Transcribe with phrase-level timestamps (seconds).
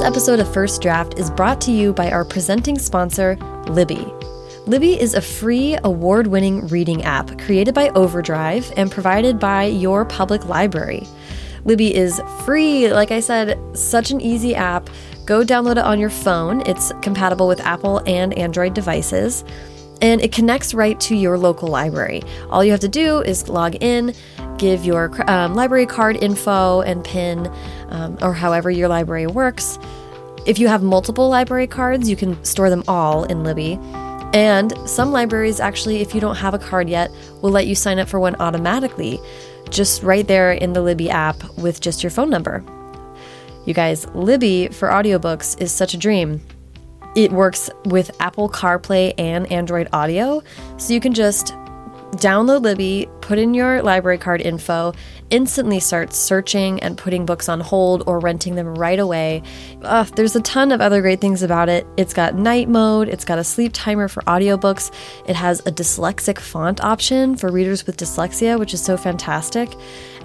[0.00, 4.10] This episode of First Draft is brought to you by our presenting sponsor, Libby.
[4.66, 10.06] Libby is a free, award winning reading app created by Overdrive and provided by your
[10.06, 11.06] public library.
[11.66, 14.88] Libby is free, like I said, such an easy app.
[15.26, 16.62] Go download it on your phone.
[16.62, 19.44] It's compatible with Apple and Android devices
[20.02, 22.22] and it connects right to your local library.
[22.48, 24.14] All you have to do is log in,
[24.58, 27.52] give your um, library card info and PIN,
[27.90, 29.78] um, or however your library works.
[30.46, 33.78] If you have multiple library cards, you can store them all in Libby.
[34.32, 37.10] And some libraries, actually, if you don't have a card yet,
[37.42, 39.18] will let you sign up for one automatically,
[39.68, 42.64] just right there in the Libby app with just your phone number.
[43.66, 46.40] You guys, Libby for audiobooks is such a dream.
[47.16, 50.42] It works with Apple CarPlay and Android Auto,
[50.76, 51.48] so you can just
[52.12, 54.92] download Libby, put in your library card info,
[55.30, 59.42] instantly starts searching and putting books on hold or renting them right away.
[60.14, 61.86] There's a ton of other great things about it.
[61.96, 64.92] It's got night mode, it's got a sleep timer for audiobooks,
[65.26, 69.70] it has a dyslexic font option for readers with dyslexia, which is so fantastic.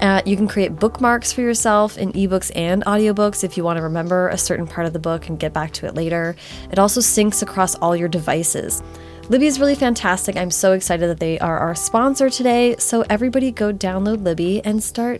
[0.02, 3.83] Uh, you can create bookmarks for yourself in ebooks and audiobooks if you want to
[3.83, 6.35] remember a certain part of the book and get back to it later.
[6.72, 8.83] It also syncs across all your devices.
[9.27, 10.37] Libby is really fantastic.
[10.37, 12.75] I'm so excited that they are our sponsor today.
[12.77, 15.19] So everybody go download Libby and start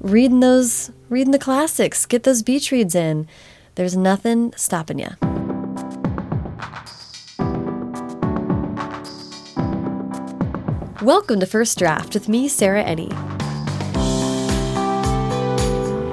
[0.00, 2.06] reading those reading the classics.
[2.06, 3.28] Get those beach reads in.
[3.74, 5.10] There's nothing stopping you.
[11.02, 13.10] Welcome to First Draft with me, Sarah Enni.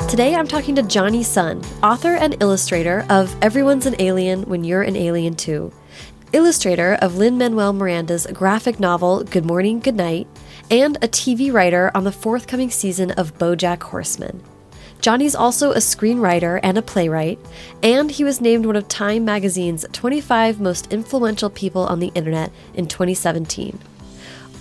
[0.10, 4.82] Today I'm talking to Jonny Sun, author and illustrator of Everyone's an Alien When You're
[4.82, 5.72] an Alien Too
[6.34, 10.28] illustrator of Lin Manuel Miranda's graphic novel Good Morning, Good Night,
[10.70, 14.44] and a TV writer on the forthcoming season of Bojack Horseman.
[15.02, 17.40] Jonny's also a screenwriter and a playwright,
[17.82, 22.52] and he was named one of Time magazine's 25 most influential people on the internet
[22.74, 23.80] in 2017.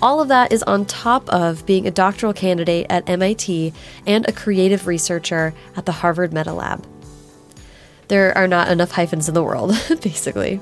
[0.01, 3.73] All of that is on top of being a doctoral candidate at MIT
[4.07, 6.87] and a creative researcher at the Harvard Meta Lab.
[8.07, 10.61] There are not enough hyphens in the world, basically.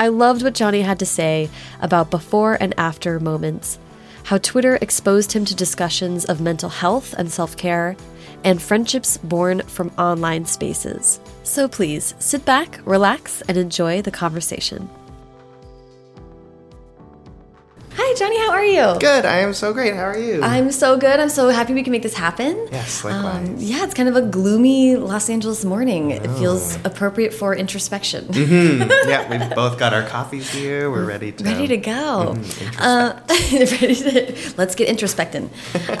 [0.00, 1.50] I loved what Jonny had to say
[1.82, 3.78] about before and after moments,
[4.24, 7.96] how Twitter exposed him to discussions of mental health and self care,
[8.42, 11.20] and friendships born from online spaces.
[11.42, 14.88] So please sit back, relax, and enjoy the conversation.
[18.02, 18.38] Hi, Jonny.
[18.38, 18.98] How are you?
[18.98, 19.26] Good.
[19.26, 19.94] I am so great.
[19.94, 20.42] How are you?
[20.42, 21.20] I'm so good.
[21.20, 22.66] I'm so happy we can make this happen.
[22.72, 23.46] Yes, likewise.
[23.46, 26.10] Um, yeah, it's kind of a gloomy Los Angeles morning.
[26.10, 26.80] It feels oh.
[26.84, 28.24] appropriate for introspection.
[28.28, 28.90] Mm -hmm.
[29.12, 30.88] Yeah, we've both got our coffees here.
[30.90, 32.32] We're ready to ready to go.
[32.32, 33.08] Mm -hmm, uh,
[33.80, 34.10] ready to
[34.56, 35.50] let's get introspecting.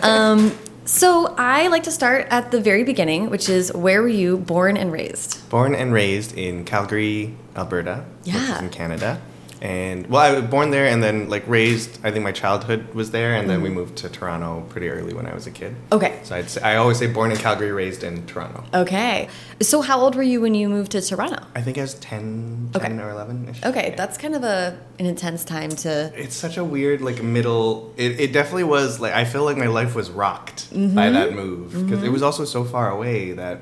[0.02, 0.52] um,
[0.84, 4.76] so I like to start at the very beginning, which is where were you born
[4.76, 5.30] and raised?
[5.50, 9.18] Born and raised in Calgary, Alberta, yeah, in Canada
[9.62, 13.10] and well i was born there and then like raised i think my childhood was
[13.10, 16.18] there and then we moved to toronto pretty early when i was a kid okay
[16.22, 19.28] so i'd say, i always say born in calgary raised in toronto okay
[19.60, 22.70] so how old were you when you moved to toronto i think i was 10,
[22.72, 23.02] 10 okay.
[23.02, 23.94] or 11 okay yeah.
[23.96, 28.18] that's kind of a an intense time to it's such a weird like middle it,
[28.18, 30.94] it definitely was like i feel like my life was rocked mm -hmm.
[30.94, 32.04] by that move because mm -hmm.
[32.06, 33.58] it was also so far away that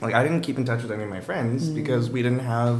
[0.00, 1.74] like i didn't keep in touch with any of my friends mm.
[1.74, 2.78] because we didn't have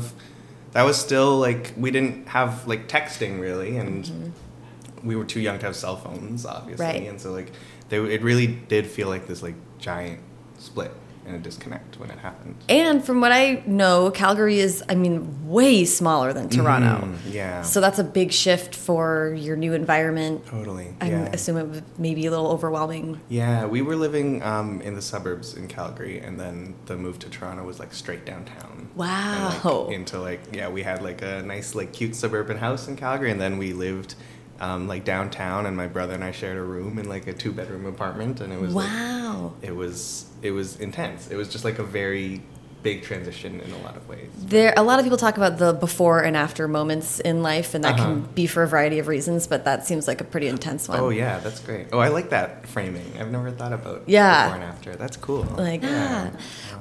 [0.76, 5.08] that was still like we didn't have like texting really, and mm-hmm.
[5.08, 7.08] we were too young to have cell phones, obviously, right.
[7.08, 7.50] and so like
[7.88, 10.20] they, it really did feel like this like giant
[10.58, 10.92] split
[11.26, 12.56] and a disconnect when it happened.
[12.68, 17.06] And from what I know, Calgary is, I mean, way smaller than Toronto.
[17.06, 17.62] Mm, yeah.
[17.62, 20.46] So that's a big shift for your new environment.
[20.46, 20.94] Totally.
[21.00, 21.24] I yeah.
[21.32, 23.20] assume it was maybe a little overwhelming.
[23.28, 27.30] Yeah, we were living um, in the suburbs in Calgary, and then the move to
[27.30, 28.88] Toronto was like straight downtown.
[28.94, 29.86] Wow.
[29.86, 33.30] Like, into like yeah, we had like a nice like cute suburban house in Calgary,
[33.30, 34.14] and then we lived
[34.60, 37.52] um, like downtown, and my brother and I shared a room in like a two
[37.52, 39.54] bedroom apartment, and it was wow.
[39.60, 41.30] Like, it was it was intense.
[41.30, 42.42] It was just like a very
[42.86, 44.28] big transition in a lot of ways.
[44.38, 47.82] There, a lot of people talk about the before and after moments in life, and
[47.82, 48.04] that uh -huh.
[48.04, 48.34] can uh-huh.
[48.34, 49.48] be for a variety of reasons.
[49.48, 51.00] But that seems like a pretty intense one.
[51.00, 51.86] Oh yeah, that's great.
[51.92, 53.08] Oh, I like that framing.
[53.18, 54.34] I've never thought about yeah.
[54.34, 54.90] before and after.
[55.02, 55.44] That's cool.
[55.70, 56.30] Like yeah.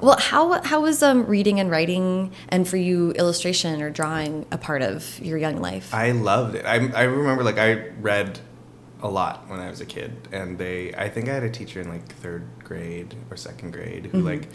[0.00, 2.06] Well, how how was um, reading and writing,
[2.52, 5.86] and for you, illustration or drawing a part of your young life?
[6.06, 6.64] I loved it.
[6.74, 7.70] I I remember like I
[8.10, 8.28] read
[9.02, 11.78] a lot when I was a kid, and they I think I had a teacher
[11.82, 14.32] in like third grade or second grade who mm -hmm.
[14.32, 14.46] like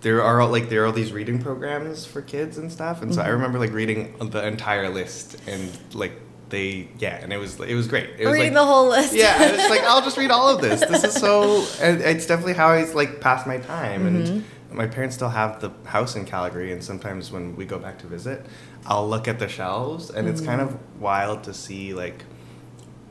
[0.00, 3.20] there are like there are all these reading programs for kids and stuff, and so
[3.20, 3.28] mm -hmm.
[3.28, 3.42] I mm-hmm.
[3.42, 6.12] remember like reading the entire list and like
[6.48, 9.12] they yeah and it was it was great it was reading like, the whole list
[9.12, 12.68] yeah it's like i'll just read all of this this is so it's definitely how
[12.68, 14.16] i like pass my time mm -hmm.
[14.16, 14.76] and mm-hmm.
[14.82, 18.06] my parents still have the house in Calgary, and sometimes when we go back to
[18.06, 18.38] visit,
[18.86, 20.68] I'll look at the shelves, and it's kind of
[21.00, 22.24] wild to see like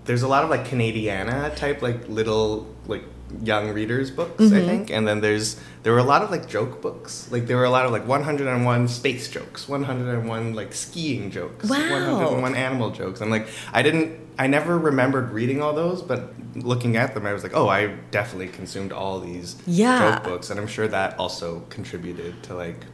[0.06, 3.04] there's a lot of like Canadiana type like little like
[3.44, 4.68] young readers books I mm-hmm.
[4.68, 4.90] think.
[4.90, 7.30] And then there's there were a lot of like joke books.
[7.32, 11.78] Like there were a lot of like 101 space jokes 101 like skiing jokes Wow.
[11.78, 13.22] 101 animal jokes.
[13.22, 17.34] I'm like I didn't I never remembered reading all those but looking at them I
[17.34, 20.16] was like oh I definitely consumed all these Yeah.
[20.16, 20.50] joke books.
[20.50, 22.86] And I'm sure that also contributed to like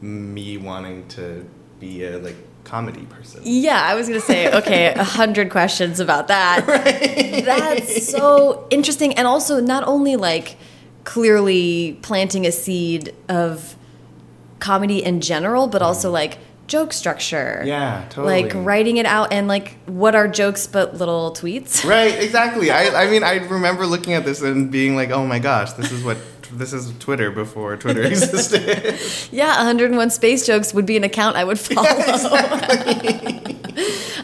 [0.00, 1.46] me wanting to
[1.80, 2.36] be a like
[2.66, 6.66] comedy person Yeah, I was gonna say, okay, a hundred questions about that.
[7.46, 10.56] That's so interesting, and also not only like
[11.04, 13.76] clearly planting a seed of
[14.58, 17.62] comedy in general, but also like joke structure.
[17.64, 18.42] Yeah, totally.
[18.42, 21.88] Like writing it out and like what are jokes but little tweets?
[21.88, 22.70] Right, exactly.
[22.70, 25.92] I, I mean, I remember looking at this and being like, oh my gosh, this
[25.92, 26.18] is what
[26.52, 28.98] this is Twitter before Twitter existed.
[29.32, 31.84] Yeah, 101 space jokes would be an account I would follow.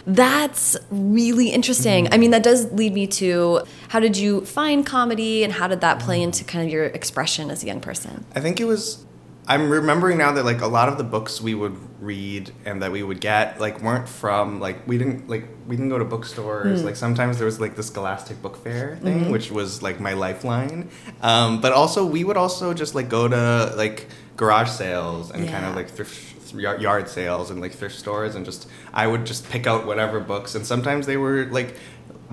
[0.07, 2.13] That's really interesting.
[2.13, 5.81] I mean, that does lead me to how did you find comedy and how did
[5.83, 8.25] that play into kind of your expression as a young person?
[8.35, 9.05] I think it was.
[9.49, 12.93] I'm remembering now that like a lot of the books we would read and that
[12.93, 16.85] we would get like weren't from like we didn't like we didn't go to bookstores.
[16.85, 20.91] Like sometimes there was like the Scholastic Book Fair thing which was like my lifeline.
[21.23, 25.65] Um, but also we would also just like go to like garage sales and kind
[25.65, 29.49] of like thrift yard yard sales and like thrift stores and just I would just
[29.51, 30.55] pick out whatever books.
[30.55, 31.77] And sometimes they were like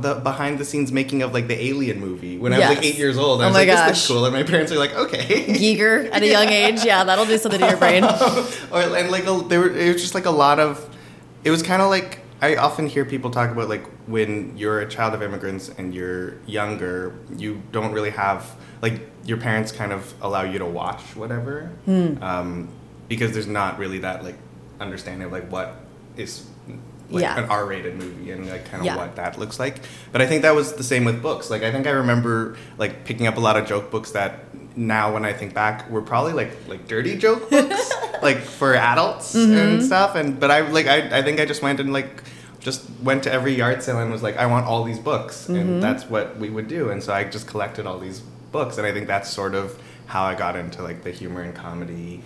[0.01, 2.95] the behind the scenes making of like the Alien movie when I was like eight
[2.97, 3.41] years old.
[3.41, 3.87] I Oh was my like, this gosh.
[3.87, 5.45] looks cool, and my parents are like, okay.
[5.57, 8.03] Eager at a young age, yeah, that'll do something to your brain.
[8.71, 10.87] or and like a, there were it was just like a lot of
[11.43, 14.87] it was kind of like I often hear people talk about like when you're a
[14.89, 20.13] child of immigrants and you're younger, you don't really have like your parents kind of
[20.21, 22.21] allow you to watch whatever Hmm.
[22.23, 22.69] um,
[23.09, 24.37] because there's not really that like
[24.79, 25.75] understanding of like what
[26.15, 26.45] is
[27.09, 27.39] like Yeah.
[27.43, 28.97] an R-rated movie and like kind of Yeah.
[28.97, 29.75] what that looks like.
[30.11, 31.49] But I think that was the same with books.
[31.49, 34.45] Like I think I remember like picking up a lot of joke books that
[34.75, 37.91] now when I think back were probably like like dirty joke books
[38.21, 39.57] like for adults Mm-hmm.
[39.57, 42.23] and stuff and but I like I, I think I just went and like
[42.59, 45.55] just went to every yard sale and was like I want all these books Mm-hmm.
[45.55, 48.19] and that's what we would do and so I just collected all these
[48.51, 51.53] books and I think that's sort of how I got into like the humor and
[51.55, 52.21] comedy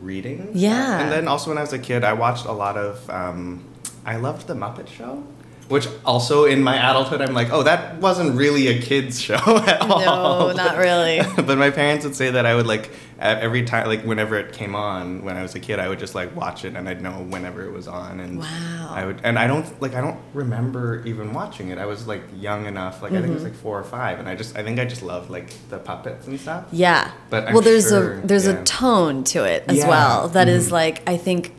[0.00, 0.50] reading.
[0.54, 1.00] Yeah.
[1.00, 3.64] And then also when I was a kid I watched a lot of um,
[4.04, 5.22] I loved the Muppet Show.
[5.68, 9.82] Which also in my adulthood, I'm like, oh, that wasn't really a kids show at
[9.82, 10.00] all.
[10.48, 11.20] No, not really.
[11.42, 12.88] but my parents would say that I would like
[13.20, 16.14] every time, like whenever it came on when I was a kid, I would just
[16.14, 18.18] like watch it and I'd know whenever it was on.
[18.18, 18.88] And Wow.
[18.94, 21.76] I would, and I don't like I don't remember even watching it.
[21.76, 23.52] I was like young enough, like I think it was Mm-hmm.
[23.52, 26.26] like four or five, and I just I think I just loved like the puppets
[26.28, 26.64] and stuff.
[26.72, 27.10] Yeah.
[27.28, 28.58] But I'm well, there's sure- a there's yeah.
[28.58, 29.88] a tone to it as Yeah.
[29.88, 30.72] well that is Mhm.
[30.72, 31.52] like I think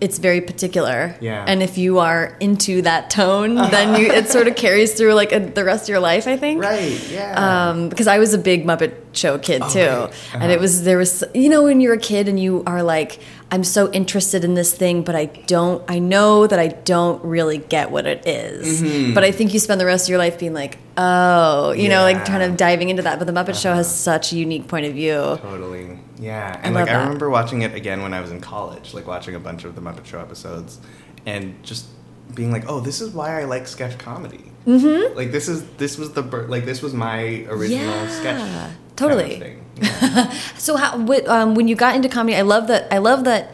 [0.00, 1.14] it's very particular.
[1.20, 1.44] Yeah.
[1.46, 5.32] And if you are into that tone, then you it sort of carries through like
[5.32, 6.26] a, the rest of your life.
[6.26, 6.60] I think.
[6.62, 7.00] Right.
[7.10, 7.68] Yeah.
[7.70, 10.12] Um, because I was a big Muppet Show kid Oh, too, right.
[10.34, 10.52] and Uh-huh.
[10.52, 13.20] it was there was you know when you're a kid and you are like
[13.52, 17.58] I'm so interested in this thing, but I don't I know that I don't really
[17.58, 18.82] get what it is.
[18.82, 19.14] Mm-hmm.
[19.14, 22.02] But I think you spend the rest of your life being like, oh, you know,
[22.02, 22.24] like Yeah.
[22.24, 23.18] kind of diving into that.
[23.20, 24.18] But the Muppet Show has Uh-huh.
[24.18, 25.38] such a unique point of view.
[25.40, 25.98] Totally.
[26.18, 26.58] Yeah.
[26.62, 29.34] And love like I remember watching it again when I was in college, like watching
[29.34, 30.78] a bunch of the Muppet Show episodes
[31.26, 31.86] and just
[32.34, 35.16] being like, "Oh, this is why I like sketch comedy." Mm-hmm.
[35.16, 38.38] Like this is this was the like this was my original Yeah, sketch.
[38.38, 39.58] kind of totally.
[39.76, 40.30] Yeah.
[40.56, 40.94] So how
[41.26, 42.92] um, when you got into comedy, I love that.
[42.94, 43.52] I love that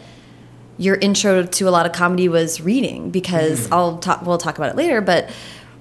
[0.76, 3.72] your intro to a lot of comedy was reading because Mm-hmm.
[3.74, 4.20] I'll talk.
[4.22, 5.30] We'll talk about it later, but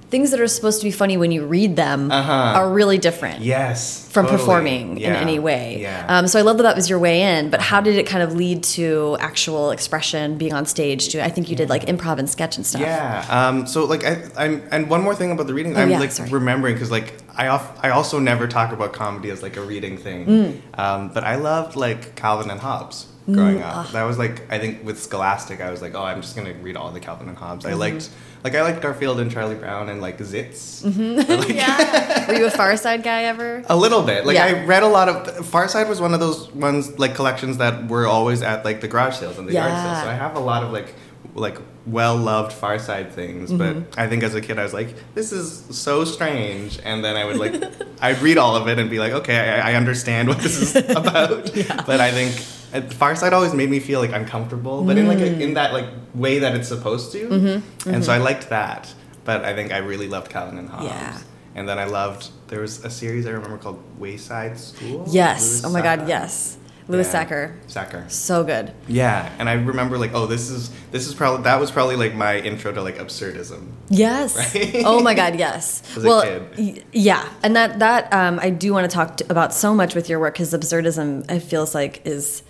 [0.10, 2.32] things that are supposed to be funny when you read them Uh-huh.
[2.60, 3.42] are really different.
[3.42, 4.08] yes.
[4.10, 4.40] From totally.
[4.40, 5.82] performing in any way.
[5.82, 6.04] Yeah.
[6.10, 8.24] Um, so I love that that was your way in, but how did it kind
[8.24, 11.10] of lead to actual expression, being on stage?
[11.10, 12.82] To I think you did like improv and sketch and stuff.
[12.82, 13.24] Yeah.
[13.30, 16.00] Um, so like I, I'm, and one more thing about the reading, Oh, I'm yeah,
[16.00, 16.30] like sorry.
[16.32, 19.98] remembering because like I off, I also never talk about comedy as like a reading
[19.98, 20.26] thing.
[20.26, 20.80] Mm.
[20.80, 23.86] Um, but I loved like Calvin and Hobbes growing ah.
[23.86, 23.92] up.
[23.92, 26.76] That was like I think with Scholastic, I was like, oh, I'm just gonna read
[26.76, 27.64] all the Calvin and Hobbes.
[27.64, 27.74] Mm-hmm.
[27.76, 28.10] I liked
[28.44, 30.84] like I liked Garfield and Charlie Brown and like Zits.
[30.84, 31.52] Mm-hmm.
[31.52, 32.28] yeah.
[32.32, 33.64] Were you a Far Side guy ever?
[33.68, 34.26] A little bit.
[34.26, 34.46] Like Yeah.
[34.46, 37.88] I read a lot of Far Side was one of those ones like collections that
[37.88, 39.84] were always at like the garage sales and the yard Yeah.
[39.94, 40.04] sales.
[40.04, 40.94] So I have a lot of like
[41.36, 43.52] like well loved Far Side things.
[43.52, 43.80] Mm-hmm.
[43.82, 46.80] But I think as a kid I was like, this is so strange.
[46.84, 47.54] And then I would like
[48.02, 50.76] I'd read all of it and be like, okay, I, I understand what this is
[50.96, 51.52] about.
[51.86, 52.36] But I think
[52.74, 55.74] uh, Far Side always made me feel like uncomfortable, but in like a, in that
[55.74, 57.28] like way that it's supposed to.
[57.28, 57.90] Mm-hmm.
[57.90, 58.94] And so I liked that.
[59.26, 60.86] But I think I really loved Calvin and Hobbes.
[60.86, 61.18] Yeah.
[61.56, 65.06] And then I loved there was a series I remember called Wayside School.
[65.10, 65.62] Yes.
[65.62, 66.08] Louis Oh my God.
[66.08, 66.58] Yes.
[66.88, 67.26] Louis Yeah.
[67.26, 67.54] Sachar.
[67.68, 68.10] Sachar.
[68.10, 68.74] So good.
[68.88, 72.16] Yeah, and I remember like, oh, this is this is probably that was probably like
[72.16, 73.68] my intro to like absurdism.
[73.90, 74.36] Yes.
[74.56, 74.82] Right?
[74.84, 75.38] Oh my God.
[75.38, 75.84] Yes.
[75.96, 76.44] As a well, kid.
[76.58, 79.94] y- yeah, and that that um, I do want to talk to, about so much
[79.94, 82.42] with your work because absurdism, it feels like is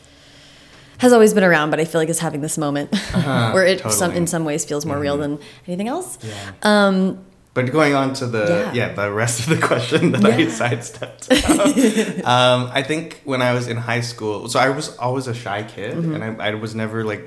[1.00, 2.89] has always been around, but I feel like is having this moment
[3.53, 4.18] where it some, Uh-huh.
[4.20, 6.18] in some ways feels more real than anything else.
[6.22, 6.51] Yeah.
[6.63, 7.20] Um,
[7.56, 8.74] But going on to the Yeah.
[8.79, 11.32] yeah, the rest of the question that I sidestepped.
[12.36, 15.63] um, I think when I was in high school, so I was always a shy
[15.63, 16.13] kid, Mm-hmm.
[16.15, 17.24] and I, I was never like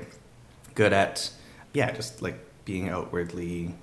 [0.75, 1.29] good at
[1.73, 3.73] yeah, just like being outwardly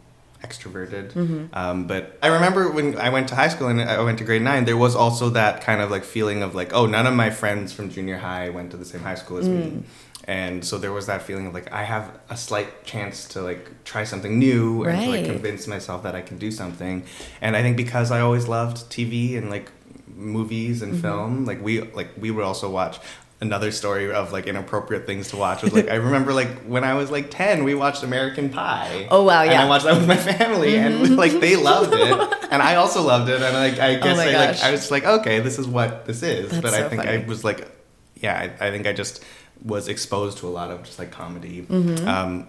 [0.42, 1.12] extroverted.
[1.12, 1.46] Mm-hmm.
[1.52, 4.42] Um, but I remember when I went to high school and I went to grade
[4.42, 7.30] nine, there was also that kind of like feeling of like, oh, none of my
[7.30, 9.54] friends from junior high went to the same high school as Mm.
[9.58, 9.82] me.
[10.24, 13.84] And so there was that feeling of like I have a slight chance to like
[13.84, 17.04] try something new and to like convince myself that I can do something.
[17.40, 19.70] And I think because I always loved TV and like
[20.14, 20.92] movies Mm-hmm.
[20.92, 22.98] and film, like we like we would also watch
[23.40, 26.92] another story of like inappropriate things to watch was like I remember like when I
[26.94, 29.08] was like 10 we watched American Pie.
[29.10, 29.64] Oh, wow, And yeah.
[29.64, 33.30] I watched that with my family and like they loved it and I also loved
[33.30, 34.62] it and like I guess Oh I like.
[34.62, 37.22] I was like okay this is what this is That's but so I think funny.
[37.22, 37.66] I was like
[38.16, 39.24] yeah I, I think I just
[39.64, 42.06] was exposed to a lot of just like comedy Mm-hmm.
[42.08, 42.46] um,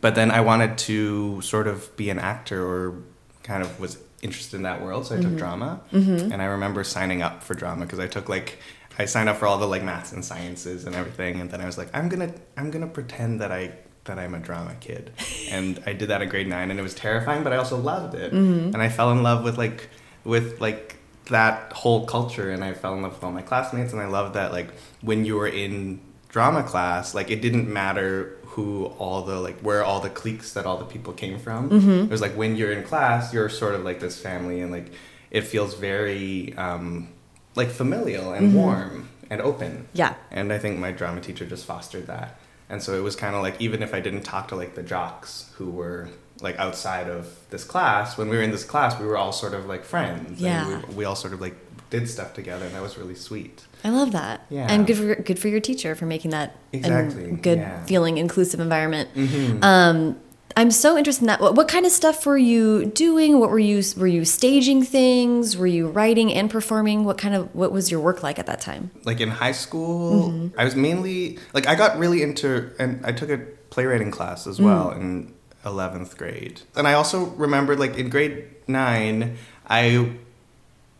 [0.00, 2.98] but then I wanted to sort of be an actor or
[3.44, 5.28] kind of was interested in that world so I Mm-hmm.
[5.30, 8.58] took drama and I remember signing up for drama because I took like
[8.98, 11.66] I signed up for all the like maths and sciences and everything and then I
[11.66, 13.72] was like I'm gonna I'm gonna pretend that I
[14.04, 15.10] that I'm a drama kid.
[15.50, 18.14] And I did that in grade nine and it was terrifying but I also loved
[18.14, 18.32] it.
[18.32, 18.74] Mm-hmm.
[18.74, 19.88] and I fell in love with like
[20.24, 24.00] with like that whole culture and I fell in love with all my classmates and
[24.00, 24.68] I loved that like
[25.02, 29.84] when you were in drama class like it didn't matter who all the like where
[29.84, 31.70] all the cliques that all the people came from.
[32.04, 34.92] It was like when you're in class you're sort of like this family and like
[35.30, 37.08] it feels very um
[37.56, 40.14] like familial and warm and open Yeah.
[40.30, 42.38] and I think my drama teacher just fostered that.
[42.68, 44.82] And so it was kind of like even if I didn't talk to like the
[44.82, 46.08] jocks who were
[46.40, 49.54] like outside of this class, when we were in this class, we were all sort
[49.54, 50.40] of like friends.
[50.40, 50.70] Yeah.
[50.70, 51.54] And we, we all sort of like
[51.90, 53.64] did stuff together, and that was really sweet.
[53.84, 54.40] I love that.
[54.50, 54.66] Yeah.
[54.68, 57.84] And good for good for your teacher for making that a Exactly, good yeah.
[57.86, 59.08] feeling inclusive environment.
[59.14, 59.62] Mm-hmm.
[59.62, 60.18] Um,
[60.56, 61.40] I'm so interested in that.
[61.40, 63.38] What, what kind of stuff were you doing?
[63.38, 65.54] What were you were you staging things?
[65.56, 67.04] Were you writing and performing?
[67.04, 68.90] What kind of what was your work like at that time?
[69.04, 70.58] Like in high school, mm-hmm.
[70.58, 74.58] I was mainly like I got really into, and I took a playwriting class as
[74.58, 74.96] well mm.
[75.00, 75.34] in
[75.66, 76.62] eleventh grade.
[76.74, 79.36] And I also remember like in grade nine,
[79.68, 80.16] I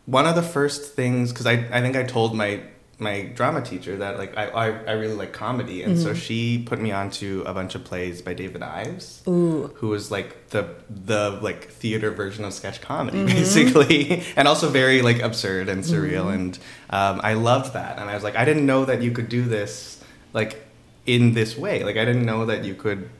[0.04, 2.60] one of the first things because I, I think I told my
[2.98, 5.82] my drama teacher that like I, I, I really like comedy.
[5.82, 9.70] And so she put me onto a bunch of plays by David Ives Ooh.
[9.76, 14.22] who was like the the like theater version of sketch comedy basically.
[14.36, 16.32] And also very like absurd and surreal.
[16.32, 17.98] And um, I loved that.
[17.98, 20.66] And I was like I didn't know that you could do this like
[21.04, 21.84] in this way.
[21.84, 23.10] Like I didn't know that you could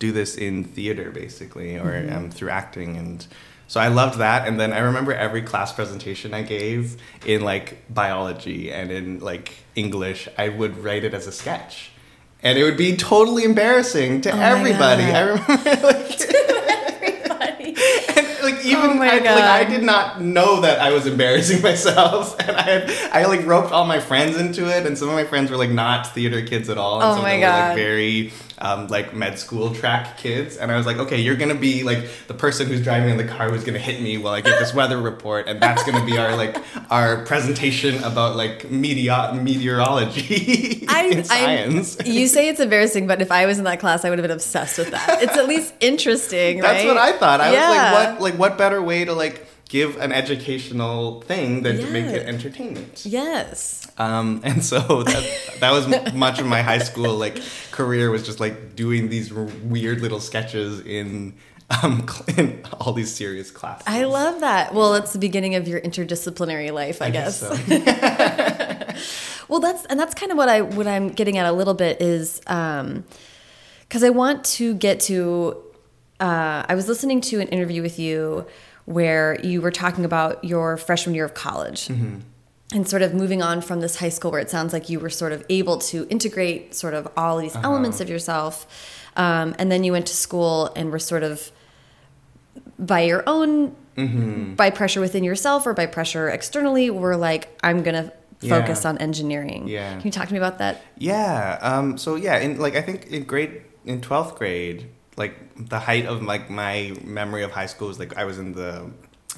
[0.00, 2.96] do this in theater basically or um, through acting.
[2.96, 3.24] And
[3.66, 7.82] so I loved that and then I remember every class presentation I gave in like
[7.92, 11.90] biology and in like English I would write it as a sketch.
[12.42, 15.04] And it would be totally embarrassing to Oh everybody.
[15.04, 15.52] I remember
[15.86, 16.34] like
[18.16, 21.62] and, like even Oh my I, like I did not know that I was embarrassing
[21.70, 25.14] myself, and I had I like roped all my friends into it, and some of
[25.14, 27.46] my friends were like not theater kids at all, and Oh some of them were
[27.46, 31.54] like very um, like med school track kids, and I was like, okay, you're gonna
[31.54, 34.40] be like the person who's driving in the car who's gonna hit me while I
[34.40, 36.56] get this weather report, and that's gonna be our like
[36.90, 41.98] our presentation about like meteor meteorology in science.
[42.00, 44.24] I, you say it's embarrassing, but if I was in that class, I would have
[44.24, 45.22] been obsessed with that.
[45.22, 46.72] It's at least interesting, right?
[46.74, 47.40] That's what I thought.
[47.40, 47.68] I Yeah.
[47.68, 49.43] was like, what like what better way to like
[49.74, 53.02] give an educational thing than to make it entertainment?
[53.04, 53.84] Yes.
[53.98, 58.38] Um, and so that that was much of my high school like career was just
[58.38, 61.34] like doing these r- weird little sketches in
[61.82, 63.82] um in all these serious classes.
[63.88, 64.72] I love that.
[64.72, 67.40] Well, that's the beginning of your interdisciplinary life, I, guess.
[67.40, 67.50] so.
[69.46, 72.00] Well, that's and that's kind of what I what I'm getting at a little bit
[72.00, 75.60] is because I want to get to.
[76.18, 78.46] Uh, I was listening to an interview with you
[78.86, 81.90] where you were talking about your freshman year of college.
[82.72, 85.10] And sort of moving on from this high school where it sounds like you were
[85.10, 88.66] sort of able to integrate sort of all these elements of yourself.
[89.16, 91.52] Um, and then you went to school and were sort of
[92.78, 94.54] by your own Mm-hmm.
[94.54, 98.88] by pressure within yourself or by pressure externally were like i'm gonna focus Yeah.
[98.88, 99.92] on engineering Yeah.
[99.92, 101.60] can you talk to me about that Yeah.
[101.62, 105.34] Um, so yeah, in like I think in grade in twelfth grade, like
[105.68, 108.90] the height of like my memory of high school is like I was in the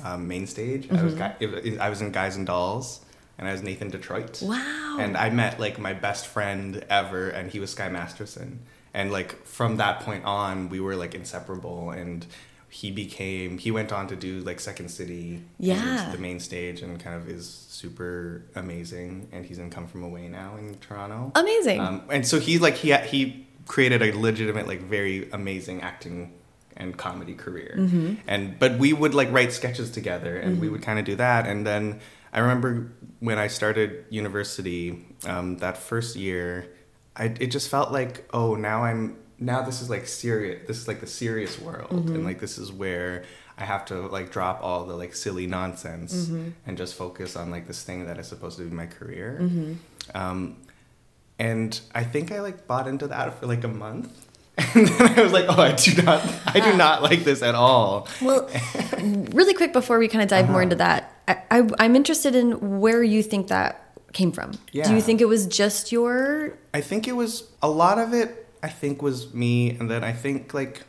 [0.05, 0.89] um, main stage.
[0.91, 1.75] I was Mm-hmm.
[1.79, 3.01] guy, I was in Guys and Dolls.
[3.39, 4.41] and I was Nathan Detroit.
[4.43, 4.97] Wow.
[4.99, 8.61] And I met like my best friend ever, and he was Sky Masterson.
[8.95, 11.91] And like from that point on, we were like inseparable.
[11.91, 12.27] And
[12.71, 16.11] he became he went on to do like Second City, Yeah.
[16.13, 19.29] the main stage, and kind of is super amazing.
[19.33, 21.33] And he's in Come From Away now in Toronto.
[21.35, 21.81] Amazing.
[21.81, 26.33] Um, and so he like he he created a legitimate like very amazing acting
[26.77, 27.75] and comedy career.
[27.79, 28.15] Mm-hmm.
[28.29, 31.47] And but we would like write sketches together, and we would kind of do that.
[31.47, 32.01] And then
[32.33, 36.69] I remember when I started university, um, that first year,
[37.17, 40.67] I it just felt like oh now I'm now this is like serious.
[40.67, 42.15] This is like the serious world, Mm-hmm.
[42.15, 43.25] and like this is where.
[43.59, 46.51] I have to like drop all the like silly nonsense Mm-hmm.
[46.67, 49.39] and just focus on like this thing that is supposed to be my career.
[49.41, 49.73] Mm-hmm.
[50.15, 50.57] Um,
[51.39, 54.23] and I think I like bought into that for like a month.
[54.75, 57.55] And then I was like, oh, I do not, I do not like this at
[57.55, 58.09] all.
[58.23, 58.49] Well,
[59.33, 60.63] really quick before we kind of dive more Uh-huh.
[60.63, 63.83] into that, I, I, I'm interested in where you think that
[64.15, 64.53] came from.
[64.73, 64.89] Yeah.
[64.89, 66.57] Do you think it was just your?
[66.73, 68.47] I think it was a lot of it.
[68.63, 70.83] I think was me, and then I think like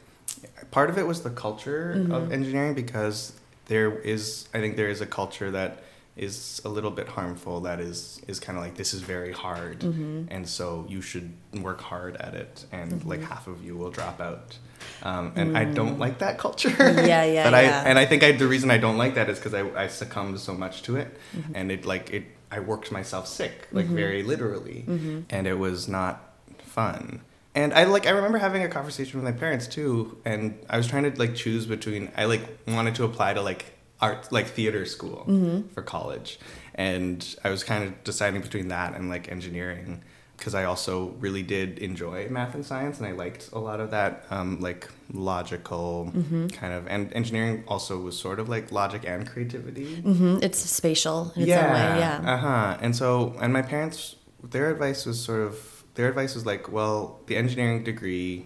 [0.72, 3.34] part of it was the culture of engineering because
[3.66, 5.84] there is, I think there is a culture that
[6.18, 7.62] is a little bit harmful.
[7.62, 10.26] That is is kind of like this is very hard, mm-hmm.
[10.30, 11.32] and so you should
[11.62, 13.10] work hard at it, and mm-hmm.
[13.10, 14.58] like half of you will drop out.
[15.04, 15.74] Um, and I mm.
[15.74, 16.70] don't like that culture.
[16.70, 19.38] Yeah, yeah, but I and I think I, the reason I don't like that is
[19.38, 21.54] because I, I succumbed so much to it, mm-hmm.
[21.56, 24.86] and it like it I worked myself sick like very literally,
[25.30, 27.22] and it was not fun.
[27.56, 30.88] And I like I remember having a conversation with my parents too, and I was
[30.88, 34.86] trying to like choose between I like wanted to apply to like art like theater
[34.86, 35.26] school
[35.74, 36.40] for college,
[36.76, 40.04] and I was kind of deciding between that and like engineering
[40.38, 43.90] because I also really did enjoy math and science, and I liked a lot of
[43.90, 46.12] that, um, like logical
[46.54, 46.86] kind of.
[46.88, 49.96] And engineering also was sort of like logic and creativity.
[49.96, 52.00] hmm it's spatial in its own way.
[52.00, 52.22] Yeah.
[52.34, 52.78] Uh huh.
[52.82, 57.20] And so, and my parents, their advice was sort of, their advice was like, well,
[57.26, 58.46] the engineering degree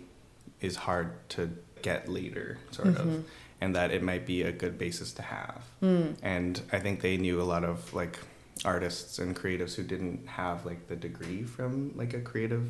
[0.61, 1.49] is hard to
[1.81, 3.09] get later, sort Mm-hmm.
[3.09, 3.25] of,
[3.61, 5.63] and that it might be a good basis to have.
[5.83, 6.15] Mm.
[6.23, 8.17] And I think they knew a lot of like
[8.65, 12.67] artists and creatives who didn't have like the degree from like a creative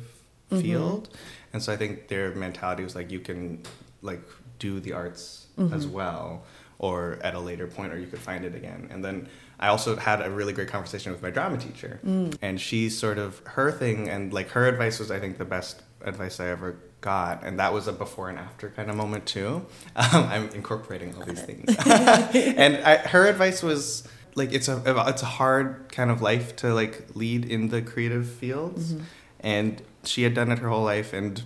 [0.50, 0.60] Mm-hmm.
[0.62, 1.08] field.
[1.54, 3.62] And so I think their mentality was like, you can
[4.02, 4.20] like
[4.58, 5.72] do the arts Mm-hmm.
[5.74, 6.44] as well
[6.78, 9.28] or at a later point or you could find it again and then
[9.60, 12.34] i also had a really great conversation with my drama teacher Mm.
[12.40, 15.82] and she sort of her thing and like her advice was i think the best
[16.04, 19.66] advice i ever got and that was a before and after kind of moment too.
[19.96, 21.76] Um, i'm incorporating all these things.
[21.86, 26.72] And I, her advice was like it's a it's a hard kind of life to
[26.72, 28.94] like lead in the creative fields.
[29.40, 31.42] And she had done it her whole life and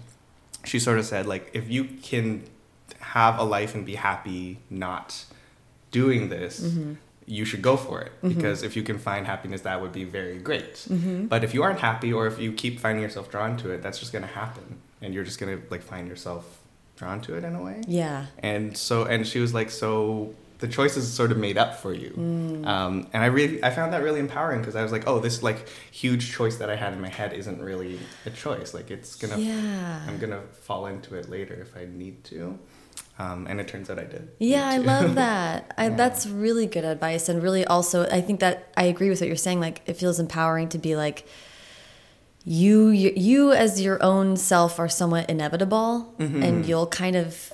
[0.65, 2.43] she sort of said like if you can
[3.01, 5.25] have a life and be happy not
[5.91, 6.61] doing this
[7.27, 8.13] you should go for it.
[8.23, 8.29] Mm-hmm.
[8.29, 10.75] Because if you can find happiness that would be very great.
[10.75, 11.27] Mm-hmm.
[11.27, 13.99] But if you aren't happy or if you keep finding yourself drawn to it that's
[13.99, 14.79] just going to happen.
[15.03, 16.63] And you're just going to like find yourself
[16.97, 17.83] drawn to it in a way.
[17.87, 18.27] Yeah.
[18.39, 21.93] and so and she was like so the choice is sort of made up for
[21.93, 22.11] you.
[22.17, 22.67] Mm.
[22.67, 25.43] Um, and i really i found that really empowering because i was like oh this
[25.43, 28.73] like huge choice that i had in my head isn't really a choice.
[28.73, 30.01] Like it's gonna Yeah.
[30.09, 32.59] i'm gonna fall into it later if i need to
[33.19, 35.73] um, and it turns out i did Yeah, I love that.
[35.79, 35.97] I, Yeah.
[35.97, 39.37] That's really good advice, and really also, I think that I agree with what you're
[39.37, 39.61] saying.
[39.61, 41.27] Like, it feels empowering to be like,
[42.45, 47.53] you, you, you as your own self are somewhat inevitable, and you'll kind of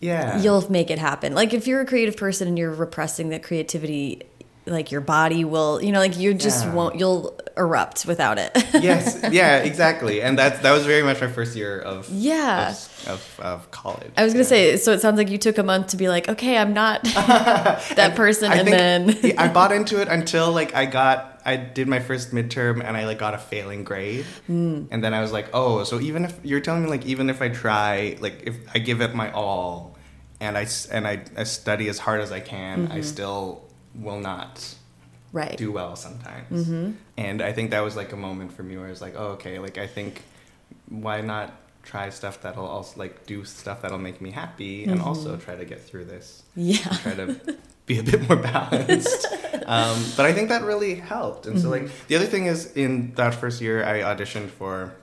[0.00, 1.34] yeah you'll make it happen.
[1.34, 4.22] Like, if you're a creative person and you're repressing that creativity,
[4.66, 6.74] like your body will, you know, like you just Yeah.
[6.74, 8.50] won't, you'll erupt without it.
[8.82, 12.70] yes yeah exactly and that's that was very much my first year of Yeah.
[12.70, 14.48] of, of, of college I was gonna Yeah.
[14.48, 17.04] say, so it sounds like you took a month to be like, okay, I'm not
[17.04, 18.68] that person, I and
[19.10, 22.84] think then I bought into it until like I got I did my first midterm
[22.84, 24.84] and I like got a failing grade, Hmm.
[24.90, 27.42] and then I was like, oh, so even if you're telling me like even if
[27.42, 29.96] I try like if I give it my all,
[30.40, 32.92] and I and I, I study as hard as I can, Mm-hmm.
[32.92, 34.74] I still will not
[35.32, 36.66] right, do well sometimes.
[36.68, 36.92] Mm-hmm.
[37.18, 39.32] And I think that was like a moment for me where I was like, oh,
[39.32, 40.22] okay, like I think
[40.88, 45.36] why not try stuff that'll also like do stuff that'll make me happy and also
[45.36, 46.76] try to get through this yeah.
[47.02, 47.36] try to
[47.86, 49.26] be a bit more balanced.
[49.66, 51.46] um, but I think that really helped.
[51.46, 54.94] And so, like, the other thing is, in that first year, I auditioned for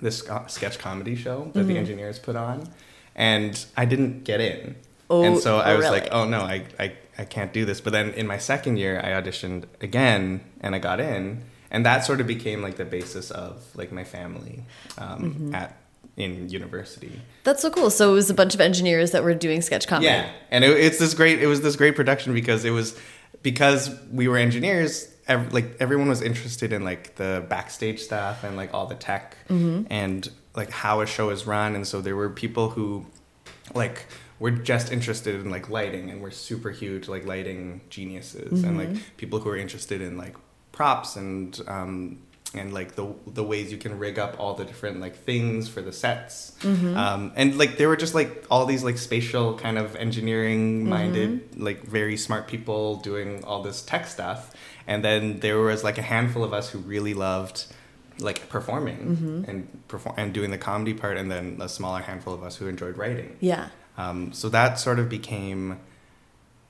[0.00, 2.68] this sketch comedy show that the engineers put on,
[3.14, 4.76] and I didn't get in.
[5.10, 6.00] Oh, and so I was really?
[6.00, 7.80] like, oh no, I, I, I can't do this.
[7.80, 11.44] But then in my second year, I auditioned again and I got in.
[11.70, 14.64] And that sort of became like the basis of like my family
[14.98, 15.76] um, at
[16.18, 17.20] in university.
[17.44, 17.90] That's so cool.
[17.90, 20.06] So it was a bunch of engineers that were doing sketch comedy.
[20.08, 21.40] Yeah, and it, it's this great.
[21.40, 22.98] It was this great production because it was
[23.42, 25.08] because we were engineers.
[25.28, 29.36] ev- like everyone was interested in like the backstage stuff and like all the tech
[29.48, 33.06] and like how a show is run and so there were people who
[33.74, 34.06] like
[34.40, 38.88] were just interested in like lighting and were super huge like lighting geniuses and like
[39.18, 40.34] people who are interested in like
[40.72, 42.18] props and um
[42.54, 45.82] and like the the ways you can rig up all the different like things for
[45.82, 46.52] the sets.
[46.64, 51.60] Um and like there were just like all these like spatial kind of engineering minded
[51.60, 54.54] like very smart people doing all this tech stuff.
[54.86, 57.66] And then there was like a handful of us who really loved
[58.20, 62.42] like performing and perform and doing the comedy part and then a smaller handful of
[62.42, 63.36] us who enjoyed writing.
[63.40, 63.68] Yeah.
[63.98, 65.78] um, so that sort of became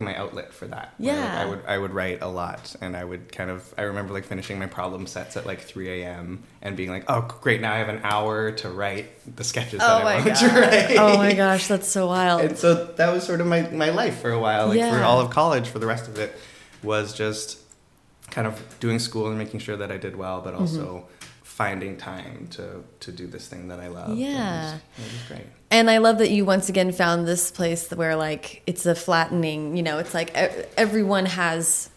[0.01, 0.95] my outlet for that.
[0.99, 1.41] where, like, Yeah.
[1.43, 4.25] I would I would write a lot, and I would kind of I remember like
[4.25, 6.45] finishing my problem sets at like 3 a.m.
[6.63, 9.91] and being like, oh great, now I have an hour to write the sketches that
[9.91, 10.41] Oh I my wanted gosh.
[10.41, 10.97] to write.
[10.99, 12.43] Oh my gosh, that's so wild.
[12.43, 14.69] And so that was sort of my, my life for a while.
[14.69, 16.33] Like for all of college, for the rest of it,
[16.83, 17.59] was just
[18.31, 21.15] kind of doing school and making sure that I did well, but also Mm-hmm.
[21.43, 24.17] finding time to to do this thing that I love.
[24.17, 24.29] Yeah.
[24.29, 25.47] it was, it was great.
[25.71, 29.77] And I love that you once again found this place where like it's a flattening,
[29.77, 30.35] you know, it's like
[30.77, 31.91] everyone has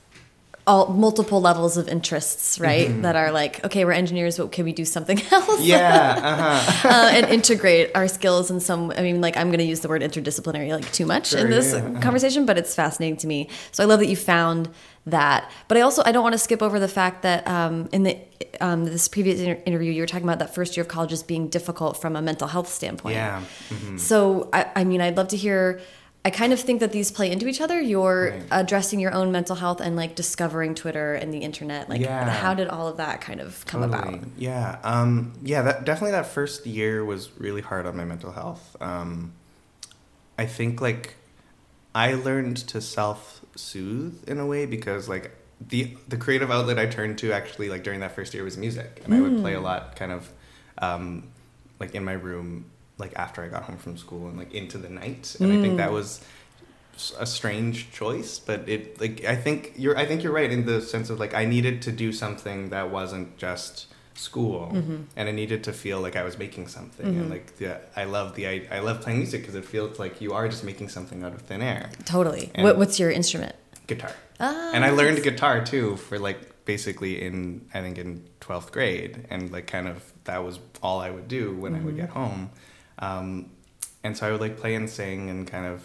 [0.68, 3.02] all multiple levels of interests, right?
[3.02, 5.62] That are like, okay, we're engineers, but can we do something else?
[5.62, 6.20] Yeah.
[6.22, 6.88] Uh-huh.
[6.90, 9.88] uh, and integrate our skills in some i mean like i'm going to use the
[9.88, 12.00] word interdisciplinary like too much in this yeah, uh-huh.
[12.00, 14.70] conversation but it's fascinating to me so i love that you found
[15.06, 18.04] that but i also i don't want to skip over the fact that um, in
[18.04, 18.18] the
[18.60, 21.24] um, this previous inter- interview you were talking about that first year of college as
[21.24, 23.42] being difficult from a mental health standpoint Yeah.
[23.70, 24.00] mhm.
[24.00, 25.80] so I, I mean i'd love to hear
[26.24, 28.44] i kind of think that these play into each other you're Right.
[28.52, 32.30] addressing your own mental health and like discovering twitter and the internet like Yeah.
[32.30, 34.78] how did all of that kind of come about Yeah.
[34.84, 35.62] Um, yeah.
[35.64, 38.76] That definitely that first year was really hard on my mental health.
[38.82, 39.34] Um,
[40.38, 41.16] I think like
[41.94, 46.86] I learned to self soothe in a way because like the the creative outlet I
[46.88, 49.62] turned to actually like during that first year was music, and I would play a
[49.62, 50.30] lot kind of
[50.80, 51.28] um,
[51.80, 52.66] like in my room
[53.02, 55.78] like after I got home from school and like into the night, and I think
[55.78, 55.94] that mm.
[55.94, 56.24] was
[57.18, 60.82] a strange choice but it like i think you're i think you're right in the
[60.82, 64.72] sense of like i needed to do something that wasn't just school.
[64.74, 65.04] Mm-hmm.
[65.16, 67.06] And i needed to feel like i was making something.
[67.06, 67.32] And mm-hmm.
[67.32, 70.34] like the, i love the I, I love playing music because it feels like you
[70.34, 71.90] are just making something out of thin air.
[72.06, 72.52] Totally.
[72.56, 73.56] What, what's your instrument?
[73.88, 74.14] Guitar.
[74.40, 79.28] Ah, and i learned guitar too for like basically in i think in 12th grade.
[79.30, 82.02] And like kind of that was all i would do when i would mm-hmm.
[82.02, 82.52] get home
[83.00, 83.50] um,
[84.04, 85.82] and so i would like play and sing and kind of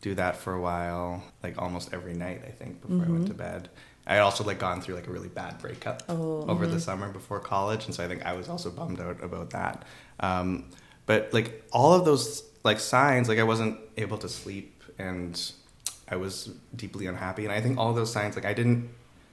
[0.00, 3.34] do that for a while like almost every night i think before i went to
[3.34, 3.68] bed.
[4.06, 7.10] I had also like gone through like a really bad breakup Oh, over the summer
[7.10, 9.84] before college and so i think i was also bummed out about that.
[10.20, 10.64] Um,
[11.04, 15.52] but like all of those like signs like i wasn't able to sleep and
[16.08, 17.44] i was deeply unhappy.
[17.44, 18.88] And i think all those signs like i didn't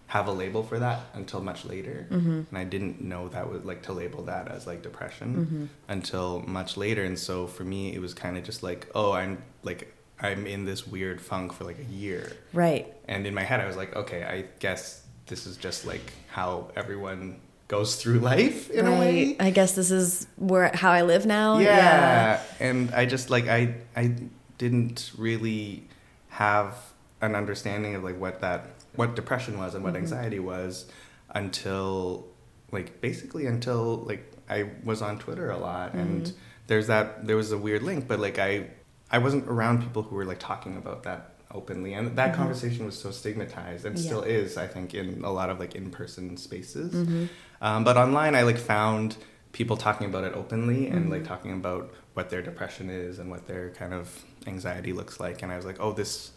[0.08, 2.08] have a label for that until much later.
[2.10, 2.42] Mm-hmm.
[2.50, 5.66] And i didn't know that was like to label that as like depression mm-hmm.
[5.88, 7.04] until much later.
[7.04, 10.66] And so for me it was kind of just like oh i'm like i'm in
[10.66, 12.32] this weird funk for like a year.
[12.54, 12.94] Right.
[13.08, 16.72] And in my head, I was like, okay, I guess this is just like how
[16.76, 19.36] everyone goes through life in a way.
[19.40, 21.58] I guess this is where how I live now.
[21.60, 22.42] Yeah.
[22.60, 24.16] And I just like I I
[24.58, 25.88] didn't really
[26.30, 26.76] have
[27.22, 30.86] an understanding of like what that what depression was and what anxiety was
[31.34, 32.28] until
[32.72, 36.32] like basically until like I was on Twitter a lot and
[36.68, 38.68] there's that there was a weird link but like I
[39.12, 42.98] I wasn't around people who were like talking about that openly and that conversation was
[42.98, 44.04] so stigmatized and Yeah.
[44.06, 47.26] still is I think in a lot of like in-person spaces Mm-hmm.
[47.62, 49.18] um, but online I like found
[49.52, 51.12] people talking about it openly and Mm-hmm.
[51.12, 55.44] like talking about what their depression is and what their kind of anxiety looks like
[55.44, 56.32] and I was like oh this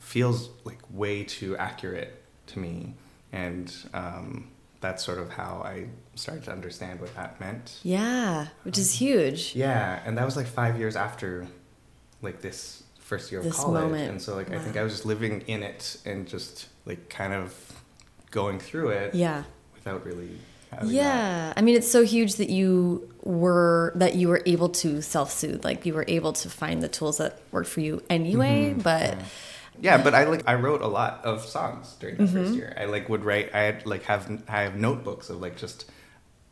[0.00, 2.94] feels like way too accurate to me
[3.32, 5.86] and um, that's sort of how I
[6.16, 9.54] started to understand what that meant Yeah, which is huge.
[9.54, 11.46] yeah, and that was like five years after,
[12.22, 14.10] like this first year of This college, moment.
[14.10, 17.32] and so like I think I was just living in it and just like kind
[17.32, 17.54] of
[18.32, 19.44] going through it Yeah.
[19.74, 20.38] without really.
[20.72, 20.94] Having that.
[20.94, 21.52] Yeah.
[21.56, 25.64] I mean, it's so huge that you were that you were able to self-soothe.
[25.64, 29.24] Like you were able to find the tools that worked for you anyway, but Yeah,
[29.82, 32.42] but I like I wrote a lot of songs during that Mm-hmm.
[32.44, 32.74] first year.
[32.78, 33.54] I like would write.
[33.54, 35.90] I had like have I have notebooks of like just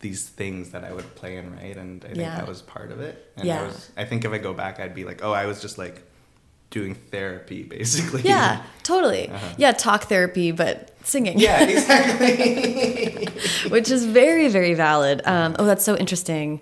[0.01, 2.37] these things that I would play and write, and I think Yeah.
[2.37, 3.33] that was part of it.
[3.37, 3.63] And Yeah.
[3.63, 3.91] I was.
[3.97, 6.03] I think if I go back, I'd be like, oh, I was just like
[6.71, 8.23] doing therapy basically.
[8.23, 9.31] yeah, totally.
[9.57, 11.39] Yeah, talk therapy but singing.
[11.39, 11.63] Yeah,
[12.33, 13.29] exactly.
[13.71, 16.61] which is very very valid um, oh that's so interesting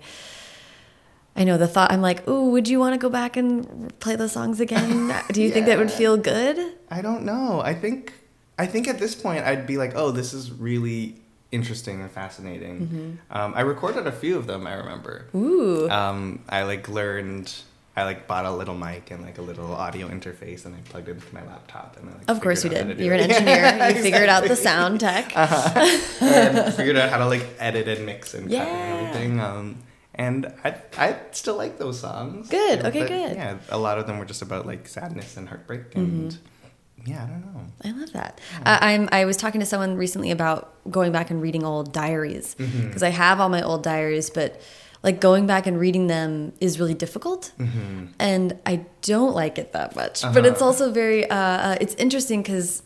[1.37, 4.15] i know the thought i'm like ooh, would you want to go back and play
[4.15, 7.59] the songs again do you think that would feel good I don't know.
[7.61, 8.13] I think
[8.57, 11.17] I think at this point I'd be like, oh, this is really
[11.51, 12.79] interesting and fascinating.
[12.87, 13.37] Mm-hmm.
[13.37, 14.65] Um, I recorded a few of them.
[14.65, 15.27] I remember.
[15.35, 15.89] Ooh.
[15.89, 17.53] Um, I like learned.
[17.97, 21.09] I like bought a little mic and like a little audio interface, and I plugged
[21.09, 21.97] it into my laptop.
[21.99, 23.05] And I, like, of course you figured out how did.
[23.05, 23.55] You're an engineer.
[23.57, 25.35] Yeah, you figured out the sound tech.
[26.21, 28.65] and figured out how to like edit and mix and cut Yeah.
[28.65, 29.39] and everything.
[29.41, 29.77] Um,
[30.17, 32.49] and I I still like those songs.
[32.49, 33.35] Good, okay, But, good.
[33.35, 37.11] Yeah, a lot of them were just about like sadness and heartbreak, and Mm-hmm.
[37.11, 37.61] yeah, I don't know.
[37.85, 38.41] I love that.
[38.65, 39.07] Uh, I'm.
[39.11, 42.87] I was talking to someone recently about going back and reading old diaries Mm-hmm.
[42.87, 44.59] because I have all my old diaries, but
[45.03, 48.05] like going back and reading them is really difficult, Mm-hmm.
[48.19, 50.23] and I don't like it that much.
[50.23, 50.47] But Uh-huh.
[50.49, 51.29] it's also very.
[51.29, 52.81] Uh, uh, it's interesting because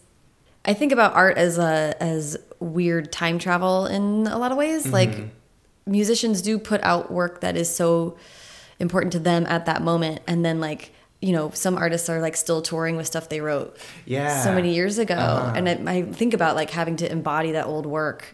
[0.65, 4.83] I think about art as a as weird time travel in a lot of ways.
[4.83, 4.93] Mm-hmm.
[4.93, 5.29] Like
[5.85, 8.17] musicians do put out work that is so
[8.79, 10.93] important to them at that moment, and then like.
[11.23, 14.43] You know, some artists are like still touring with stuff they wrote Yeah.
[14.43, 15.53] so many years ago Uh-huh.
[15.55, 18.33] and I, I think about like having to embody that old work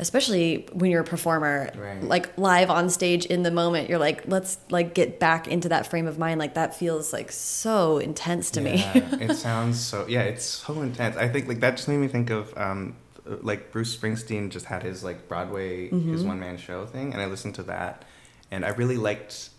[0.00, 1.80] especially when you're a performer Mm-hmm.
[1.80, 2.02] Right.
[2.02, 5.86] like live on stage in the moment you're like let's like get back into that
[5.86, 8.82] frame of mind like that feels like so intense to me
[9.20, 10.04] it sounds so.
[10.08, 11.16] Yeah, it's so intense.
[11.16, 12.96] I think like that just made me think of um,
[13.42, 16.28] like Bruce Springsteen just had his like Broadway his Mm-hmm.
[16.28, 18.04] one man show thing, and I listened to that,
[18.50, 19.50] and I really liked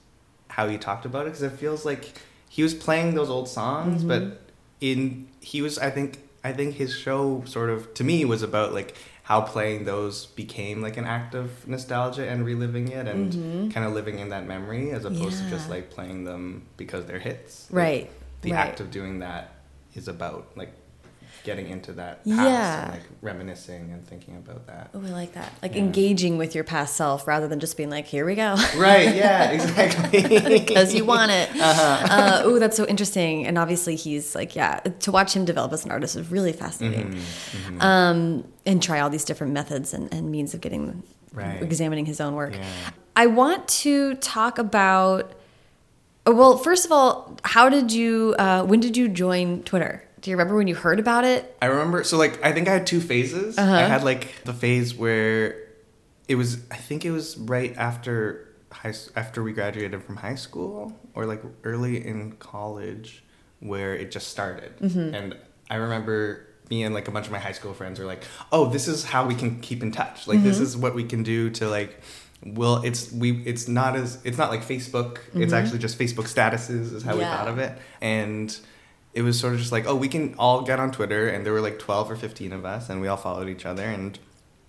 [0.49, 2.13] how he talked about it because it feels like
[2.49, 4.07] he was playing those old songs, Mm-hmm.
[4.07, 4.41] but
[4.81, 8.73] in he was I think I think his show sort of to me was about
[8.73, 13.85] like how playing those became like an act of nostalgia and reliving it and kind
[13.85, 15.71] of living in that memory as opposed to just Mm-hmm.
[15.71, 17.69] Like playing them because they're hits.
[17.69, 18.67] Like, right the right.
[18.67, 19.51] act of doing that
[19.95, 20.71] is about like
[21.47, 22.83] getting into that past Yeah.
[22.83, 24.89] and like reminiscing and thinking about that.
[24.93, 25.79] oh i like that like Yeah.
[25.87, 29.51] engaging with your past self rather than just being like here we go Right, yeah,
[29.51, 30.21] exactly.
[30.59, 31.49] because you want it.
[31.55, 32.07] Uh-huh.
[32.17, 33.45] uh oh, that's so interesting.
[33.47, 37.13] And obviously, he's like, yeah, to watch him develop as an artist is really fascinating.
[37.13, 41.61] Mm-hmm, Um, and try all these different methods and, and means of getting, Right.
[41.63, 42.53] examining his own work.
[42.55, 42.65] Yeah.
[43.15, 45.33] I want to talk about.
[46.25, 48.35] Well, first of all, how did you?
[48.37, 50.03] Uh, when did you join Twitter?
[50.21, 51.55] Do you remember when you heard about it?
[51.61, 53.57] I remember so like I think I had two phases.
[53.57, 53.71] Uh-huh.
[53.71, 55.55] I had like the phase where
[56.27, 60.97] it was I think it was right after high after we graduated from high school
[61.13, 63.23] or like early in college
[63.59, 64.77] where it just started.
[64.79, 65.13] Mm-hmm.
[65.15, 65.37] And
[65.69, 68.67] I remember me and like a bunch of my high school friends were like, "Oh,
[68.69, 70.27] this is how we can keep in touch.
[70.27, 70.47] Like Mm-hmm.
[70.47, 72.01] this is what we can do to like
[72.43, 75.19] well, it's we it's not as it's not like Facebook.
[75.33, 77.31] It's actually just Facebook statuses is how we Mm-hmm.
[77.37, 77.77] Thought of it.
[78.01, 78.57] And
[79.17, 81.51] it was sort of just like, oh, we can all get on Twitter, and there
[81.53, 83.83] were like 12 or 15 of us, and we all followed each other.
[83.83, 84.17] And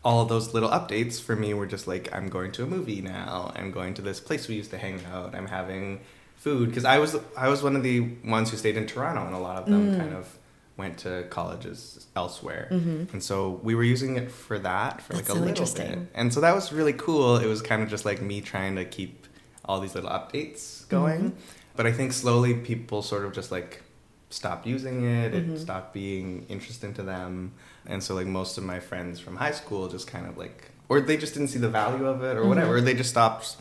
[0.02, 3.02] all of those little updates for me were just like, I'm going to a movie
[3.02, 3.52] now.
[3.54, 5.34] I'm going to this place we used to hang out.
[5.34, 6.00] I'm having
[6.36, 6.70] food.
[6.70, 9.38] Because I was, I was one of the ones who stayed in Toronto, and a
[9.38, 9.98] lot of them Mm.
[9.98, 10.38] kind of
[10.78, 12.68] went to colleges elsewhere.
[12.70, 15.16] And so we were using it for that for Mm-hmm.
[15.18, 16.08] That's like a so little bit.
[16.14, 17.36] And so that was really cool.
[17.36, 19.26] It was kind of just like me trying to keep
[19.66, 21.20] all these little updates going.
[21.32, 21.40] Mm-hmm.
[21.76, 23.82] But I think slowly people sort of just like
[24.30, 25.32] stopped using it.
[25.32, 25.54] Mm-hmm.
[25.54, 27.52] It stopped being interesting to them.
[27.86, 31.00] And so like most of my friends from high school just kind of like, or
[31.00, 32.48] they just didn't see the value of it or Mm-hmm.
[32.48, 32.80] whatever.
[32.80, 33.56] They just stopped.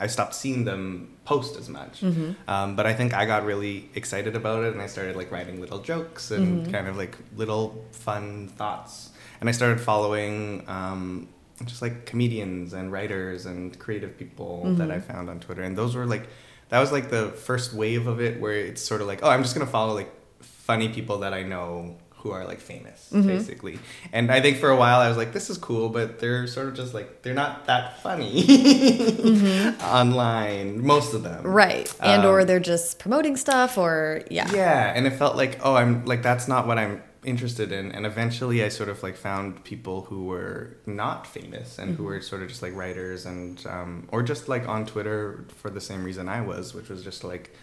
[0.00, 2.02] I stopped seeing them post as much.
[2.02, 2.32] Mm-hmm.
[2.50, 5.60] Um, but I think I got really excited about it and I started like writing
[5.60, 6.72] little jokes and Mm-hmm.
[6.72, 9.10] kind of like little fun thoughts.
[9.40, 11.28] And I started following um,
[11.64, 14.92] just like comedians and writers and creative people that Mm-hmm.
[14.92, 15.62] I found on Twitter.
[15.62, 16.26] And those were like,
[16.70, 19.42] that was like the first wave of it where it's sort of like, oh, I'm
[19.42, 23.28] just going to follow like funny people that I know who are like famous, Mm-hmm.
[23.28, 23.78] basically.
[24.12, 26.66] And I think for a while I was like, this is cool, but they're sort
[26.68, 28.44] of just like, they're not that funny
[29.82, 31.38] online, most of them.
[31.44, 31.48] Mm-hmm.
[31.48, 31.94] Right.
[32.00, 34.50] And or Um, they're just promoting stuff or yeah.
[34.52, 37.92] yeah, and it felt like, oh, I'm like that's not what I'm interested in.
[37.92, 42.20] And eventually, I sort of like found people who were not famous and who were
[42.20, 46.04] sort of just like writers and um, or just like on Twitter for the same
[46.04, 47.54] reason I was, which was just like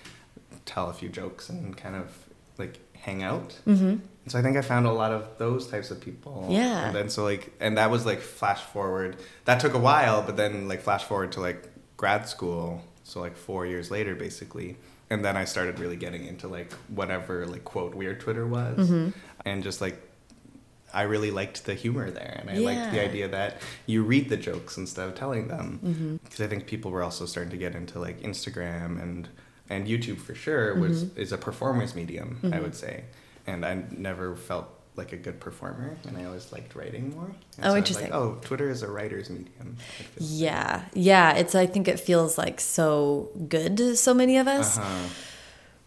[0.65, 2.11] tell a few jokes and kind of
[2.57, 3.59] like hang out.
[3.67, 3.97] Mm-hmm.
[4.27, 6.47] So I think I found a lot of those types of people.
[6.49, 6.87] Yeah.
[6.87, 9.17] And then so like and that was like flash forward.
[9.45, 12.81] That took a while, but then like flash forward to like grad school.
[13.03, 14.77] So like 4 years later basically.
[15.11, 19.09] And then I started really getting into like whatever like quote weird Twitter was Mm-hmm.
[19.45, 20.01] And just like
[20.93, 24.37] I really liked the humor there and I liked the idea that you read the
[24.37, 26.15] jokes instead of telling them Mm-hmm.
[26.23, 29.27] because I think people were also starting to get into like Instagram and
[29.69, 31.19] and YouTube for sure was Mm-hmm.
[31.19, 33.03] is a performance medium I would say
[33.47, 37.65] and I never felt like a good performer and I always liked writing more And
[37.65, 38.11] Oh, was interesting.
[38.11, 39.75] like, oh Twitter is a writer's medium
[40.17, 40.85] Yeah.
[40.93, 41.33] Yeah.
[41.33, 44.77] It's I think it feels like so good to so many of us.
[44.77, 45.09] uh-huh.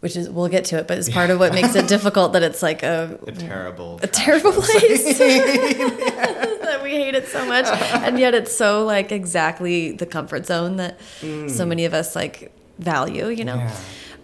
[0.01, 2.43] Which is we'll get to it, but it's part of what makes it difficult that
[2.43, 3.99] it's like a A terrible.
[4.03, 9.91] a terrible place that we hate it so much, and yet it's so like exactly
[9.91, 10.99] the comfort zone that
[11.47, 13.27] so many of us like value.
[13.27, 13.55] You know.
[13.57, 13.69] Mm.
[13.69, 13.75] Yeah.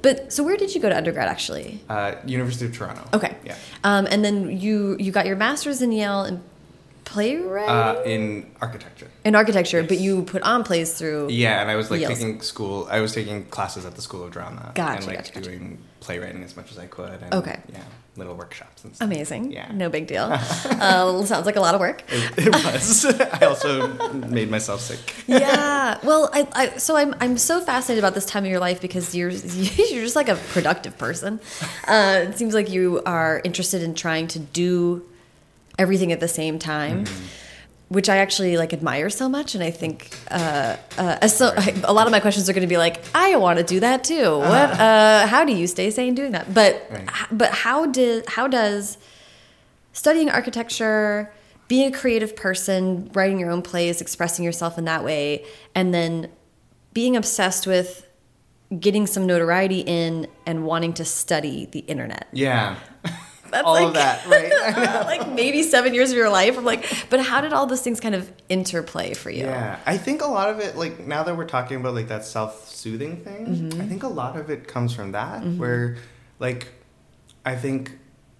[0.02, 1.80] But so where did you go to undergrad actually?
[1.90, 3.02] Uh, University of Toronto.
[3.14, 3.36] Okay.
[3.44, 3.56] Yeah.
[3.84, 6.44] Um, and then you you got your master's in Yale in
[7.06, 9.08] playwriting Uh, in architecture.
[9.24, 11.30] in architecture, but you put on plays through.
[11.30, 12.10] Yeah, and I was like Yale.
[12.10, 12.88] taking school.
[12.92, 14.72] I was taking classes at the School of Drama.
[14.76, 15.50] Gotcha, And like gotcha, gotcha.
[15.50, 17.22] doing playwriting as much as I could.
[17.22, 17.60] And, Okay.
[17.72, 17.80] Yeah,
[18.18, 19.06] little workshops and stuff.
[19.08, 19.52] Amazing.
[19.52, 19.72] Yeah.
[19.74, 20.24] No big deal.
[20.32, 22.04] uh, sounds like a lot of work.
[22.10, 23.06] It, it was.
[23.42, 25.00] I also made myself sick.
[25.28, 25.98] yeah.
[26.04, 29.16] Well, I, I so I'm I'm so fascinated about this time of your life because
[29.16, 29.30] you're
[29.94, 31.40] you're just like a productive person.
[31.88, 35.04] Uh, it seems like you are interested in trying to do
[35.78, 37.06] everything at the same time.
[37.88, 42.08] Which I actually like admire so much, and I think uh, uh, so a lot
[42.08, 44.40] of my questions are going to be like, I want to do that too.
[44.40, 44.72] What?
[44.72, 46.52] Uh, how do you stay sane doing that?
[46.52, 47.08] But Right.
[47.32, 48.98] but how did how does
[49.94, 51.32] studying architecture,
[51.68, 56.32] being a creative person, writing your own plays, expressing yourself in that way, and then
[56.94, 58.08] being obsessed with
[58.80, 62.28] getting some notoriety in and wanting to study the internet.
[62.34, 62.78] Yeah.
[63.52, 65.06] That's All like, of that, right?
[65.06, 66.58] like maybe seven years of your life.
[66.58, 69.44] I'm like, but how did all those things kind of interplay for you?
[69.46, 72.26] Yeah, I think a lot of it, like now that we're talking about like that
[72.26, 73.82] self-soothing thing, Mm-hmm.
[73.82, 75.44] I think a lot of it comes from that.
[75.44, 75.98] Where,
[76.40, 76.68] like,
[77.46, 77.92] I think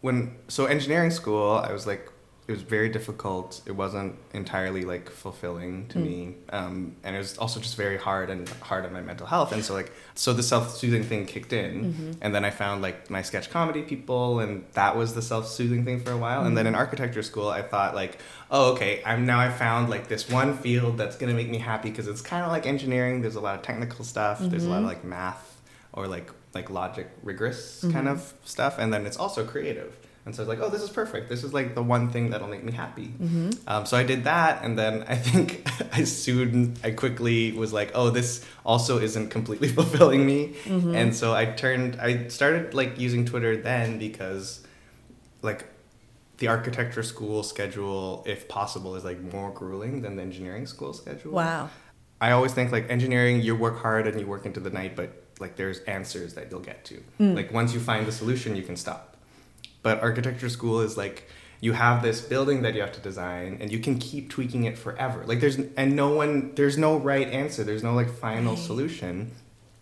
[0.02, 2.12] when so engineering school, I was like,
[2.48, 3.60] it was very difficult.
[3.66, 5.90] It wasn't entirely like fulfilling Mm.
[5.90, 9.26] to me, um, and it was also just very hard and hard on my mental
[9.26, 9.52] health.
[9.52, 12.12] And so like, so the self-soothing thing kicked in, Mm-hmm.
[12.22, 16.00] and then I found like my sketch comedy people, and that was the self-soothing thing
[16.02, 16.46] for a while.
[16.46, 16.76] And then Mm-hmm.
[16.76, 18.20] in architecture school, I thought like,
[18.52, 21.90] oh, okay, I'm now I found like this one field that's gonna make me happy
[21.90, 23.22] because it's kind of like engineering.
[23.22, 24.40] There's a lot of technical stuff.
[24.40, 25.62] There's a lot of like math
[25.94, 29.92] or like like logic rigorous kind of stuff, and then it's also creative.
[30.26, 31.30] And so I was like, oh, this is perfect.
[31.30, 33.14] This is like the one thing that'll make me happy.
[33.22, 33.52] Mm-hmm.
[33.68, 37.92] Um, so I did that, and then I think I soon, I quickly was like,
[37.94, 40.56] oh, this also isn't completely fulfilling me.
[40.64, 40.96] Mm-hmm.
[40.96, 44.66] And so I turned, I started like using Twitter then because
[45.44, 45.66] like
[46.38, 51.34] the architecture school schedule, if possible, is like more grueling than the engineering school schedule.
[51.34, 51.70] Wow.
[52.20, 55.24] I always think like engineering, you work hard and you work into the night, but
[55.40, 56.96] like there's answers that you'll get to.
[57.18, 57.36] Hmm.
[57.36, 59.15] Like once you find the solution, you can stop.
[59.86, 61.30] But architecture school is like
[61.62, 64.80] you have this building that you have to design and you can keep tweaking it
[64.80, 65.24] forever.
[65.28, 67.64] Like there's and no one there's no right answer.
[67.64, 69.32] There's no like final solution.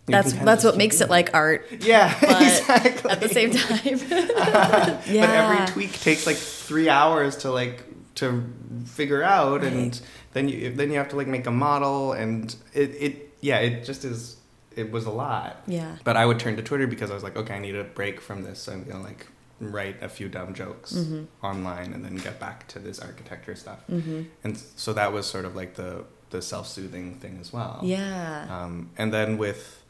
[0.06, 3.10] You That's that's what makes it like art, Yeah, but exactly.
[3.10, 3.98] at the same time.
[4.36, 5.40] But yeah.
[5.40, 7.82] every tweak takes like three hours to like
[8.16, 8.44] to
[8.84, 9.98] figure out, and
[10.34, 13.86] then you then you have to like make a model, and it it yeah it
[13.86, 14.36] just is
[14.76, 15.62] it was a lot.
[15.66, 15.96] Yeah.
[16.04, 18.20] But I would turn to Twitter because I was like, okay, I need a break
[18.20, 18.58] from this.
[18.58, 19.26] So I'm gonna like
[19.60, 21.24] write a few dumb jokes Mm-hmm.
[21.46, 23.78] online and then get back to this architecture stuff.
[23.88, 27.80] And so that was sort of like the the self soothing thing as well.
[27.84, 28.46] Yeah.
[28.50, 29.82] Um, and then with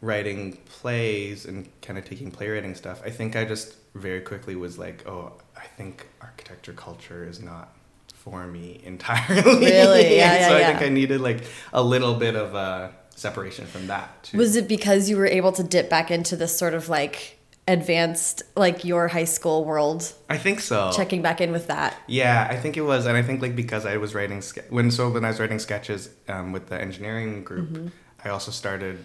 [0.00, 4.78] writing plays and kind of taking playwriting stuff, I think I just very quickly was
[4.78, 7.76] like, oh, I think architecture culture is not
[8.14, 9.42] for me entirely.
[9.66, 10.16] Really?
[10.16, 10.68] Yeah, yeah, so yeah.
[10.68, 14.38] I think I needed like a little bit of a separation from that too.
[14.38, 17.36] Was it because you were able to dip back into this sort of like
[17.70, 20.90] advanced, like your high school world, I think so.
[20.94, 21.96] checking back in with that?
[22.06, 24.90] Yeah, I think it was, and I think like because I was writing ske- when
[24.90, 27.88] so when I was writing sketches um, with the engineering group, Mm-hmm.
[28.24, 29.04] I also started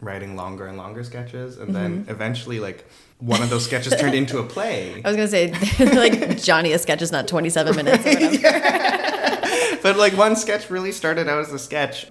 [0.00, 2.10] writing longer and longer sketches, and then Mm-hmm.
[2.10, 2.84] eventually like
[3.18, 5.00] one of those sketches turned into a play.
[5.04, 5.52] I was gonna say
[6.04, 8.04] like Jonny, a sketch is not twenty seven minutes.
[8.06, 9.78] Or whatever.
[9.82, 12.06] but like one sketch really started out as a sketch.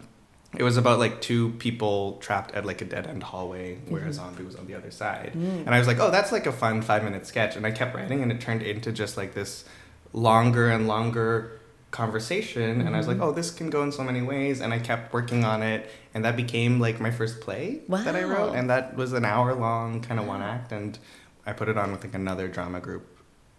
[0.58, 4.06] It was about like two people trapped at like a dead end hallway where a
[4.06, 4.14] mm-hmm.
[4.14, 5.32] zombie was on the other side.
[5.34, 5.66] Mm.
[5.66, 7.56] And I was like, oh, that's like a fun five minute sketch.
[7.56, 9.64] And I kept writing and it turned into just like this
[10.12, 11.62] longer and longer
[11.92, 12.82] conversation.
[12.82, 13.28] And I was like, mm-hmm.
[13.28, 14.60] oh, this can go in so many ways.
[14.60, 15.90] And I kept working on it.
[16.14, 18.54] And that became like my first play that I wrote.
[18.54, 20.74] And that was an hour long kind of one act.
[20.74, 21.00] And
[21.46, 23.08] I put it on with like another drama group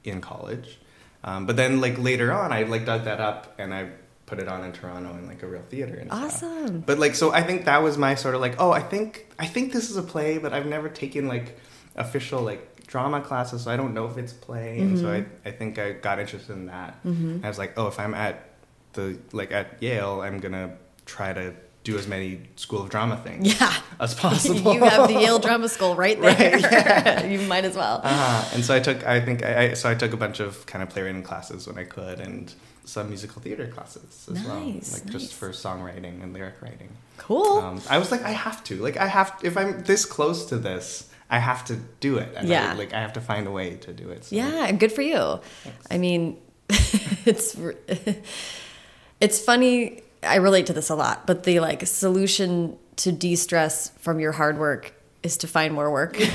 [0.04, 0.78] in college.
[1.24, 3.90] Um, but then like later on, I like dug that up and I
[4.32, 6.42] put it on in Toronto in like a real theater and stuff.
[6.42, 6.80] Awesome.
[6.80, 9.46] But like so, I think that was my sort of like, oh, I think I
[9.46, 11.58] think this is a play, but I've never taken like
[11.96, 14.78] official like drama classes, so I don't know if it's play.
[14.78, 15.28] And so mm-hmm.
[15.44, 17.04] I I think I got interested in that.
[17.04, 17.44] Mm-hmm.
[17.44, 18.48] I was like, oh, if I'm at
[18.94, 21.52] the like at Yale, I'm gonna try to
[21.84, 23.74] do as many School of Drama things Yeah.
[24.00, 24.74] as possible.
[24.74, 26.52] you have the Yale Drama School right there.
[26.52, 27.24] Right, yeah.
[27.26, 28.00] you might as well.
[28.04, 28.50] Uh-huh.
[28.54, 30.82] And so I took, I think, I, I so I took a bunch of kind
[30.82, 32.52] of playwriting classes when I could, and
[32.84, 35.00] some musical theater classes as well, like nice.
[35.02, 36.88] just for songwriting and lyric writing.
[37.16, 37.58] cool.
[37.58, 40.58] Um, I was like, I have to, like, I have, if I'm this close to
[40.58, 42.32] this, I have to do it.
[42.36, 42.72] And Yeah.
[42.72, 44.24] I, like I have to find a way to do it.
[44.24, 44.36] So.
[44.36, 45.40] Yeah, and good for you.
[45.90, 46.38] I mean,
[47.24, 47.56] it's
[49.20, 50.02] it's funny.
[50.22, 54.58] I relate to this a lot, but the like solution to de-stress from your hard
[54.58, 56.18] work is to find more work.
[56.18, 56.26] you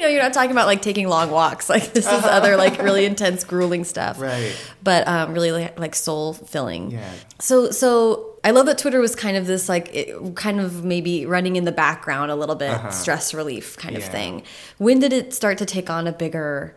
[0.00, 1.68] know, you're not talking about like taking long walks.
[1.68, 4.20] Like this is other like really intense, grueling stuff.
[4.20, 4.56] Right.
[4.82, 6.92] But um, really like, soul filling.
[6.92, 7.10] Yeah.
[7.40, 11.26] So so I love that Twitter was kind of this like it, kind of maybe
[11.26, 14.12] running in the background a little bit, stress relief kind of Uh-huh.
[14.12, 14.42] Thing.
[14.78, 16.76] When did it start to take on a bigger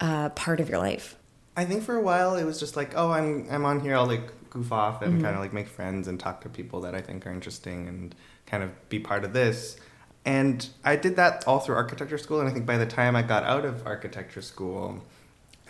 [0.00, 1.16] uh, part of your life?
[1.60, 3.94] I think for a while it was just like, oh, I'm I'm on here.
[3.98, 5.22] I'll like goof off and Mm-hmm.
[5.24, 8.14] kind of like make friends and talk to people that I think are interesting and
[8.46, 9.76] kind of be part of this.
[10.24, 12.40] And I did that all through architecture school.
[12.40, 15.02] And I think by the time I got out of architecture school,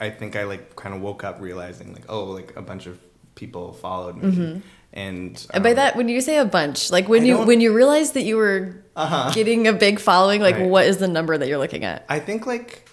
[0.00, 2.98] I think I like kind of woke up realizing like, oh, like a bunch of
[3.34, 4.62] people followed me.
[4.92, 5.54] And Mm-hmm.
[5.54, 7.72] And by um, that, when you say a bunch, like when I you when you
[7.72, 8.60] realized that you were
[8.96, 9.30] Uh-huh.
[9.32, 10.68] getting a big following, like Right.
[10.68, 12.04] what is the number that you're looking at?
[12.08, 12.88] I think like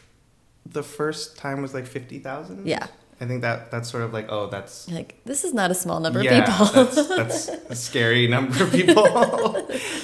[0.71, 2.67] the first time was like fifty thousand.
[2.67, 2.87] Yeah.
[3.19, 5.99] I think that that's sort of like oh that's Like this is not a small
[5.99, 6.85] number yeah, of people.
[6.85, 9.07] that's, that's a scary number of people.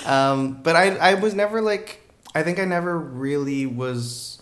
[0.06, 2.02] um, but I, I was never like,
[2.36, 4.42] I think I never really was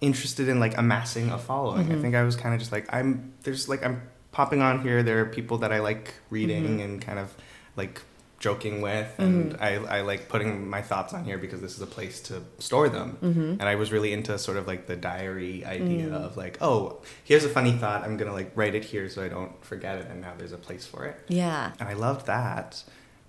[0.00, 1.86] interested in like amassing a following.
[1.86, 1.98] Mm-hmm.
[1.98, 4.02] I think I was kind of just like, I'm, there's like, I'm
[4.32, 5.02] popping on here.
[5.02, 6.80] There are people that I like reading Mm-hmm.
[6.80, 7.34] and kind of
[7.76, 8.02] like
[8.42, 9.08] joking with.
[9.18, 12.42] And I, I like putting my thoughts on here because this is a place to
[12.58, 13.16] store them.
[13.22, 13.50] Mm-hmm.
[13.60, 16.12] And I was really into sort of like the diary idea Mm.
[16.26, 18.02] of like, oh, here's a funny thought.
[18.04, 20.06] I'm going to like write it here so I don't forget it.
[20.10, 21.72] And now there's a place for it yeah.
[21.80, 22.82] and I loved that.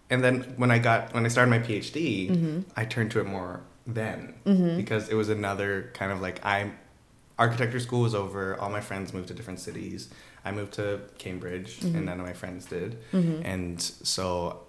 [0.10, 2.60] And then when I got when I started my PhD, Mm-hmm.
[2.76, 4.34] I turned to it more then
[4.78, 6.72] because it was another kind of like I
[7.38, 8.60] architecture school was over.
[8.60, 10.10] All my friends moved to different cities.
[10.46, 11.96] I moved to Cambridge, Mm-hmm.
[11.96, 12.98] and none of my friends did.
[13.14, 14.60] And so,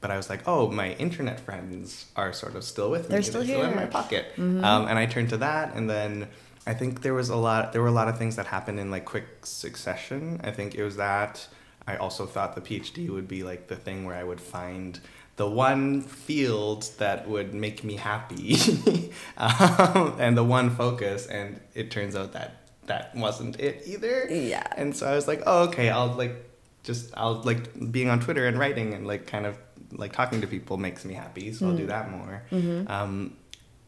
[0.00, 3.08] but I was like, oh, my internet friends are sort of still with me.
[3.08, 3.58] They're still in here.
[3.58, 3.76] Mm-hmm.
[3.76, 4.32] my pocket.
[4.38, 6.28] Um, and I turned to that, and then
[6.66, 7.72] I think there was a lot.
[7.72, 10.40] There were a lot of things that happened in like quick succession.
[10.44, 11.46] I think it was that.
[11.86, 15.00] I also thought the PhD would be like the thing where I would find
[15.36, 18.56] the one field that would make me happy,
[19.38, 21.26] um, and the one focus.
[21.26, 24.28] And it turns out that that wasn't it either.
[24.30, 24.66] Yeah.
[24.76, 26.34] And so I was like, oh, okay, I'll like
[26.82, 29.56] just I'll like being on Twitter and writing and like kind of
[29.92, 32.42] like talking to people makes me happy, so I'll do that more.
[32.88, 33.36] Um,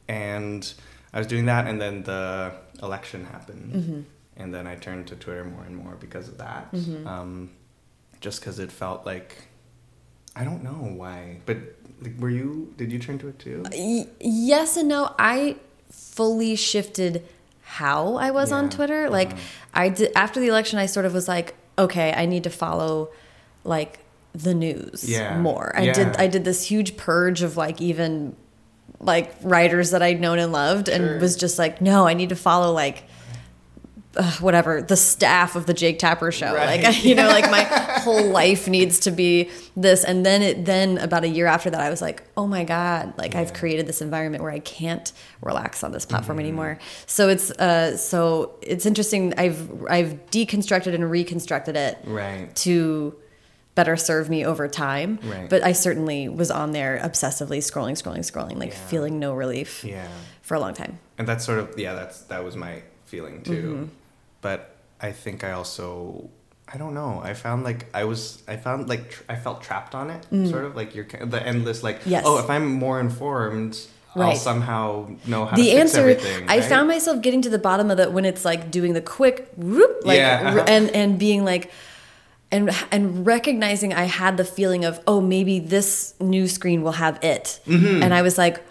[0.08, 0.72] and
[1.12, 5.44] I was doing that, and then the election happened, and then I turned to Twitter
[5.44, 6.68] more and more because of that.
[7.06, 7.50] Um,
[8.20, 9.48] just because it felt like
[10.36, 11.56] I don't know why, but
[12.00, 12.72] like, were you?
[12.76, 13.64] Did you turn to it too?
[13.72, 15.14] Y- yes and no.
[15.18, 15.56] I
[15.90, 17.26] fully shifted
[17.62, 19.10] how I was on Twitter.
[19.10, 19.40] Like Uh-huh.
[19.74, 23.10] I did after the election, I sort of was like, okay, I need to follow
[23.64, 23.98] like
[24.32, 25.38] the news Yeah.
[25.38, 25.72] more.
[25.76, 25.92] I Yeah.
[25.92, 28.36] did I did this huge purge of like even
[29.00, 31.18] like writers that I'd known and loved, and Sure.
[31.18, 33.04] was just like, no, I need to follow like.
[34.16, 36.82] Uh, whatever the staff of the Jake Tapper show, Right.
[36.82, 37.62] like you know, like my
[38.02, 41.80] whole life needs to be this, and then it then about a year after that,
[41.80, 45.12] I was like, oh my god, like I've created this environment where I can't
[45.42, 46.44] relax on this platform Mm-hmm.
[46.46, 46.78] anymore.
[47.06, 49.32] So it's uh, so it's interesting.
[49.38, 52.52] I've I've deconstructed and reconstructed it Right.
[52.56, 53.14] to
[53.80, 55.10] better serve me over time.
[55.34, 55.48] Right.
[55.52, 58.90] But I certainly was on there obsessively scrolling, scrolling, scrolling, like Yeah.
[58.92, 60.06] feeling no relief Yeah.
[60.42, 60.94] for a long time.
[61.18, 62.74] and that's sort of yeah that's that was my
[63.12, 63.84] feeling too Mm-hmm.
[64.46, 64.60] but
[65.08, 65.84] i think i also
[66.72, 68.20] i don't know i found like i was
[68.52, 70.22] i found like tr- i felt trapped on it
[70.54, 72.10] sort of like you're the endless like Mm.
[72.14, 72.22] Yes.
[72.28, 73.74] oh if i'm more informed
[74.16, 74.36] i'll Right.
[74.50, 74.82] somehow
[75.32, 76.64] know how the answer everything i right?
[76.72, 79.92] found myself getting to the bottom of it when it's like doing the quick whoop,
[80.10, 81.64] like Yeah, and and being like
[82.52, 87.22] and and recognizing i had the feeling of oh maybe this new screen will have
[87.22, 87.60] it.
[87.66, 88.02] Mm-hmm.
[88.02, 88.64] And i was like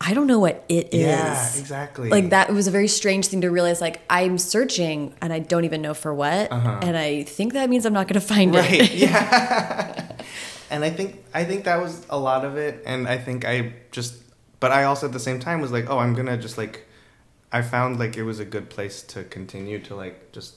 [0.00, 1.00] i don't know what it is.
[1.00, 2.10] yeah exactly.
[2.10, 5.64] Like that was a very strange thing to realize like i'm searching and i don't
[5.64, 6.50] even know for what.
[6.52, 6.80] Uh-huh.
[6.82, 10.12] And i think that means i'm not going to find right it yeah.
[10.70, 12.82] And i think i think that was a lot of it.
[12.86, 14.22] And i think i just
[14.60, 16.86] but i also at the same time was like oh i'm gonna just like
[17.52, 20.54] i found like it was a good place to continue to like just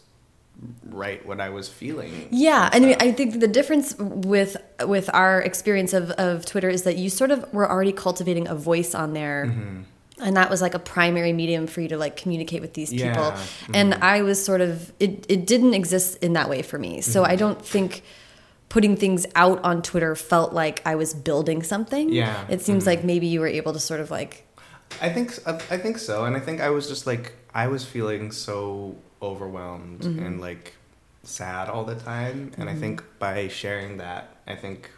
[0.86, 5.10] write what i was feeling Yeah, and I, mean, I think the difference with with
[5.14, 8.96] our experience of, of Twitter is that you sort of were already cultivating a voice
[8.96, 9.46] on there.
[9.46, 9.82] Mm-hmm.
[10.20, 13.06] And that was like a primary medium for you to like communicate with these people.
[13.08, 13.76] Yeah, mm-hmm.
[13.76, 17.02] And I was sort of it, it didn't exist in that way for me.
[17.02, 17.32] So Mm-hmm.
[17.32, 18.02] I don't think
[18.70, 22.12] putting things out on Twitter felt like I was building something.
[22.12, 22.54] Yeah, Mm-hmm.
[22.54, 24.44] It seems like maybe you were able to sort of like
[25.02, 25.38] i think
[25.70, 30.04] i think so and i think i was just like i was feeling so overwhelmed
[30.06, 30.74] and like
[31.24, 34.90] sad all the time and i think by sharing that i think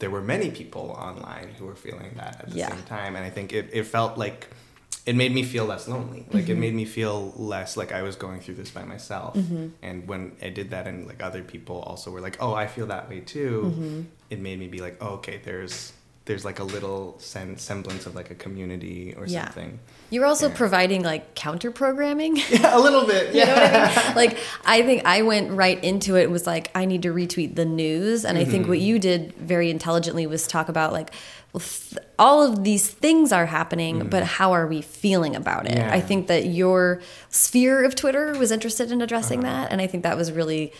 [0.00, 2.68] there were many people online who were feeling that at the Yeah.
[2.72, 4.46] same time, and I think it, it felt like
[5.06, 6.24] it made me feel less lonely.
[6.30, 6.52] Like Mm-hmm.
[6.52, 9.34] it made me feel less like I was going through this by myself.
[9.34, 9.66] Mm-hmm.
[9.82, 12.86] And when I did that, and like other people also were like, "Oh, I feel
[12.94, 14.00] that way too," Mm-hmm.
[14.30, 15.92] it made me be like, "Oh, okay, there's."
[16.28, 19.44] There's like a little sen- semblance of like a community or Yeah.
[19.46, 19.78] something.
[20.10, 20.54] You were also Yeah.
[20.56, 22.36] providing like counter programming.
[22.50, 23.34] Yeah, a little bit.
[23.34, 24.14] You know what I mean?
[24.14, 27.54] Like, I think I went right into it and was like, I need to retweet
[27.56, 28.24] the news.
[28.26, 28.68] And I think Mm-hmm.
[28.70, 31.10] what you did very intelligently was talk about, like,
[31.54, 35.72] well, th- all of these things are happening, but how are we feeling about it?
[35.78, 35.88] Mm-hmm.
[35.88, 35.94] Yeah.
[35.94, 37.00] I think that your
[37.30, 39.62] sphere of Twitter was interested in addressing Uh-huh.
[39.62, 39.72] that.
[39.72, 40.72] And I think that was really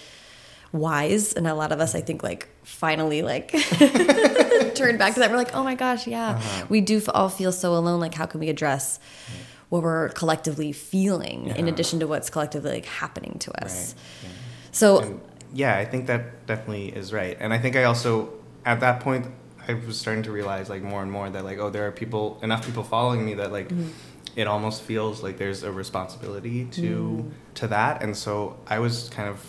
[0.73, 1.33] wise.
[1.33, 3.51] And a lot of us, I think, like, finally, like,
[4.75, 5.31] turned back to that.
[5.31, 6.31] We're like, oh my gosh, yeah.
[6.31, 6.67] Uh-huh.
[6.69, 8.01] We do all feel so alone.
[8.01, 8.99] Like, how can we address
[9.69, 13.95] what we're collectively feeling in addition to what's collectively like happening to us?
[13.95, 14.31] Right.
[14.31, 14.37] yeah.
[14.73, 15.21] So, And
[15.53, 17.37] yeah, I think that definitely is right.
[17.41, 18.33] And I think I also,
[18.65, 19.27] at that point,
[19.67, 22.39] I was starting to realize like more and more that like, oh, there are people,
[22.43, 23.71] enough people following me that like,
[24.37, 28.03] it almost feels like there's a responsibility to to that.
[28.03, 29.45] And so I was kind of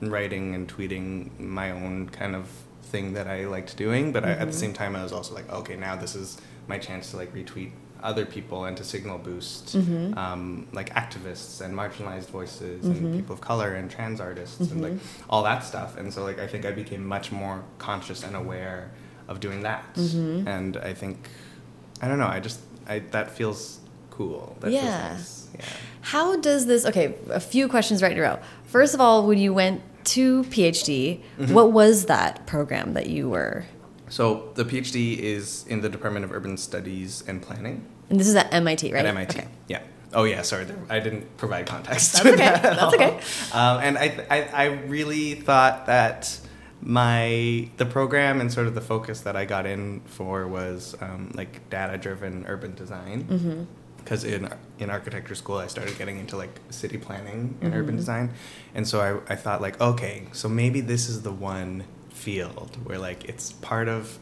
[0.00, 2.48] writing and tweeting my own kind of
[2.82, 4.52] thing that I liked doing, but I, at the mm-hmm.
[4.52, 6.38] same time, I was also like, okay, now this is
[6.68, 7.72] my chance to like retweet
[8.04, 10.16] other people and to signal boost mm-hmm.
[10.18, 13.16] um, like activists and marginalized voices and mm-hmm.
[13.16, 14.92] people of color and trans artists and like
[15.30, 15.96] all that stuff.
[15.96, 18.90] And so like i think i became much more conscious and aware
[19.26, 19.84] of doing that.
[19.96, 21.30] And i think
[22.02, 23.80] i don't know i just i that feels
[24.10, 24.56] cool.
[24.60, 24.80] That Yeah.
[24.80, 25.48] feels nice.
[25.58, 25.64] Yeah.
[26.02, 26.84] How does this?
[26.86, 28.38] Okay, a few questions right in a row.
[28.74, 29.82] First of all, when you went
[30.16, 31.54] to PhD, Mm-hmm.
[31.54, 33.64] what was that program that you were?
[34.08, 37.76] so the phd is in the department of urban studies and planning
[38.10, 39.00] And this is at MIT, right?
[39.06, 39.38] At MIT.
[39.38, 39.48] Okay.
[39.68, 39.82] Yeah.
[40.12, 40.42] Oh yeah.
[40.42, 42.12] Sorry, I didn't provide context.
[42.14, 42.94] That's okay, that at that's all.
[42.94, 43.12] okay.
[43.60, 44.06] Um, and I,
[44.36, 44.64] I, I
[44.96, 46.20] really thought that
[46.82, 51.32] my the program and sort of the focus that I got in for was um,
[51.40, 53.18] like data driven urban design.
[53.24, 53.62] Mm-hmm.
[54.04, 54.48] Because in
[54.78, 57.80] in architecture school, I started getting into like city planning and Mm-hmm.
[57.80, 58.30] urban design,
[58.74, 62.98] and so I, I thought like, okay, so maybe this is the one field where
[62.98, 64.18] like it's part of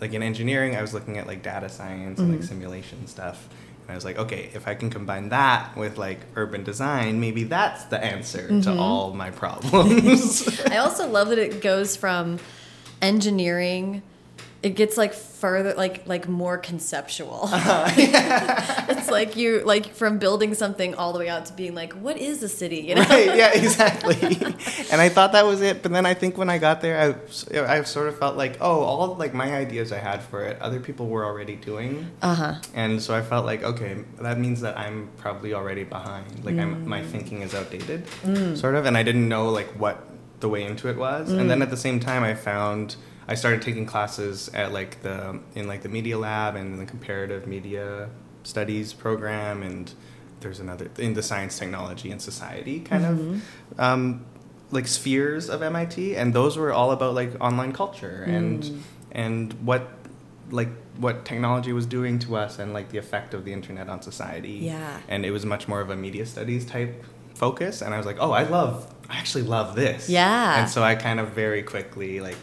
[0.00, 2.46] like in engineering, I was looking at like data science and like Mm-hmm.
[2.48, 3.48] simulation stuff.
[3.82, 7.44] And I was like, okay, if I can combine that with like urban design, maybe
[7.44, 8.60] that's the answer Mm-hmm.
[8.62, 10.60] to all my problems.
[10.70, 12.38] I also love that it goes from
[13.02, 14.02] engineering.
[14.64, 17.50] It gets like further, like like more conceptual.
[17.52, 17.84] Uh-huh.
[18.88, 22.16] it's like you like from building something all the way out to being like, what
[22.16, 22.78] is a city?
[22.78, 23.02] You know?
[23.02, 23.26] right?
[23.36, 24.16] Yeah, exactly.
[24.90, 27.60] and I thought that was it, but then I think when I got there, I,
[27.60, 30.80] I sort of felt like, oh, all like my ideas I had for it, other
[30.80, 32.10] people were already doing.
[32.22, 32.54] Uh huh.
[32.72, 36.42] And so I felt like, okay, that means that I'm probably already behind.
[36.42, 37.06] Like I'm, my mm.
[37.10, 38.56] thinking is outdated, mm.
[38.56, 38.86] sort of.
[38.86, 40.02] And I didn't know like what
[40.40, 41.30] the way into it was.
[41.30, 41.64] And then mm.
[41.64, 42.96] at the same time, I found
[43.26, 47.46] I started taking classes at like the in like the media lab and the comparative
[47.46, 48.10] media
[48.42, 49.92] studies program, and
[50.40, 53.80] there's another in the science, technology, and society kind of.
[53.80, 54.26] Um,
[54.70, 59.88] like spheres of MIT, and those were all about like online culture and and what
[60.50, 60.68] like
[60.98, 64.58] what technology was doing to us and like the effect of the internet on society.
[64.62, 65.00] Yeah.
[65.08, 67.04] And it was much more of a media studies type
[67.34, 70.60] focus and I was like, "Oh, I love I actually love this." Yeah.
[70.60, 72.38] And so I kind of very quickly like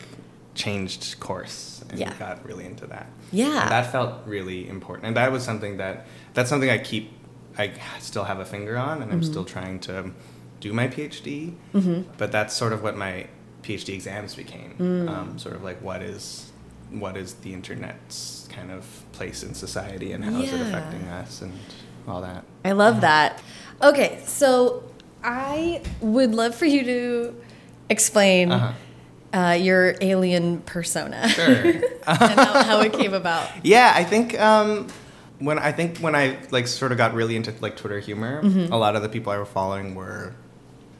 [0.54, 2.14] changed course and Yeah.
[2.20, 3.08] got really into that.
[3.32, 3.62] Yeah.
[3.64, 5.08] And that felt really important.
[5.08, 7.12] And that was something that that's something I keep
[7.58, 9.32] I still have a finger on and I'm Mm-hmm.
[9.32, 10.12] still trying to
[10.60, 11.54] do my PhD.
[12.18, 13.28] But that's sort of what my
[13.64, 14.76] PhD exams became.
[14.80, 15.10] Mm.
[15.10, 16.52] Um, sort of like what is
[16.90, 21.42] what is the internet's kind of place in society and how is it affecting us
[21.42, 21.54] and
[22.08, 22.44] all that.
[22.66, 23.42] I love that.
[23.82, 24.84] Okay, so
[25.24, 27.36] I would love for you to
[27.90, 28.74] explain Uh-huh.
[29.34, 31.46] Uh, your alien persona Sure.
[31.66, 33.50] and how, how it came about.
[33.64, 34.88] Yeah, I think um,
[35.40, 38.74] when I think when I like sort of got really into like Twitter humor, Mm-hmm.
[38.74, 40.34] a lot of the people I were following were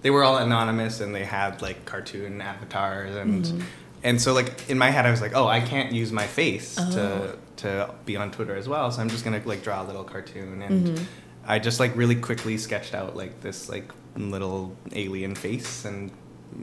[0.02, 3.62] they were all anonymous and they had like cartoon avatars and Mm-hmm.
[4.04, 6.78] and so like in my head I was like, oh, I can't use my face
[6.80, 6.92] Oh.
[6.92, 10.04] to to be on Twitter as well, so I'm just gonna like draw a little
[10.04, 10.88] cartoon and.
[10.88, 11.04] Mm-hmm.
[11.44, 16.12] I just like really quickly sketched out like this like little alien face and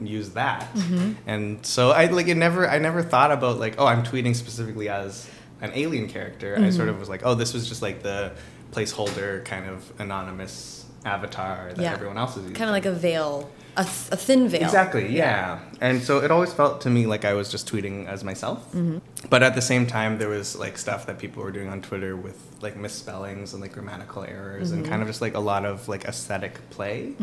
[0.03, 0.73] used that.
[0.73, 1.13] Mm-hmm.
[1.27, 4.89] And so I like it never I never thought about like oh I'm tweeting specifically
[4.89, 5.29] as
[5.61, 6.55] an alien character.
[6.55, 6.71] I Mm-hmm.
[6.71, 8.33] sort of was like oh this was just like the
[8.71, 11.93] placeholder kind of anonymous avatar that Yeah.
[11.93, 12.55] everyone else is using.
[12.55, 13.49] Kind of like a veil,
[13.79, 14.63] a, th- a thin veil.
[14.63, 15.59] Exactly, yeah.
[15.81, 18.59] And so it always felt to me like I was just tweeting as myself.
[18.73, 18.97] Mm-hmm.
[19.29, 22.15] But at the same time, there was like stuff that people were doing on Twitter
[22.15, 24.89] with like misspellings and like grammatical errors and Mm-hmm.
[24.91, 27.13] kind of just like a lot of like aesthetic play.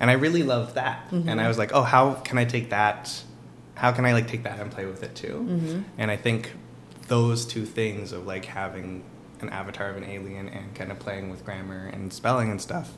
[0.00, 0.98] And I really loved that.
[1.10, 3.22] And I was like, oh, how can I take that?
[3.74, 5.46] How can I like take that and play with it too?
[5.48, 5.82] Mm-hmm.
[5.98, 6.52] And I think
[7.08, 9.02] those two things of like having
[9.40, 12.88] an avatar of an alien and kind of playing with grammar and spelling and stuff,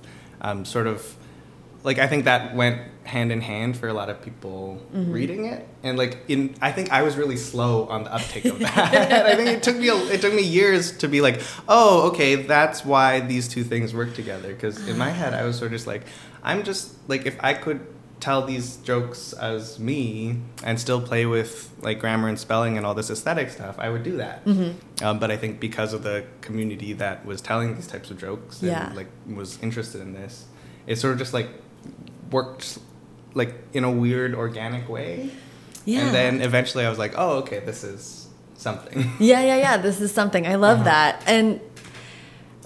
[0.43, 1.17] um, sort of
[1.87, 5.13] like I think that went hand in hand for a lot of people Mm-hmm.
[5.13, 8.59] reading it, and like in I think I was really slow on the uptake of
[8.59, 8.77] that.
[9.33, 12.35] I think it took me a, it took me years to be like, oh, okay,
[12.55, 14.49] that's why these two things work together.
[14.53, 16.03] Because in my head, I was sort of just like,
[16.43, 17.81] I'm just like if I could
[18.19, 22.95] tell these jokes as me and still play with like grammar and spelling and all
[22.95, 24.45] this aesthetic stuff, I would do that.
[24.47, 25.05] Mm-hmm.
[25.05, 28.63] Um, but I think because of the community that was telling these types of jokes
[28.63, 28.91] and Yeah.
[28.95, 30.47] like was interested in this,
[30.87, 31.49] it sort of just like
[32.31, 32.79] worked
[33.35, 35.31] like in a weird organic way.
[35.85, 36.01] Yeah.
[36.07, 39.11] And then eventually I was like, oh, okay, this is something.
[39.21, 39.77] Yeah, yeah, yeah.
[39.77, 40.47] This is something.
[40.47, 40.85] I love Uh-huh.
[40.85, 41.23] that.
[41.27, 41.61] And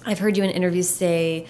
[0.05, 1.45] I've heard you in interviews say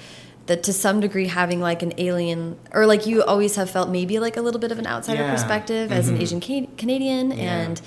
[0.47, 4.19] that to some degree having like an alien or like you always have felt maybe
[4.19, 5.31] like a little bit of an outsider Yeah.
[5.31, 6.21] perspective as an Mhm.
[6.21, 7.37] Asian Ca- Canadian Yeah.
[7.37, 7.81] and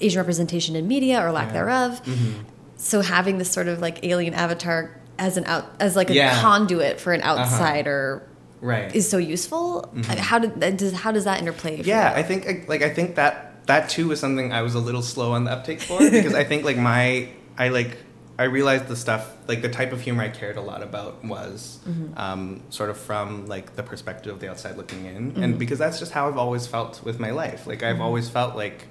[0.00, 1.52] Asian representation in media or lack Yeah.
[1.54, 2.02] thereof.
[2.04, 2.32] Mhm.
[2.76, 6.32] So having this sort of like alien avatar as an out as like a Yeah.
[6.32, 6.42] Uh-huh.
[6.42, 8.22] conduit for an outsider
[8.62, 8.94] Right.
[8.94, 9.92] is so useful.
[10.06, 11.72] How did does how does that interplay?
[11.78, 11.88] Mm-hmm.
[11.88, 12.20] yeah you?
[12.20, 15.32] i think like i think that that too was something i was a little slow
[15.32, 17.92] on the uptake for because i think like my i like
[18.38, 21.78] i realized the stuff like the type of humor i cared a lot about was
[21.88, 22.16] Mm-hmm.
[22.24, 25.42] um, sort of from like the perspective of the outside looking in Mm-hmm.
[25.42, 28.54] and because that's just how i've always felt with my life like i've always felt
[28.64, 28.86] like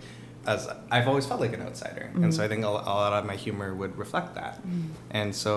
[0.54, 2.32] as i've always felt like an outsider and Mm-hmm.
[2.32, 4.56] so i think a, a lot of my humor would reflect that
[5.20, 5.54] and so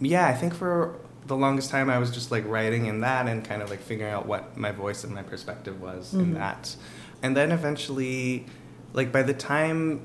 [0.00, 0.94] yeah i think for
[1.28, 4.12] the longest time i was just like writing in that and kind of like figuring
[4.12, 6.74] out what my voice and my perspective was in that.
[7.22, 8.46] And then eventually
[8.92, 10.00] like by the time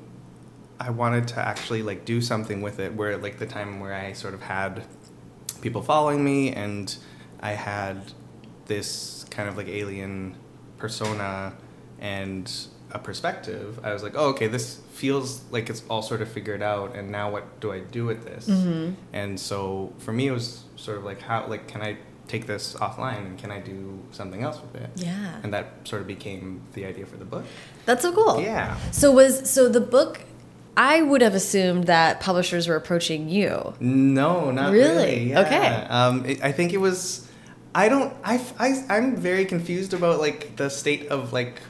[0.80, 4.13] i wanted to actually like do something with it where like the time where i
[4.13, 4.84] sort of had
[5.61, 6.97] people following me and
[7.41, 8.11] i had
[8.65, 10.36] this kind of like alien
[10.78, 11.53] persona
[11.99, 16.30] and a perspective i was like oh okay this feels like it's all sort of
[16.30, 18.47] figured out and now what do i do with this?
[18.47, 18.93] Mm-hmm.
[19.13, 21.91] and so for me it was sort of like how like can i
[22.27, 25.39] take this offline and can i do something else with it Yeah.
[25.43, 27.45] and that sort of became the idea for the book
[27.86, 28.41] That's so cool.
[28.41, 30.13] yeah So was so the book
[30.75, 33.75] I would have assumed that publishers were approaching you.
[33.79, 34.89] No, not Really?
[34.89, 35.29] really.
[35.29, 35.41] yeah.
[35.41, 35.67] Okay.
[35.97, 37.29] Um, it, I think it was.
[37.75, 38.11] I don't.
[38.23, 38.69] I, I.
[38.89, 41.61] I'm very confused about like the state of like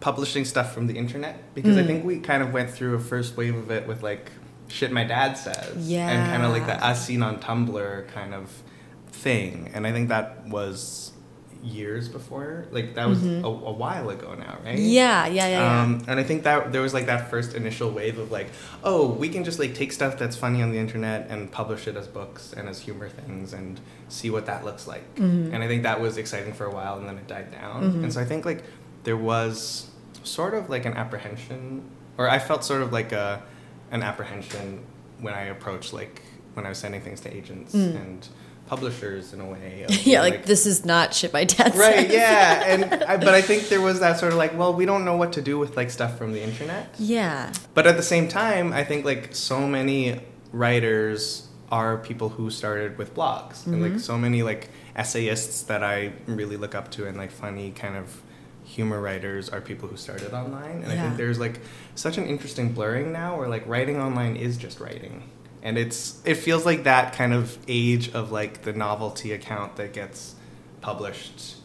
[0.00, 1.86] publishing stuff from the internet because I Mm.
[1.86, 4.30] think we kind of went through a first wave of it with like
[4.68, 5.88] shit my dad says.
[5.88, 6.08] Yeah.
[6.08, 6.90] And kind of like the Yeah.
[6.90, 8.50] as seen on Tumblr kind of
[9.12, 11.12] thing, and I think that was
[11.64, 12.66] years before.
[12.70, 14.76] Like that was a, a while ago now, right?
[14.76, 14.88] Mm-hmm.
[14.88, 15.82] Yeah, yeah, yeah, yeah.
[15.82, 18.48] Um, and I think that there was like that first initial wave of like,
[18.82, 21.96] oh, we can just like take stuff that's funny on the internet and publish it
[21.96, 25.14] as books and as humor things and see what that looks like.
[25.14, 25.54] Mm-hmm.
[25.54, 27.82] And I think that was exciting for a while and then it died down.
[27.82, 28.62] And so I think like
[29.04, 29.88] there was
[30.22, 31.82] sort of like an apprehension,
[32.18, 33.42] or I felt sort of like a
[33.94, 34.84] an apprehension
[35.20, 36.20] when I approached like
[36.54, 38.28] when I was sending things to agents and
[38.66, 39.84] publishers in a way.
[39.84, 40.06] of Mm.
[40.06, 42.12] yeah, being, like, this is not shit my dad right says.
[42.12, 45.04] yeah and I, but i think there was that sort of like well we don't
[45.04, 47.52] know what to do with like stuff from the internet yeah.
[47.74, 50.18] but at the same time i think like so many
[50.52, 56.10] writers are people who started with blogs and like so many like essayists that i
[56.26, 58.22] really look up to and like funny kind of
[58.74, 60.82] humor writers are people who started online.
[60.82, 61.60] And i think there's like
[61.94, 65.22] such an interesting blurring now where like writing online is just writing.
[65.62, 69.92] And it's it feels like that kind of age of like the novelty account that
[69.92, 70.34] gets
[70.80, 71.56] published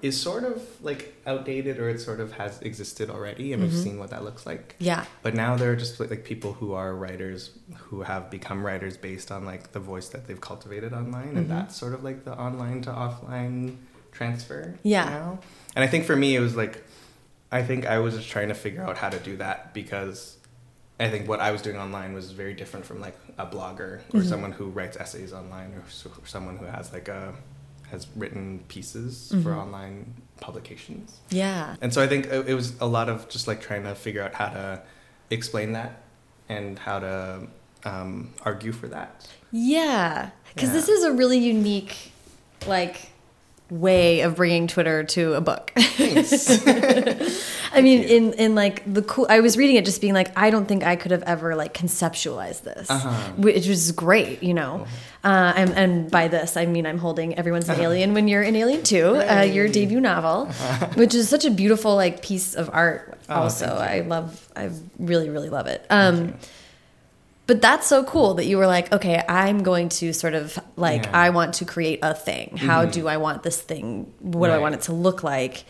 [0.00, 3.82] is sort of like outdated or it sort of has existed already and we've mm-hmm.
[3.82, 4.76] seen what that looks like.
[4.78, 5.04] Yeah.
[5.22, 9.32] but now there are just like people who are writers who have become writers based
[9.32, 11.48] on like the voice that they've cultivated online and mm-hmm.
[11.48, 13.76] that's sort of like the online to offline
[14.12, 15.04] transfer Yeah.
[15.04, 15.38] now
[15.78, 16.74] and i think for me it was like
[17.52, 20.34] i think i was just trying to figure out how to do that because
[21.00, 24.20] I think what I was doing online was very different from like a blogger or
[24.24, 27.32] someone who writes essays online or, s- or someone who has like a
[27.92, 31.20] has written pieces for online publications.
[31.30, 31.76] Yeah.
[31.82, 34.22] And so I think it it was a lot of just like trying to figure
[34.24, 34.82] out how to
[35.30, 35.92] explain that
[36.48, 37.46] and how to
[37.84, 39.10] um, argue for that.
[39.52, 40.30] Yeah.
[40.52, 40.74] Because Yeah.
[40.78, 42.10] this is a really unique,
[42.66, 43.12] like,
[43.70, 45.72] way of bringing Twitter to a book.
[45.76, 47.32] I
[47.82, 49.26] mean, in in like the cool.
[49.28, 51.74] I was reading it, just being like, I don't think I could have ever like
[51.74, 53.32] conceptualized this, Uh-huh.
[53.36, 54.86] which was great, you know.
[55.24, 58.56] Uh, and, and by this, I mean I'm holding "Everyone's an Alien" when you're an
[58.56, 60.46] alien too, uh, your debut novel,
[60.94, 63.18] which is such a beautiful like piece of art.
[63.28, 63.66] Oh, also.
[63.66, 65.84] I love, I really, really love it.
[65.90, 66.34] Um,
[67.48, 71.04] but that's so cool that you were like, okay, I'm going to sort of like,
[71.04, 71.20] Yeah.
[71.24, 72.58] I want to create a thing.
[72.58, 74.12] How do I want this thing?
[74.20, 75.64] What do I want it to look like?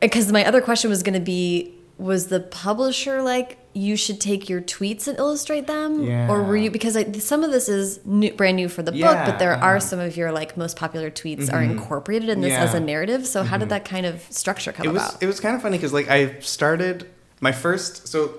[0.00, 4.50] Because my other question was going to be, was the publisher like you should take
[4.50, 6.28] your tweets and illustrate them, Yeah.
[6.28, 9.16] or were you because I, some of this is new, brand new for the book,
[9.24, 9.68] but there are uh-huh.
[9.78, 9.88] Mm-hmm.
[9.88, 12.58] some of your like most popular tweets are incorporated in this Yeah.
[12.58, 12.68] Mm-hmm.
[12.68, 13.26] as a narrative.
[13.26, 15.22] So how did that kind of structure come it was about?
[15.22, 17.08] it was kind of funny because like I started
[17.40, 18.34] my first so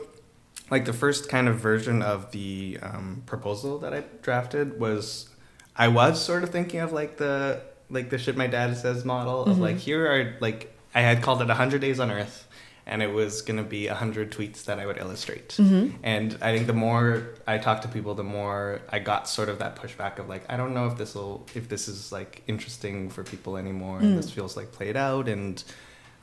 [0.74, 5.30] like the first kind of version of the um, proposal that I drafted was
[5.76, 7.62] I was sort of thinking of like the
[7.92, 11.42] like the shit my dad says model of like here are like I had called
[11.44, 12.48] it 100 days on earth
[12.88, 15.58] and it was going to be 100 tweets that I would illustrate.
[16.04, 19.60] And I think the more I talked to people the more I got sort of
[19.60, 23.12] that pushback of like I don't know if this will if this is like interesting
[23.12, 25.64] for people anymore and this feels like played out and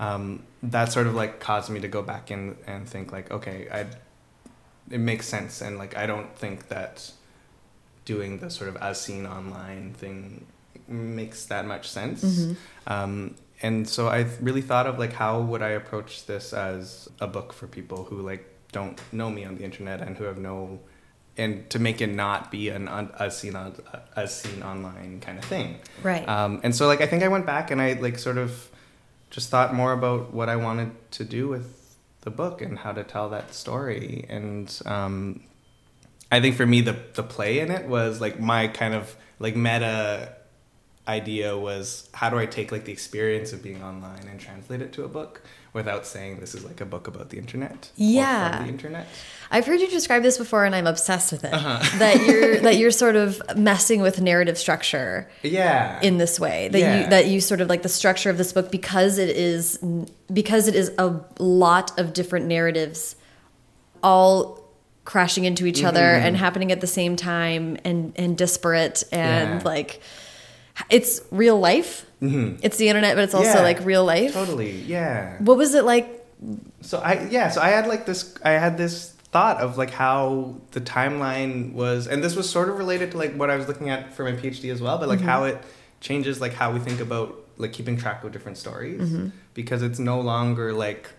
[0.01, 3.69] um, that sort of like caused me to go back in and think like okay
[3.73, 3.87] I
[4.91, 7.13] it makes sense and like I don't think that
[8.05, 10.47] doing the sort of as seen online thing
[10.89, 12.93] makes that much sense Mm-hmm.
[12.93, 17.27] um, and so I really thought of like how would I approach this as a
[17.27, 20.81] book for people who like don't know me on the internet and who have no
[21.37, 23.75] and to make it not be an un, as seen on
[24.17, 26.27] as seen online kind of thing Right.
[26.29, 28.69] um, and so like I think I went back and I like sort of
[29.31, 31.80] just thought more about what I wanted to do with
[32.23, 34.27] the book and how to tell that story.
[34.29, 35.43] And um,
[36.31, 39.57] I think for me, the the play in it was like my kind of like
[39.57, 40.37] meta
[41.11, 44.93] idea was how do I take like the experience of being online and translate it
[44.95, 45.43] to a book
[45.73, 47.91] without saying this is like a book about the internet.
[47.91, 48.63] or Yeah.
[48.63, 49.07] the internet.
[49.53, 51.53] I've heard you describe this before, and I'm obsessed with it.
[51.53, 51.79] Uh-huh.
[51.99, 56.01] that you're that you're sort of messing with narrative structure Yeah.
[56.03, 56.69] in this way.
[56.69, 57.01] That Yeah.
[57.05, 59.79] you that you sort of like the structure of this book because it is
[60.33, 63.17] because it is a lot of different narratives,
[64.03, 64.59] all
[65.05, 66.27] crashing into each other Mm-hmm.
[66.27, 69.69] and happening at the same time and and disparate and Yeah.
[69.75, 70.01] like
[70.89, 72.07] it's real life.
[72.23, 72.61] Mm-hmm.
[72.63, 73.59] It's the internet, but it's also Mm-hmm.
[73.59, 73.63] Yeah.
[73.63, 74.33] like real life.
[74.33, 74.73] Totally.
[74.83, 75.37] Yeah.
[75.41, 76.25] What was it like?
[76.81, 80.57] So I yeah, so I had like this I had this thought of like how
[80.73, 83.91] the timeline was and this was sort of related to like what I was looking
[83.91, 85.29] at for my PhD as well, but like mm-hmm.
[85.29, 85.63] how it
[86.01, 89.29] changes like how we think about like keeping track of different stories mm-hmm.
[89.55, 91.11] because it's no longer like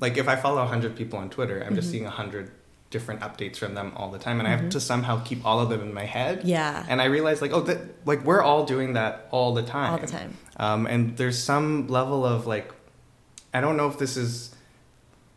[0.00, 2.50] like if I follow 100 people on Twitter, I'm just seeing 100
[2.90, 5.68] different updates from them all the time and I have to somehow keep all of
[5.68, 6.44] them in my head.
[6.44, 6.84] Yeah.
[6.88, 9.92] And I realized like oh that like we're all doing that all the time.
[9.92, 10.36] All the time.
[10.56, 12.72] Um, and there's some level of like
[13.52, 14.54] I don't know if this is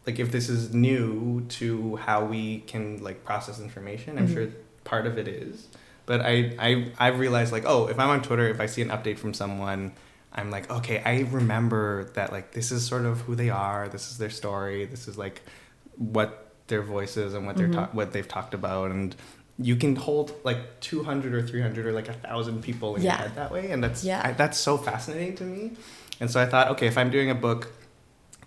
[0.05, 4.17] like if this is new to how we can like process information.
[4.17, 4.47] I'm sure
[4.83, 5.67] part of it is.
[6.05, 8.89] But I, I I've realized like, oh, if I'm on Twitter, if I see an
[8.89, 9.93] update from someone,
[10.33, 14.09] I'm like, okay, I remember that like this is sort of who they are, this
[14.09, 15.41] is their story, this is like
[15.95, 19.15] what their voices and what they're ta- what they've talked about and
[19.61, 23.09] you can hold like 200 or 300 or like a thousand people in Yeah.
[23.17, 24.21] your head that way and that's Yeah.
[24.23, 25.71] I, that's so fascinating to me
[26.21, 27.71] and so i thought okay if i'm doing a book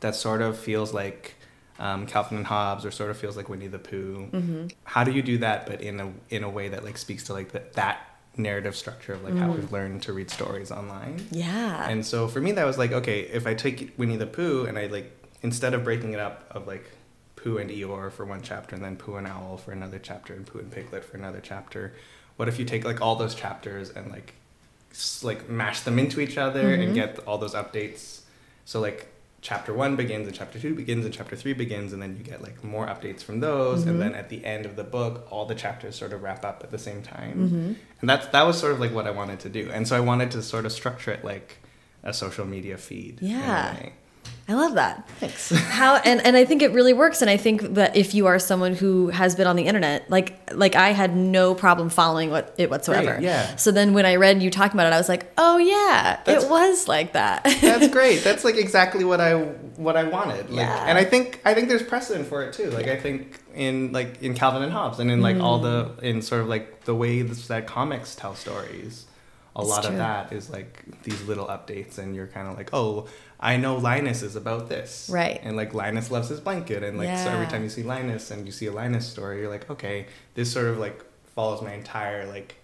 [0.00, 1.34] that sort of feels like
[1.78, 4.66] um, calvin and hobbes or sort of feels like winnie the pooh Mm-hmm.
[4.84, 7.32] how do you do that but in a in a way that like speaks to
[7.34, 7.98] like that that
[8.36, 11.86] narrative structure of like how we've learned to read stories online Yeah.
[11.90, 14.78] and so for me, that was like, okay, if I take Winnie the Pooh and
[14.78, 15.12] I like,
[15.42, 16.90] instead of breaking it up of like
[17.42, 20.46] Pooh and Eeyore for one chapter and then Pooh and Owl for another chapter and
[20.46, 21.92] Pooh and Piglet for another chapter,
[22.36, 24.34] what if you take like all those chapters and like,
[24.92, 26.94] s- like mash them into each other and mm-hmm.
[26.94, 28.20] get all those updates?
[28.64, 29.08] So like
[29.40, 32.40] chapter one begins and chapter two begins and chapter three begins and then you get
[32.40, 33.98] like more updates from those and mm-hmm.
[33.98, 36.70] then at the end of the book all the chapters sort of wrap up at
[36.70, 37.48] the same time.
[37.48, 37.72] Mm-hmm.
[38.00, 39.68] And that's that was sort of like what i wanted to do.
[39.72, 41.56] And so i wanted to sort of structure it like
[42.04, 43.88] a social media feed in a Yeah.
[44.48, 45.08] I love that.
[45.20, 48.26] thanks how and, and I think it really works and I think that if you
[48.26, 52.28] are someone who has been on the internet like like I had no problem following
[52.30, 53.12] what it whatsoever.
[53.14, 53.56] Great, yeah.
[53.56, 56.44] So then when I read you talking about it I was like, "Oh yeah, That's-
[56.44, 59.34] it was like that." that's great that's like exactly what i
[59.76, 60.84] what i wanted like Yeah.
[60.86, 64.22] and i think i think there's precedent for it too like i think in like
[64.22, 66.02] in calvin and hobbes and in like all the Mm.
[66.02, 69.06] in sort of like the way that comics tell stories
[69.56, 69.92] a It's lot true.
[69.92, 73.06] of that is like these little updates and you're kind of like oh
[73.42, 75.40] i know linus is about this Right.
[75.42, 78.46] and like linus loves his blanket and like so every time you see linus and
[78.46, 82.24] you see a linus story you're like okay this sort of like follows my entire
[82.26, 82.54] like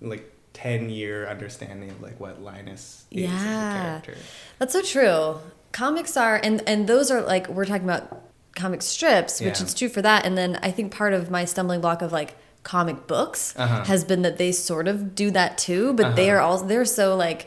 [0.00, 3.72] like 10 year understanding of like what linus is as a Yeah.
[4.02, 4.16] character
[4.58, 5.38] That's so true.
[5.72, 8.22] Comics are and and those are like we're talking about
[8.56, 9.66] comic strips, which Yeah.
[9.66, 10.26] is true for that.
[10.26, 13.84] And then I think part of my stumbling block of like comic books Uh-huh.
[13.84, 16.38] has been that they sort of do that too, but they Uh-huh.
[16.38, 17.46] are all they're so like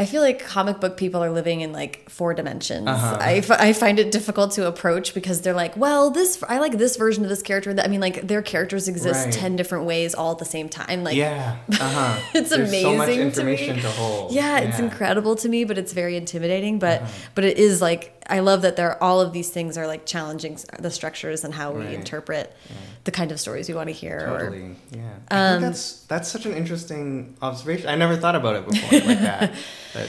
[0.00, 2.88] I feel like comic book people are living in like four dimensions.
[2.88, 3.18] Uh-huh.
[3.20, 6.78] I, f- I find it difficult to approach because they're like, well, this I like
[6.78, 7.74] this version of this character.
[7.74, 9.34] That I mean, like their characters exist Right.
[9.34, 11.04] ten different ways all at the same time.
[11.04, 13.56] Like, yeah uh-huh It's There's so much amazing to me.
[13.82, 16.78] to, hold yeah, it's incredible to me, but it's very intimidating.
[16.78, 17.02] But
[17.34, 20.58] but it is like I love that there all of these things are like challenging
[20.78, 21.94] the structures and how we Right.
[21.94, 22.56] interpret
[23.04, 24.18] the kind of stories we want to hear.
[24.30, 24.76] Or, Totally.
[24.92, 25.00] Yeah.
[25.30, 27.88] I Um, think that's that's such an interesting observation.
[27.88, 29.52] I never thought about it before like that.
[29.94, 30.08] That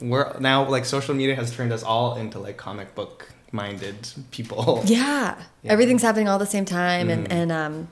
[0.00, 4.82] we're now like social media has turned us all into like comic book minded people.
[4.86, 5.72] yeah, Yeah.
[5.72, 7.32] everything's happening all at the same time, and Mhm.
[7.32, 7.88] and um,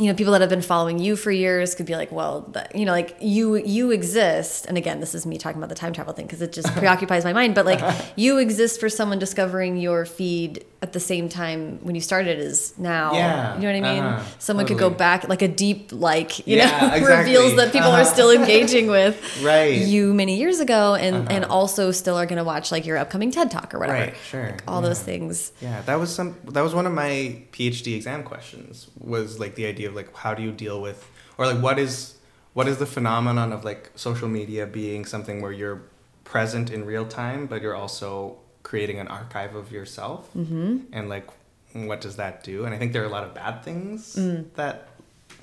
[0.00, 2.74] you know, people that have been following you for years could be like, well, that,
[2.74, 5.92] you know, like you you exist, and again, this is me talking about the time
[5.92, 7.54] travel thing because it just preoccupies my mind.
[7.54, 7.80] But like,
[8.16, 12.72] you exist for someone discovering your feed at the same time when you started as
[12.78, 13.12] now.
[13.12, 14.02] Yeah, you know what I mean.
[14.02, 17.34] uh-huh, someone could go back, like a deep like, you Yeah, know, exactly.
[17.34, 18.14] reveals that people are Uh-huh.
[18.14, 19.76] still engaging with Right.
[19.76, 21.26] you many years ago, and Uh-huh.
[21.30, 23.98] and also still are going to watch like your upcoming TED talk or whatever.
[23.98, 24.56] Right, sure.
[24.66, 24.88] All yeah.
[24.88, 25.52] those things.
[25.60, 29.66] Yeah, that was some that was one of my PhD exam questions was like the
[29.66, 31.00] idea of like how do you deal with
[31.38, 32.16] or like what is
[32.54, 35.82] what is the phenomenon of like social media being something where you're
[36.24, 40.30] present in real time but you're also creating an archive of yourself?
[40.36, 40.78] Mm-hmm.
[40.92, 41.26] and like
[41.72, 42.64] what does that do?
[42.64, 44.14] And i think there are a lot of bad things
[44.56, 44.88] that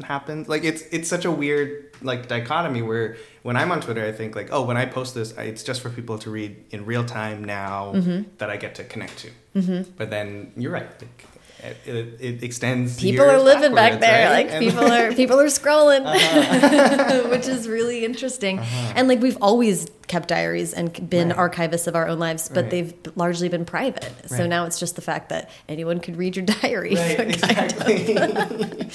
[0.03, 0.45] happen.
[0.47, 1.69] Like it's it's such a weird
[2.01, 5.35] like dichotomy where when i'm on twitter i think like oh when i post this
[5.35, 7.93] I, it's just for people to read in real time now
[8.37, 9.29] that i get to connect to.
[9.55, 9.91] Mm-hmm.
[9.97, 11.25] but then you're right like,
[11.63, 14.45] it, it, it extends People are living back there, right?
[14.45, 16.03] like And- people are people are scrolling,
[17.31, 18.59] which is really interesting.
[18.59, 21.51] And like we've always kept diaries and been Right.
[21.51, 22.71] archivists of our own lives, but Right.
[22.71, 24.11] they've largely been private.
[24.27, 26.95] So now it's just the fact that anyone could read your diary.
[26.95, 28.89] right exactly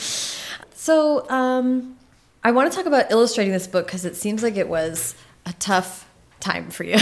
[0.75, 1.97] So, um,
[2.45, 5.15] I want to talk about illustrating this book because it seems like it was
[5.47, 6.09] a tough
[6.41, 6.97] time for you.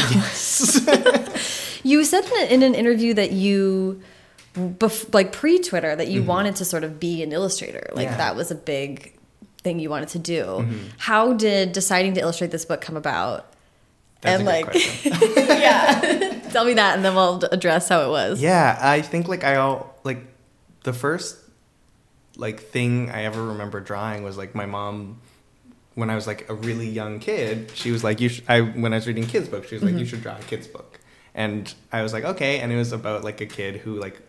[1.82, 4.02] you said in, in an interview that you,
[5.12, 7.86] like pre Twitter, that you wanted to sort of be an illustrator.
[7.92, 8.12] Like Mm-hmm.
[8.12, 8.16] Yeah.
[8.16, 9.16] that was a big
[9.62, 10.42] thing you wanted to do.
[10.44, 10.78] Mm-hmm.
[10.98, 13.46] How did deciding to illustrate this book come about?
[14.22, 14.66] That's and like,
[15.04, 18.40] yeah, tell me that, and then we'll address how it was.
[18.42, 20.18] Yeah, I think like I all like
[20.84, 21.36] the first
[22.36, 25.20] like thing I ever remember drawing was like my mom
[25.94, 27.70] when I was like a really young kid.
[27.74, 29.92] She was like, "You should." I when I was reading kids books, she was like,
[29.92, 30.00] Mm-hmm.
[30.00, 30.98] "You should draw a kids book,"
[31.34, 34.20] and I was like, "Okay." And it was about like a kid who like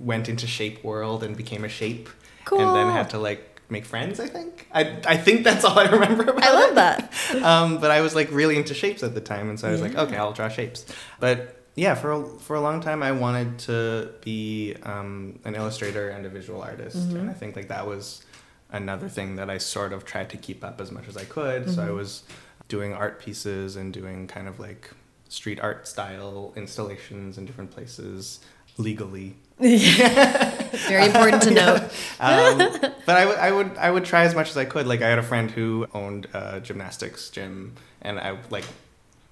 [0.00, 2.08] went into shape world and became a shape,
[2.50, 4.20] and then had to like make friends.
[4.20, 6.24] I think I I think that's all I remember.
[6.24, 7.12] About I love it that.
[7.42, 9.80] um, but I was like really into shapes at the time, and so I was
[9.80, 10.86] like, okay, I'll draw shapes.
[11.20, 16.08] But yeah, for a, for a long time, I wanted to be um, an illustrator
[16.08, 18.24] and a visual artist, and I think like that was
[18.70, 21.70] another thing that I sort of tried to keep up as much as I could.
[21.70, 22.22] So I was
[22.68, 24.90] doing art pieces and doing kind of like
[25.28, 28.40] street art style installations in different places
[28.78, 31.82] legally Very important to note.
[32.20, 32.58] um,
[33.06, 34.86] but I would, I would, I would try as much as I could.
[34.86, 37.72] Like I had a friend who owned a gymnastics gym,
[38.02, 38.64] and I like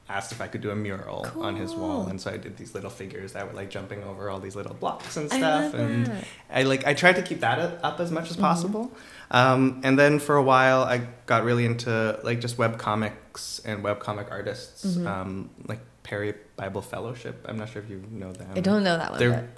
[0.09, 2.75] asked if I could do a mural on his wall, and so I did these
[2.75, 5.75] little figures that were like jumping over all these little blocks and I stuff, love
[5.75, 6.25] and that.
[6.51, 8.31] I like I tried to keep that up- as much Mm-hmm.
[8.33, 8.93] as possible.
[9.31, 13.83] Um, and then for a while, I got really into like just web comics and
[13.83, 15.07] web comic artists, Mm-hmm.
[15.07, 17.45] um, like Perry Bible Fellowship.
[17.49, 18.49] I'm not sure if you know them.
[18.55, 19.19] I don't know that one.
[19.19, 19.49] They're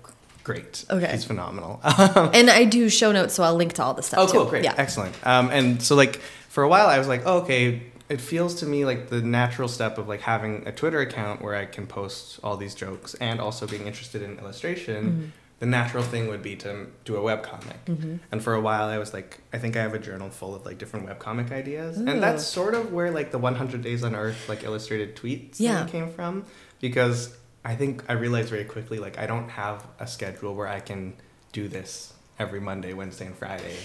[0.44, 0.84] great.
[0.88, 1.10] Okay.
[1.10, 1.80] he's phenomenal.
[1.84, 4.20] and I do show notes, so I'll link to all the stuff.
[4.20, 4.32] Oh, too.
[4.38, 4.74] cool, great, Yeah.
[4.78, 5.14] excellent.
[5.26, 6.16] Um, and so like
[6.48, 9.66] for a while, I was like, oh, okay, it feels to me like the natural
[9.68, 13.40] step of like having a Twitter account where I can post all these jokes and
[13.40, 15.04] also being interested in illustration.
[15.04, 15.24] Mm-hmm.
[15.58, 17.76] The natural thing would be to do a webcomic.
[17.86, 18.16] Mm-hmm.
[18.30, 20.66] And for a while, I was like, I think I have a journal full of
[20.66, 22.06] like different webcomic ideas, Ooh.
[22.06, 25.86] and that's sort of where like the 100 Days on Earth like illustrated tweets Yeah.
[25.86, 26.44] came from,
[26.80, 27.34] because
[27.64, 31.14] I think I realized very quickly like I don't have a schedule where I can
[31.52, 33.76] do this every Monday, Wednesday, and Friday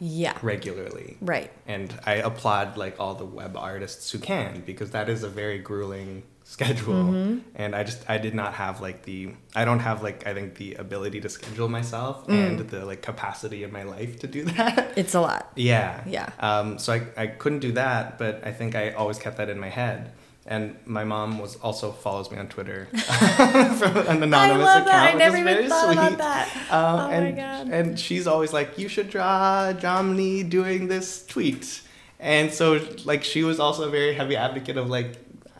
[0.00, 0.36] Yeah.
[0.42, 1.16] regularly.
[1.20, 1.52] Right.
[1.68, 5.58] And I applaud like all the web artists who can because that is a very
[5.60, 6.24] grueling
[6.56, 7.04] schedule.
[7.04, 7.38] Mm-hmm.
[7.62, 9.18] And I just I did not have like the
[9.54, 12.46] I don't have like I think the ability to schedule myself Mm.
[12.46, 14.92] and the like capacity in my life to do that.
[15.02, 15.42] It's a lot.
[15.56, 16.02] yeah.
[16.16, 16.28] Yeah.
[16.48, 19.58] Um so I I couldn't do that, but I think I always kept that in
[19.60, 20.12] my head.
[20.46, 22.88] And my mom was also follows me on Twitter
[23.78, 24.86] from an anonymous I love account.
[24.86, 25.14] that.
[25.14, 25.98] I never even thought sweet.
[25.98, 26.46] about that.
[26.78, 27.64] Um, Oh my and, God.
[27.76, 31.82] And she's always like, you should draw Jonny doing this tweet.
[32.18, 35.10] And so, like, she was also a very heavy advocate of, like,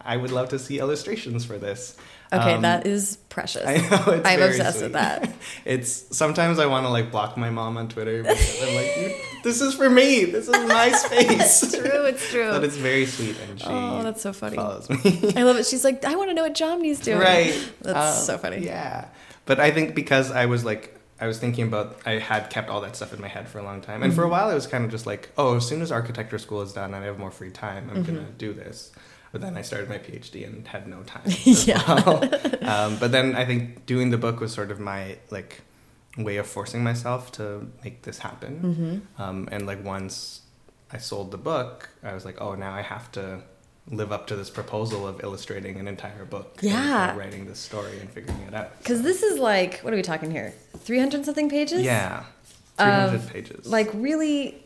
[0.05, 1.97] I would love to see illustrations for this.
[2.33, 3.67] Okay, Um, that is precious.
[3.67, 4.85] I know, I'm obsessed sweet.
[4.85, 5.33] with that.
[5.65, 9.61] It's sometimes I want to like block my mom on Twitter because I'm like, this
[9.61, 10.25] is for me.
[10.27, 11.63] This is my space.
[11.65, 12.05] It's true.
[12.05, 12.51] It's true.
[12.51, 14.57] but it's very sweet, and she Oh, that's so funny.
[14.57, 15.33] follows me.
[15.37, 15.67] I love it.
[15.67, 17.19] She's like, I want to know what Jonny's doing.
[17.19, 18.59] right That's Um, so funny.
[18.65, 19.09] yeah
[19.47, 22.83] but i think because i was like i was thinking about i had kept all
[22.83, 24.33] that stuff in my head for a long time and for a Mm-hmm.
[24.33, 26.93] while it was kind of just like oh as soon as architecture school is done
[26.95, 28.15] and i have more free time i'm Mm-hmm.
[28.17, 28.93] gonna do this
[29.33, 31.23] but then I started my PhD and had no time.
[31.45, 31.83] Yeah.
[31.87, 32.25] well.
[32.63, 35.63] um, but then I think doing the book was sort of my like
[36.19, 39.03] way of forcing myself to make this happen.
[39.15, 39.23] Mm-hmm.
[39.23, 40.43] Um, and like once
[40.93, 43.43] I sold the book, I was like, oh, now I have to
[43.89, 46.59] live up to this proposal of illustrating an entire book.
[46.63, 47.13] and, Yeah.
[47.13, 48.77] uh, writing this story and figuring it out.
[48.79, 50.53] Because this is like, what are we talking here?
[50.79, 51.83] 300 something pages?
[51.83, 52.25] Yeah.
[52.79, 53.67] 300 pages.
[53.67, 54.63] Like really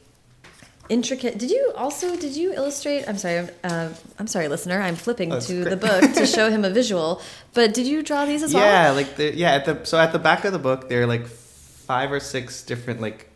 [0.88, 1.38] intricate.
[1.38, 3.08] Did you also, did you illustrate?
[3.08, 4.80] I'm sorry, uh, I'm sorry, listener.
[4.80, 5.70] I'm flipping to great.
[5.70, 7.20] the book to show him a visual.
[7.52, 8.64] But did you draw these as well?
[8.64, 11.06] Yeah, like the yeah, at the so at the back of the book there are
[11.06, 13.30] like five or six different like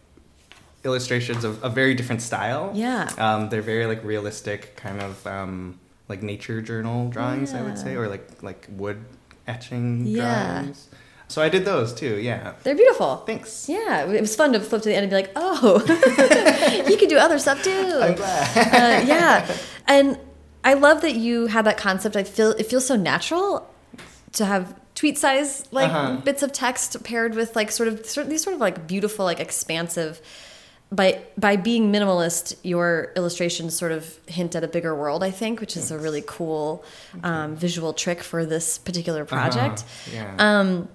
[0.85, 2.71] illustrations of a very different style.
[2.75, 3.09] Yeah.
[3.19, 5.79] Um, they're very like realistic, kind of um,
[6.09, 9.05] like nature journal drawings, I would say, or like like wood
[9.47, 10.61] etching Yeah.
[10.61, 10.88] drawings.
[11.29, 12.17] So I did those too.
[12.19, 12.55] Yeah.
[12.63, 13.17] They're beautiful.
[13.27, 13.69] Thanks.
[13.69, 15.81] Yeah, it was fun to flip to the end and be like, oh,
[16.91, 17.71] you can do other stuff too.
[18.03, 18.57] I'm glad.
[18.57, 19.57] uh, yeah,
[19.87, 20.19] and
[20.65, 22.17] I love that you had that concept.
[22.17, 23.69] I feel it feels so natural
[24.33, 26.17] to have tweet size like Uh-huh.
[26.25, 30.21] bits of text paired with like sort of these sort of like beautiful like expansive.
[30.91, 35.23] By by being minimalist, your illustrations sort of hint at a bigger world.
[35.23, 36.83] I think, which is a really cool
[37.23, 39.85] um, visual trick for this particular project.
[39.85, 40.11] Uh-huh.
[40.15, 40.35] Yeah.
[40.61, 40.89] Um,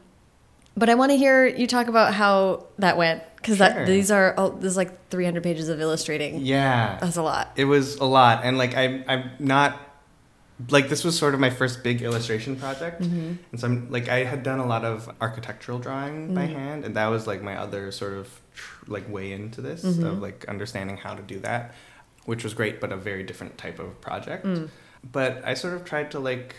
[0.75, 3.67] but I want to hear you talk about how that went because Sure.
[3.69, 6.39] that these are oh, there's like 300 pages of illustrating.
[6.45, 6.97] yeah.
[7.01, 7.51] That's a lot.
[7.55, 9.77] It was a lot, and like I'm, I'm not
[10.69, 13.33] like this was sort of my first big illustration project, Mm-hmm.
[13.51, 16.53] and so I'm like I had done a lot of architectural drawing by Mm.
[16.53, 20.05] hand, and that was like my other sort of tr- like way into this Mm-hmm.
[20.05, 21.73] of like understanding how to do that,
[22.25, 24.45] which was great, but a very different type of project.
[24.45, 24.69] Mm.
[25.11, 26.55] But I sort of tried to like.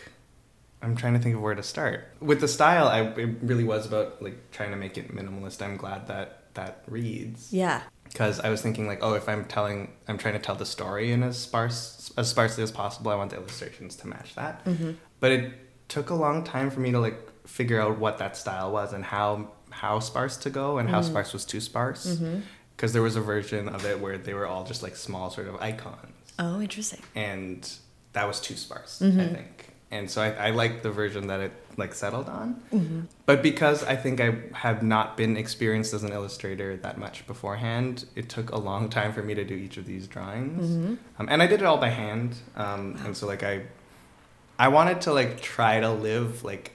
[0.85, 2.05] I'm trying to think of where to start.
[2.21, 5.63] With the style, I it really was about like trying to make it minimalist.
[5.63, 7.83] I'm glad that that reads Yeah.
[8.05, 11.11] because I was thinking like, oh, if I'm telling, I'm trying to tell the story
[11.11, 13.11] in as sparse, as sparsely as possible.
[13.11, 14.65] I want the illustrations to match that.
[14.65, 14.93] Mm-hmm.
[15.21, 15.53] But it
[15.89, 19.05] took a long time for me to like figure out what that style was and
[19.05, 21.05] how how sparse to go and how Mm.
[21.07, 22.07] sparse was too sparse.
[22.07, 22.41] Mm-hmm.
[22.77, 25.49] Because there was a version of it where they were all just like small sort
[25.49, 27.03] of icons, Oh, interesting.
[27.17, 27.69] and
[28.13, 29.35] that was too sparse, I Mhm.
[29.35, 29.64] think.
[29.95, 32.49] And so I, I liked the version that it like settled on.
[32.73, 33.01] Mm-hmm.
[33.27, 34.29] But because I think I
[34.67, 39.13] have not been experienced as an illustrator that much beforehand, it took a long time
[39.13, 40.95] for me to do each of these drawings, Mm-hmm.
[41.19, 42.31] um, and I did it all by hand.
[42.57, 43.55] Um, and so like I,
[44.59, 46.73] I wanted to like try to live like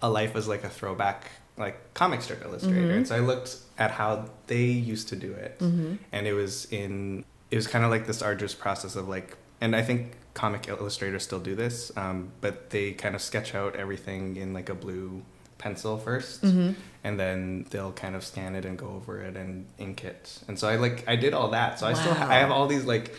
[0.00, 2.96] a life as like a throwback like comic strip illustrator, Mhm.
[2.98, 4.10] and so I looked at how
[4.46, 5.94] they used to do it, Mm-hmm.
[6.12, 9.76] and it was in it was kind of like this arduous process of like and
[9.76, 14.36] i think comic illustrators still do this um, but they kind of sketch out everything
[14.36, 15.22] in like a blue
[15.58, 16.72] pencil 1st Mm-hmm.
[17.04, 20.58] and then they'll kind of scan it and go over it and ink it and
[20.58, 22.84] so i like i did all that so i still ha- i have all these
[22.84, 23.14] like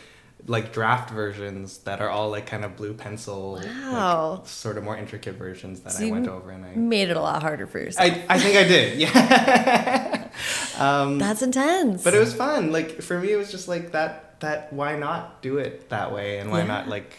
[0.46, 4.98] like draft versions that are all like kind of blue pencil like, sort of more
[4.98, 7.80] intricate versions that So i went over and i Made it a lot harder for
[7.80, 8.12] yourself.
[8.12, 10.28] I, I think I did, yeah.
[10.80, 12.04] um, That's intense.
[12.04, 12.72] but it was fun.
[12.74, 14.23] Like for me, it was just like that.
[14.40, 16.66] That why not do it that way, and why Yeah.
[16.68, 17.18] not like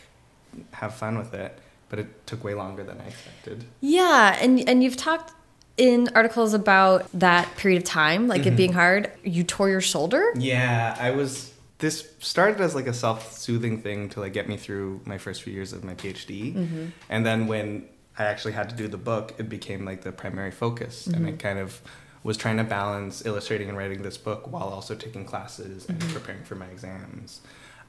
[0.73, 1.59] have fun with it?
[1.89, 3.65] But it took way longer than I expected.
[3.81, 5.33] Yeah, and and you've talked
[5.77, 8.49] in articles about that period of time, like Mm-hmm.
[8.53, 9.11] it being hard.
[9.25, 10.33] You tore your shoulder.
[10.37, 11.53] Yeah, I was.
[11.79, 15.53] This started as like a self-soothing thing to like get me through my first few
[15.53, 16.85] years of my PhD, Mm-hmm.
[17.11, 17.87] and then when
[18.19, 21.27] I actually had to do the book, it became like the primary focus, and Mm-hmm.
[21.27, 21.81] I kind of
[22.25, 26.13] was trying to balance illustrating and writing this book while also taking classes and Mm-hmm.
[26.15, 27.41] preparing for my exams,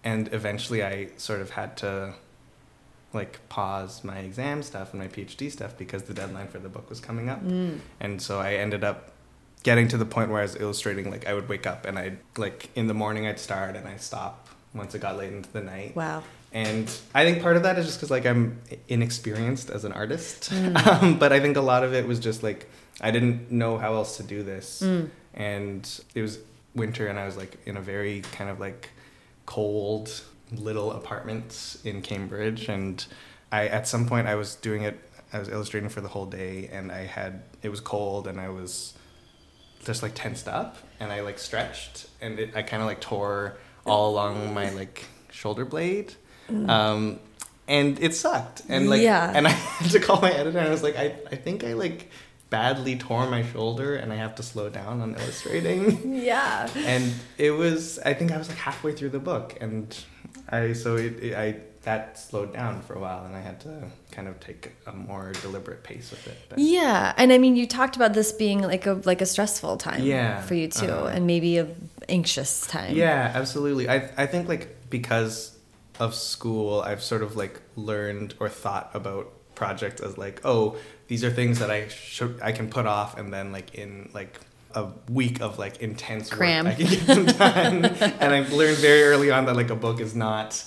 [0.04, 2.14] and eventually I sort of had to
[3.14, 6.90] like pause my exam stuff and my PhD stuff because the deadline for the book
[6.90, 7.42] was coming up.
[7.44, 7.80] Mm.
[8.02, 9.12] And so I ended up
[9.64, 12.18] getting to the point where I was illustrating like I would wake up and I'd
[12.38, 15.62] like in the morning I'd start and I'd stop once it got late into the
[15.62, 15.96] night.
[15.96, 16.24] Wow.
[16.52, 18.60] And I think part of that is just because like I'm
[18.90, 20.76] inexperienced as an artist, Mm.
[21.04, 22.70] um, but I think a lot of it was just like
[23.02, 25.10] I didn't know how else to do this, Mm.
[25.34, 26.40] and it was
[26.76, 28.90] winter and I was like in a very kind of like
[29.46, 30.22] cold
[30.52, 33.06] little apartment in Cambridge, and
[33.52, 35.00] I at some point I was doing it.
[35.34, 38.50] I was illustrating for the whole day, and I had it was cold, and I
[38.50, 38.94] was
[39.84, 43.58] just like tensed up, and I like stretched, and it, I kind of like tore
[43.86, 46.14] all along my like shoulder blade,
[46.68, 47.20] um,
[47.68, 49.32] and it sucked, and like Yeah.
[49.36, 49.50] and I
[49.82, 52.10] had to call my editor, and I was like, I I think I like
[52.56, 55.80] badly tore my shoulder, and I have to slow down on illustrating
[56.32, 56.68] Yeah.
[56.94, 57.06] and
[57.48, 57.80] it was
[58.10, 59.84] i think i was like halfway through the book and
[60.60, 61.48] i so it, it i
[61.88, 63.74] that slowed down for a while and i had to
[64.16, 67.66] kind of take a more deliberate pace with it but Yeah, and I mean, you
[67.80, 71.16] talked about this being like a like a stressful time Yeah, for you too, uh-huh.
[71.16, 71.66] and maybe a
[72.18, 72.94] anxious time.
[73.04, 74.64] yeah absolutely i i think like
[74.98, 75.36] because
[76.06, 77.56] of school, I've sort of like
[77.90, 79.26] learned or thought about
[79.56, 80.78] projects as like, oh,
[81.08, 84.40] these are things that I should I can put off, and then like in like
[84.74, 86.66] a week of like intense Cram.
[86.66, 87.86] work, I can get them done.
[88.20, 90.64] and I've learned very early on that like a book is not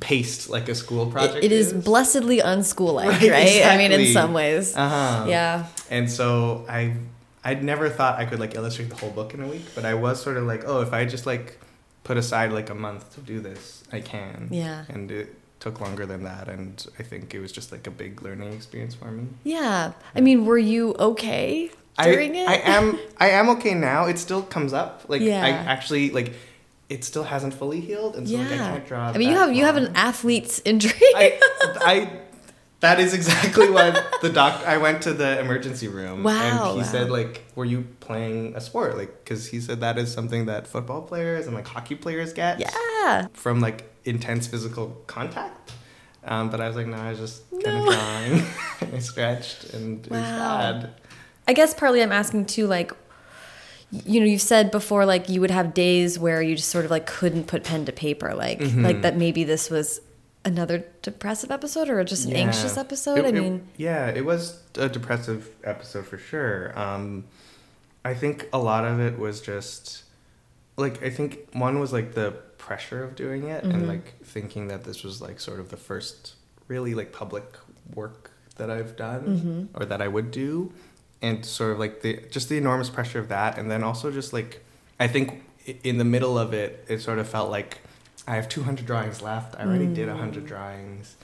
[0.00, 1.44] paced like a school project.
[1.44, 3.30] it is blessedly unschool-like, right?
[3.30, 4.74] Right, I mean, in some ways.
[4.74, 5.26] Uh-huh.
[5.28, 5.66] Yeah.
[5.90, 6.94] And so I
[7.44, 9.94] I'd never thought I could like illustrate the whole book in a week, but I
[9.94, 11.58] was sort of like, oh, if I just like
[12.04, 14.48] put aside like a month to do this, I can.
[14.50, 14.84] Yeah.
[14.88, 18.20] And it took longer than that and I think it was just like a big
[18.20, 19.28] learning experience for me.
[19.44, 19.92] Yeah.
[20.12, 21.70] I mean, were you okay
[22.02, 22.48] during I, it?
[22.48, 24.06] I am I am okay now.
[24.06, 25.04] It still comes up.
[25.06, 25.44] Like Yeah.
[25.44, 26.34] I actually like
[26.88, 28.40] it still hasn't fully healed and so yeah.
[28.40, 30.98] like I can't draw I mean, you have you have an athlete's injury.
[31.14, 31.38] I,
[31.76, 32.10] I,
[32.80, 33.90] that is exactly why
[34.20, 34.66] the doc.
[34.66, 36.82] I went to the emergency room, Wow, and he wow.
[36.82, 40.66] said, like, "Were you playing a sport?" Like, because he said that is something that
[40.66, 43.28] football players and like hockey players get yeah.
[43.34, 45.72] from like intense physical contact.
[46.24, 47.88] Um, but I was like, no, I was just kind No.
[47.88, 48.44] of drawing.
[48.94, 50.90] I stretched, and it was bad.
[51.48, 52.92] I guess partly I'm asking too, like,
[53.90, 56.90] you know, you've said before, like, you would have days where you just sort of
[56.90, 58.84] like couldn't put pen to paper, like, Mm-hmm.
[58.84, 60.00] like that maybe this was
[60.44, 62.38] another depressive episode or just an Yeah.
[62.38, 63.18] anxious episode.
[63.18, 66.76] It- I it- mean, yeah, it was a depressive episode for sure.
[66.78, 67.24] Um,
[68.04, 70.04] I think a lot of it was just
[70.76, 72.34] like I think one was like the
[72.72, 73.74] pressure of doing it Mm-hmm.
[73.74, 76.34] and like thinking that this was like sort of the first
[76.68, 77.44] really like public
[77.94, 79.60] work that I've done Mm-hmm.
[79.78, 80.72] or that I would do,
[81.26, 84.32] and sort of like the just the enormous pressure of that, and then also just
[84.32, 84.52] like
[84.98, 85.26] I think
[85.84, 87.72] in the middle of it, it sort of felt like
[88.26, 89.54] I have 200 drawings left.
[89.58, 91.16] I already did 100 drawings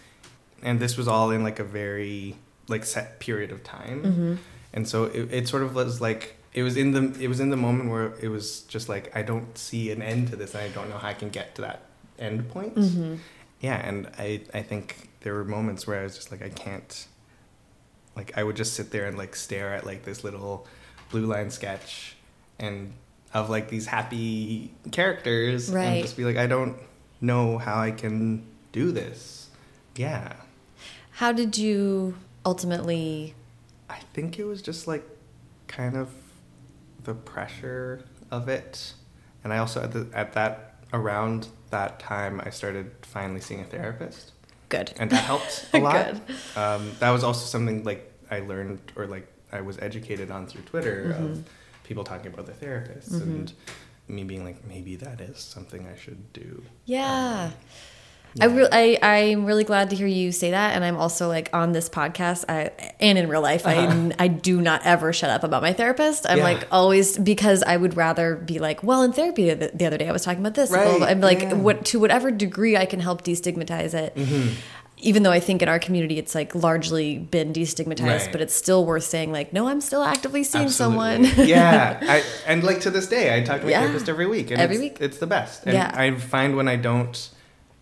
[0.62, 2.34] and this was all in like a very
[2.68, 4.34] like set period of time Mm-hmm.
[4.74, 6.24] and so it, it sort of was like
[6.54, 9.22] it was in the it was in the moment where it was just like i
[9.22, 11.62] don't see an end to this and i don't know how i can get to
[11.62, 11.82] that
[12.18, 13.16] end point Mm-hmm.
[13.60, 17.06] yeah and i i think there were moments where i was just like i can't
[18.16, 20.66] like i would just sit there and like stare at like this little
[21.10, 22.16] blue line sketch
[22.58, 22.92] and
[23.34, 25.84] of like these happy characters Right.
[25.84, 26.76] and just be like i don't
[27.20, 28.42] know how i can
[28.72, 29.50] do this
[29.96, 30.34] yeah
[31.12, 32.14] how did you
[32.46, 33.34] ultimately?
[33.90, 35.02] I think it was just like
[35.66, 36.08] kind of
[37.08, 38.92] the pressure of it,
[39.42, 43.64] and I also at the, at that around that time I started finally seeing a
[43.64, 44.32] therapist,
[44.68, 44.92] Good.
[44.98, 46.14] and that helped a lot.
[46.54, 50.62] Um, that was also something like I learned or like I was educated on through
[50.62, 51.24] Twitter Mm-hmm.
[51.32, 51.48] of
[51.84, 53.50] people talking about their therapists and
[54.08, 56.62] me being like maybe that is something I should do.
[56.84, 57.44] Yeah.
[57.46, 57.52] Um,
[58.40, 61.88] I I'm really glad to hear you say that, and I'm also like on this
[61.88, 62.70] podcast, I
[63.00, 66.26] and in real life, I I do not ever shut up about my therapist.
[66.26, 66.48] I'm Uh-huh.
[66.48, 66.54] Yeah.
[66.58, 70.08] like always because I would rather be like, well, in therapy the, the other day
[70.08, 70.70] I was talking about this.
[70.70, 71.54] Right, I'm like, yeah.
[71.54, 74.14] what to whatever degree I can help destigmatize it.
[74.14, 74.54] Mm-hmm.
[75.00, 78.28] Even though I think in our community it's like largely been destigmatized, Right.
[78.32, 81.24] but it's still worth saying like, no, I'm still actively seeing someone.
[81.36, 83.80] Yeah, I, and like to this day, I talk to my Yeah.
[83.82, 84.96] therapist every week, and Every it's, week.
[85.00, 85.64] it's the best.
[85.66, 85.92] And Yeah.
[85.94, 87.28] I find when I don't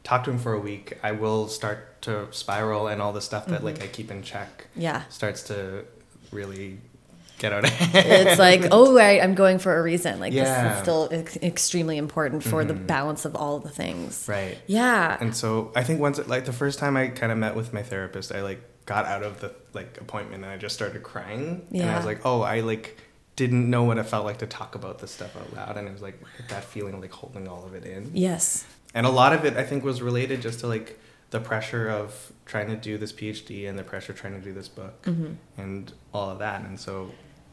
[0.07, 3.47] talk to him for a week, I will start to spiral, and all the stuff
[3.47, 4.81] that like I keep in check, Mm-hmm.
[4.83, 5.03] Yeah.
[5.09, 5.85] starts to
[6.31, 6.79] really
[7.39, 8.29] get out of hand.
[8.29, 10.21] it's like, oh, I, I'm going for a reason.
[10.21, 10.65] Like this Yeah.
[10.69, 10.77] Mm-hmm.
[10.77, 14.27] is still ex- extremely important for the balance of all the things.
[14.29, 14.57] right.
[14.67, 15.17] Yeah.
[15.21, 17.83] And so I think once, like the first time I kind of met with my
[17.83, 21.83] therapist, I like got out of the like appointment and I just started crying, Yeah.
[21.83, 22.97] and I was like, oh, I like
[23.35, 25.93] didn't know what it felt like to talk about this stuff out loud, and it
[25.93, 26.19] was like
[26.49, 28.11] that feeling like holding all of it in.
[28.15, 28.65] yes.
[28.97, 30.89] And a lot of it i think was related just to like
[31.31, 34.69] the pressure of trying to do this phd and the pressure trying to do this
[34.69, 35.33] book Mm-hmm.
[35.63, 37.11] and all of that and so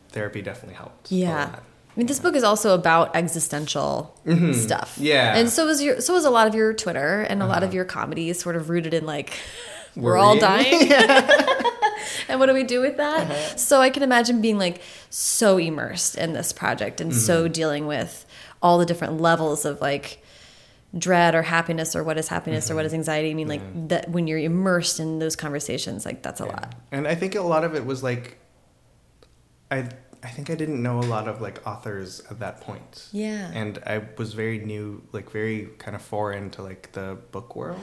[0.09, 1.59] therapy definitely helped Yeah.
[1.95, 4.15] I mean, this book is also about existential
[4.53, 4.95] stuff.
[4.95, 5.03] Mm-hmm.
[5.03, 5.29] Yeah.
[5.29, 5.39] Uh-huh.
[5.41, 7.71] And so was your so is a lot of your Twitter and a lot of
[7.71, 9.29] your comedy is sort of rooted in like
[9.95, 10.91] we're all dying.
[12.27, 13.29] and what do we do with that?
[13.29, 13.55] Uh-huh.
[13.57, 17.51] So I can imagine being like so immersed in this project and so Mm-hmm.
[17.53, 18.25] dealing with
[18.59, 20.22] all the different levels of like
[20.97, 22.87] dread or happiness or what is happiness or what mm-hmm.
[22.87, 23.31] is anxiety.
[23.31, 26.75] I mean, like that when you're immersed in those conversations, like that's a lot.
[26.91, 28.37] and i think a lot of it was like
[29.71, 29.77] i
[30.23, 33.49] i think i didn't know a lot of like authors at that point Yeah.
[33.53, 37.79] and i was very new like very kind of foreign to like the book world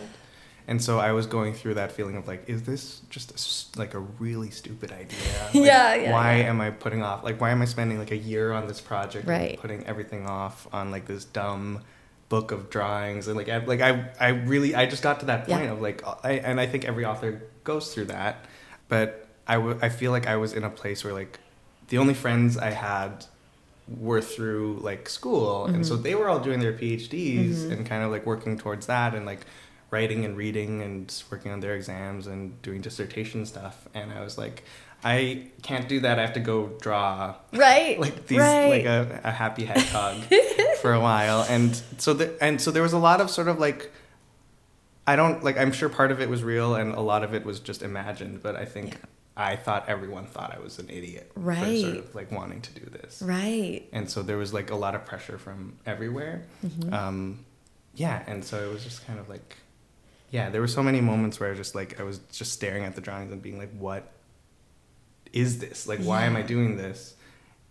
[0.68, 3.94] and so i was going through that feeling of like is this just a like
[3.94, 6.50] a really stupid idea Like, Yeah, yeah, why yeah.
[6.50, 9.24] am i putting off like why am i spending like a year on this project
[9.26, 9.58] and, Right.
[9.60, 11.82] putting everything off on like this dumb
[12.30, 15.46] book of drawings and like I, like I I really I just got to that
[15.46, 15.72] point Yeah.
[15.72, 18.46] of like I and I think every author goes through that
[18.88, 21.38] but I w- I feel like I was in a place where like
[21.88, 23.26] the only friends I had
[23.88, 25.82] were through like school and Mm-hmm.
[25.84, 29.26] so they were all doing their PhDs and kind of like working towards that and
[29.26, 29.40] like
[29.90, 33.88] writing and reading and working on their exams and doing dissertation stuff.
[33.92, 34.62] And I was like,
[35.02, 36.18] I can't do that.
[36.18, 38.68] I have to go draw right like these right.
[38.70, 40.22] like a, a happy hedgehog
[40.80, 41.46] for a while.
[41.48, 43.90] And so the, and so there was a lot of sort of like
[45.06, 47.44] I don't like I'm sure part of it was real and a lot of it
[47.44, 48.98] was just imagined, but I think Yeah.
[49.36, 51.80] I thought everyone thought I was an idiot for Right.
[51.80, 53.22] sort of like wanting to do this.
[53.22, 56.42] right And so there was like a lot of pressure from everywhere.
[56.64, 56.92] Mm-hmm.
[56.92, 57.44] Um,
[57.94, 59.56] yeah, and so it was just kind of like,
[60.30, 62.84] yeah, there were so many moments where I was just like, I was just staring
[62.84, 64.12] at the drawings and being like, what
[65.32, 65.86] is this?
[65.86, 67.14] Like, why am I doing this?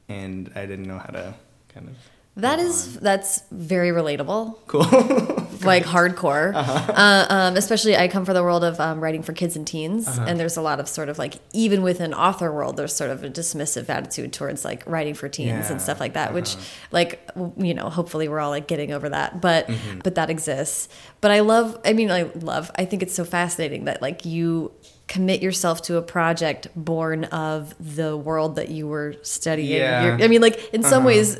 [0.07, 1.33] And I didn't know how to
[1.73, 1.95] kind of.
[2.37, 3.03] That is on.
[3.03, 4.83] that's very relatable cool.
[5.65, 6.93] like hardcore Uh-huh.
[6.93, 10.07] uh, um, especially i come from the world of um, writing for kids and teens
[10.07, 10.23] Uh-huh.
[10.25, 13.25] and there's a lot of sort of like even within author world there's sort of
[13.25, 15.71] a dismissive attitude towards like writing for teens Yeah.
[15.73, 16.63] and stuff like that which Uh-huh.
[16.91, 19.99] like you know hopefully we're all like getting over that but Mm-hmm.
[20.05, 20.87] but that exists
[21.19, 24.71] but i love i mean i love i think it's so fascinating that like you
[25.09, 30.17] commit yourself to a project born of the world that you were studying Yeah.
[30.21, 31.07] I mean like in some Uh-huh.
[31.07, 31.39] ways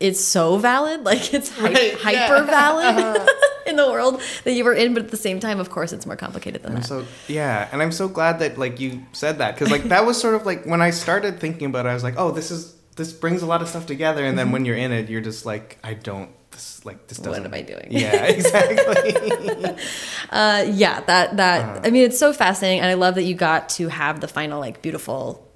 [0.00, 2.26] it's so valid like it's hy- Right, yeah.
[2.28, 3.28] hyper valid
[3.68, 6.06] in the world that you were in but at the same time of course it's
[6.06, 9.38] more complicated than I'm that so yeah, and I'm so glad that like you said
[9.38, 11.94] that because like that was sort of like when I started thinking about it, I
[11.94, 14.64] was like, oh, this is this brings a lot of stuff together, and then when
[14.66, 17.30] you're in it, you're just like, I don't this like this Mm-hmm.
[17.30, 17.88] What am I doing?
[17.90, 19.14] Yeah, exactly.
[20.30, 21.80] uh yeah that that Uh-huh.
[21.84, 24.60] i mean it's so fascinating and i love that you got to have the final
[24.60, 25.46] like beautiful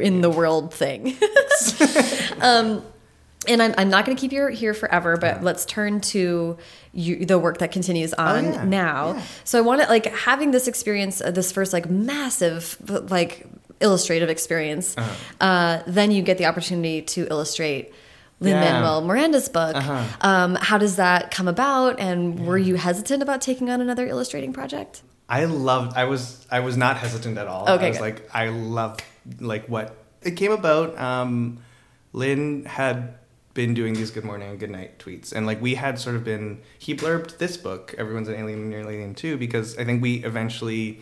[0.00, 1.16] in the world thing
[2.40, 2.84] um
[3.48, 6.56] and I'm, I'm not going to keep you here forever, but let's turn to
[6.92, 8.64] you, the work that continues on Oh, yeah.
[8.64, 9.12] now.
[9.14, 9.22] Yeah.
[9.42, 12.76] So I want to like having this experience, uh, this first like massive
[13.10, 13.44] like
[13.80, 14.96] illustrative experience.
[14.96, 15.44] Uh-huh.
[15.44, 17.92] Uh, then you get the opportunity to illustrate
[18.42, 18.72] Lin Yeah.
[18.72, 19.74] Manuel Miranda's book.
[19.76, 20.04] Uh-huh.
[20.20, 21.98] Um, how does that come about?
[22.00, 25.02] And were you hesitant about taking on another illustrating project?
[25.28, 25.96] I loved.
[25.96, 26.46] I was.
[26.50, 27.68] I was not hesitant at all.
[27.68, 28.02] Okay, I was good.
[28.02, 28.98] like, I love
[29.40, 30.98] like what it came about.
[30.98, 31.58] Um,
[32.12, 33.14] Lin had
[33.54, 36.24] been doing these good morning and good night tweets, and like we had sort of
[36.24, 36.60] been.
[36.78, 37.94] He blurbed this book.
[37.96, 41.00] Everyone's an alien, and alien too, because I think we eventually.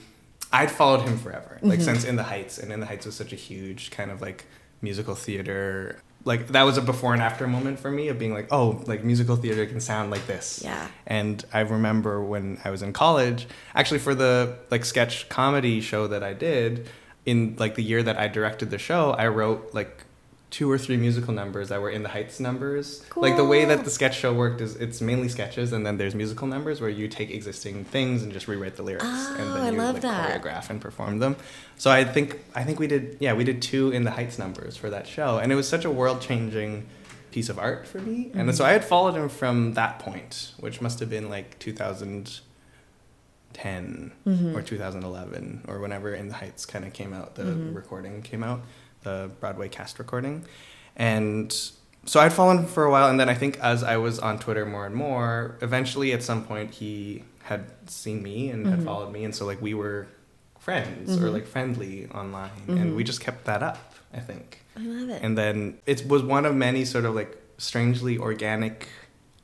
[0.52, 1.84] I'd followed him forever, like Mm-hmm.
[1.84, 4.46] since In the Heights, and In the Heights was such a huge kind of like
[4.82, 6.00] musical theater.
[6.24, 9.02] Like that was a before and after moment for me of being like, oh, like
[9.04, 10.60] musical theater can sound like this.
[10.62, 10.88] Yeah.
[11.06, 16.06] And I remember when I was in college, actually for the like sketch comedy show
[16.08, 16.88] that I did,
[17.26, 20.04] in like the year that I directed the show, I wrote like
[20.50, 23.04] two or three musical numbers that were in the Heights numbers.
[23.14, 26.14] Like the way that the sketch show worked is it's mainly sketches and then there's
[26.14, 29.60] musical numbers where you take existing things and just rewrite the lyrics Oh, and then
[29.60, 30.42] ah, I you love like that.
[30.42, 31.36] choreograph and perform them.
[31.76, 34.76] So I think I think we did yeah, we did two in the Heights numbers
[34.76, 36.86] for that show and it was such a world-changing
[37.30, 38.30] piece of art for me.
[38.34, 38.50] And mm-hmm.
[38.50, 44.56] so I had followed him from that point, which must have been like 2010 mm-hmm.
[44.56, 47.74] or 2011 or whenever In the Heights kind of came out, the mm-hmm.
[47.74, 48.62] recording came out,
[49.02, 50.44] the Broadway cast recording.
[50.96, 51.52] And
[52.04, 53.08] so I'd fallen for a while.
[53.08, 56.44] And then I think as I was on Twitter more and more, eventually at some
[56.44, 58.86] point he had seen me and had mm-hmm.
[58.86, 59.24] followed me.
[59.24, 60.06] And so like we were
[60.58, 61.34] friends or mm-hmm.
[61.34, 62.50] like friendly online.
[62.68, 62.96] And mm-hmm.
[62.96, 64.62] we just kept that up, I think.
[64.76, 65.22] I love it.
[65.22, 68.88] And then it was one of many sort of like strangely organic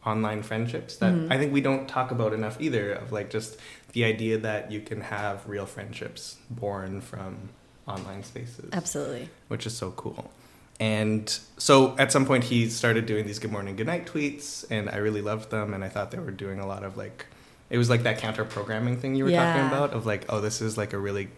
[0.04, 1.32] online friendships that Mm-hmm.
[1.32, 3.58] I think we don't talk about enough either of like just
[3.92, 7.48] the idea that you can have real friendships born from
[7.86, 9.28] online spaces, Absolutely.
[9.48, 10.30] which is so cool.
[10.78, 11.26] And
[11.56, 14.96] so at some point he started doing these good morning, good night tweets and I
[14.96, 17.26] really loved them and I thought they were doing a lot of like
[17.70, 20.60] it was like that counter programming thing you were talking about of like oh this
[20.60, 21.28] is like a really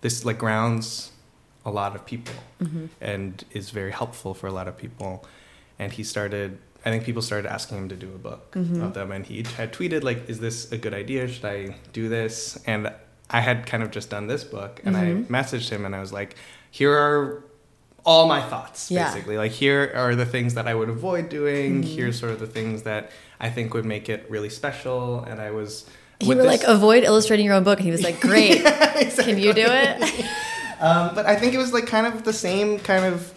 [0.00, 1.12] this like grounds
[1.64, 2.86] a lot of people Mm-hmm.
[3.00, 5.24] and is very helpful for a lot of people.
[5.78, 8.82] And he started, I think people started asking him to do a book Mm-hmm.
[8.82, 9.12] of them.
[9.12, 11.26] And he had tweeted, like, is this a good idea?
[11.28, 12.58] Should I do this?
[12.66, 12.90] And
[13.30, 15.34] I had kind of just done this book and Mm-hmm.
[15.34, 16.36] I messaged him and I was like,
[16.70, 17.44] here are
[18.04, 19.08] all my thoughts, Yeah.
[19.08, 19.38] basically.
[19.38, 21.82] Like, here are the things that I would avoid doing.
[21.82, 21.94] Mm-hmm.
[21.96, 23.10] Here's sort of the things that
[23.40, 25.20] I think would make it really special.
[25.24, 25.86] And I was.
[26.20, 27.78] You were this- like, avoid illustrating your own book.
[27.78, 28.62] And he was like, great.
[28.62, 30.26] Can you do it?
[30.80, 33.32] Um, but I think it was like kind of the same kind of.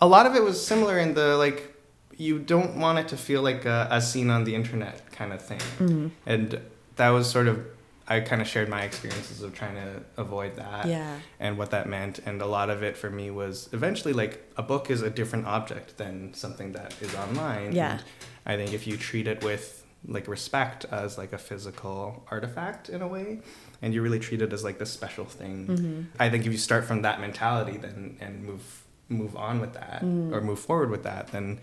[0.00, 1.72] A lot of it was similar in the like,
[2.16, 5.40] you don't want it to feel like a, a scene on the internet kind of
[5.40, 6.08] thing, Mm-hmm.
[6.26, 6.60] and
[6.96, 7.64] that was sort of.
[8.10, 11.18] I kind of shared my experiences of trying to avoid that Yeah.
[11.38, 14.62] and what that meant, and a lot of it for me was eventually like a
[14.62, 17.72] book is a different object than something that is online.
[17.72, 17.92] Yeah.
[17.92, 18.00] And
[18.46, 23.02] I think if you treat it with like respect as like a physical artifact in
[23.02, 23.40] a way,
[23.82, 26.02] and you really treat it as like this special thing, Mm-hmm.
[26.18, 30.02] I think if you start from that mentality then and move move on with that
[30.02, 30.32] Mm.
[30.34, 31.60] or move forward with that, then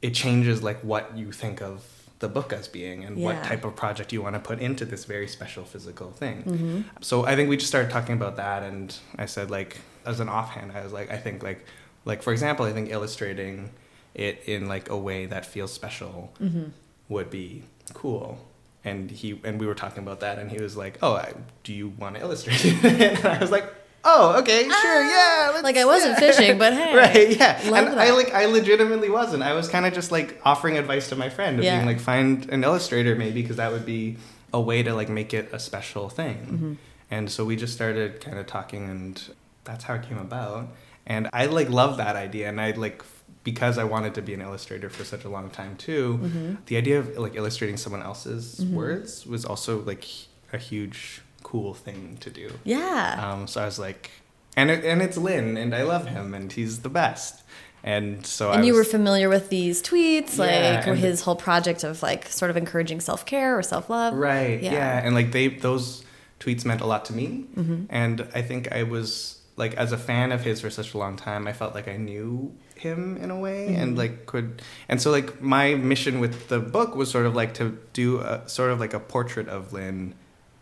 [0.00, 1.84] it changes like what you think of
[2.22, 5.04] the book as being and what type of project you want to put into this
[5.04, 6.42] very special physical thing.
[6.44, 6.80] Mm-hmm.
[7.02, 9.72] So I think we just started talking about that, and I said like
[10.06, 11.60] as an offhand, I was like, I think like
[12.06, 13.70] like for example, I think illustrating
[14.14, 16.64] it in like a way that feels special Mm-hmm.
[17.08, 18.38] would be cool.
[18.84, 21.72] And he and we were talking about that, and he was like, "Oh, I, do
[21.72, 22.84] you want to illustrate it?"
[23.18, 23.66] and I was like,
[24.04, 26.94] "Oh, okay, sure, yeah." Ah, Like I wasn't yeah." fishing, but hey.
[26.96, 27.60] right, yeah.
[27.62, 29.42] And I like I legitimately wasn't.
[29.42, 31.76] I was kind of just like offering advice to my friend of Yeah.
[31.76, 34.16] being like, find an illustrator maybe because that would be
[34.52, 36.36] a way to like make it a special thing.
[36.36, 36.72] Mm-hmm.
[37.10, 39.22] And so we just started kind of talking, and
[39.64, 40.68] that's how it came about.
[41.06, 43.02] And I like love that idea, and I like
[43.44, 46.18] because I wanted to be an illustrator for such a long time too.
[46.22, 46.54] Mm-hmm.
[46.66, 50.06] The idea of like illustrating someone else's words was also like
[50.52, 51.22] a huge
[51.52, 52.48] cool thing to do.
[52.64, 53.06] Yeah.
[53.32, 54.10] Um, so I was like,
[54.56, 57.42] and it, and it's Lin, and I love him, and he's the best.
[57.84, 61.34] And so I and you was, were familiar with these tweets, Yeah, like his whole
[61.36, 64.14] project of like sort of encouraging self care or self love.
[64.14, 64.72] right, Yeah.
[64.72, 65.02] yeah.
[65.04, 66.04] and like they those
[66.40, 67.26] tweets meant a lot to me,
[67.56, 67.84] Mm-hmm.
[67.90, 71.16] and I think I was like as a fan of his for such a long
[71.16, 73.80] time, I felt like I knew him in a way, Mm-hmm.
[73.82, 77.52] and like could, and so like my mission with the book was sort of like
[77.54, 80.14] to do a sort of like a portrait of Lin.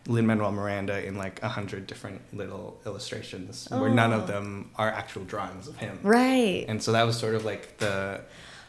[0.07, 4.19] Lin Manuel Miranda in like a hundred different little illustrations where none Oh.
[4.21, 5.99] of them are actual drawings of him.
[6.03, 6.65] Right.
[6.69, 8.23] And so that was sort of like the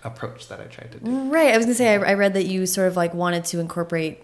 [0.04, 1.10] approach that I tried to do.
[1.32, 1.54] Right.
[1.54, 4.24] I was gonna say I, I read that you sort of like wanted to incorporate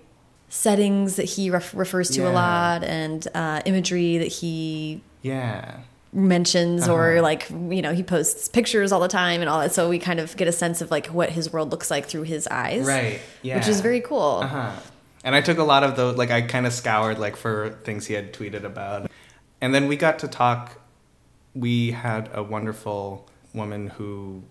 [0.50, 5.78] settings that he ref- refers to a lot and uh, imagery that he Yeah.
[6.14, 7.22] mentions or Uh-huh.
[7.22, 10.20] like you know he posts pictures all the time and all that so we kind
[10.22, 13.20] of get a sense of like what his world looks like through his eyes Right.
[13.42, 13.58] Yeah.
[13.58, 14.72] which is very cool Uh-huh.
[15.28, 18.06] And I took a lot of those like I kind of scoured like for things
[18.08, 19.12] he had tweeted about.
[19.60, 20.80] And then we got to talk
[21.54, 24.44] we had a wonderful woman who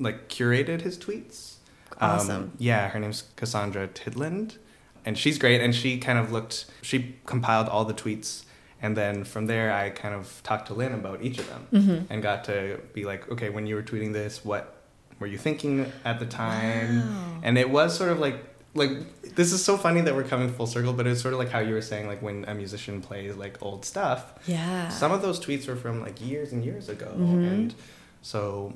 [0.00, 1.54] like curated his tweets.
[2.00, 2.52] Um, Awesome.
[2.58, 4.56] yeah, her name's Cassandra Tidland.
[5.04, 8.42] And she's great and she kind of looked she compiled all the tweets
[8.82, 12.12] and then from there I kind of talked to Lin about each of them Mm-hmm.
[12.12, 14.74] and got to be like, okay, when you were tweeting this, what
[15.20, 17.00] were you thinking at the time?
[17.08, 17.40] Wow.
[17.44, 18.38] And it was sort of like
[18.76, 21.50] like this is so funny that we're coming full circle, but it's sort of like
[21.50, 24.34] how you were saying like when a musician plays like old stuff.
[24.46, 27.48] yeah Some of those tweets were from like years and years ago, Mhm.
[27.52, 27.74] and
[28.22, 28.74] so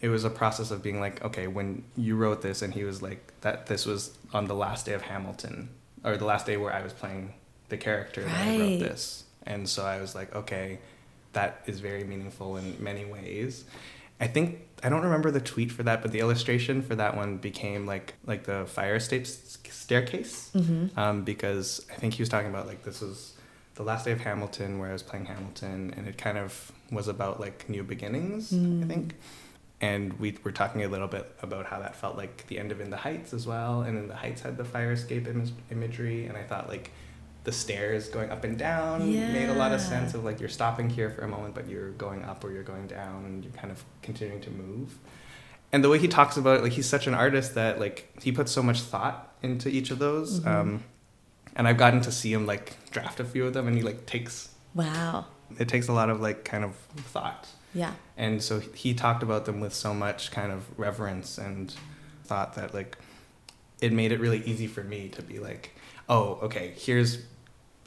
[0.00, 3.02] it was a process of being like, okay, when you wrote this, and he was
[3.02, 5.70] like that this was on the last day of Hamilton,
[6.04, 7.34] or the last day where I was playing
[7.68, 8.60] the character that I Right.
[8.60, 10.78] wrote this, and so I was like, okay,
[11.32, 13.64] that is very meaningful in many ways.
[14.20, 17.38] I think I don't remember the tweet for that, but the illustration for that one
[17.38, 20.98] became like like the fire escape staircase mm-hmm.
[20.98, 23.34] um, because I think he was talking about like this was
[23.74, 27.06] the last day of Hamilton where I was playing Hamilton, and it kind of was
[27.08, 28.88] about like new beginnings, I Mm.
[28.88, 29.14] think.
[29.80, 32.80] And we were talking a little bit about how that felt like the end of
[32.80, 36.26] In the Heights as well, and In the Heights had the fire escape Im- imagery,
[36.26, 36.90] and I thought like
[37.48, 40.90] the stairs going up and down made a lot of sense of like you're stopping
[40.90, 43.70] here for a moment, but you're going up or you're going down, and you're kind
[43.70, 44.98] of continuing to move.
[45.72, 48.32] And the way he talks about it, like he's such an artist that like he
[48.32, 50.40] puts so much thought into each of those.
[50.40, 50.46] Mhm.
[50.46, 50.84] Um,
[51.56, 54.04] and I've gotten to see him like draft a few of them, and he like
[54.04, 55.24] takes wow
[55.58, 56.74] it takes a lot of like kind of
[57.14, 57.48] thought.
[57.72, 61.74] yeah And so he talked about them with so much kind of reverence and
[62.24, 62.98] thought that like
[63.80, 65.74] it made it really easy for me to be like,
[66.10, 67.10] oh, okay, here's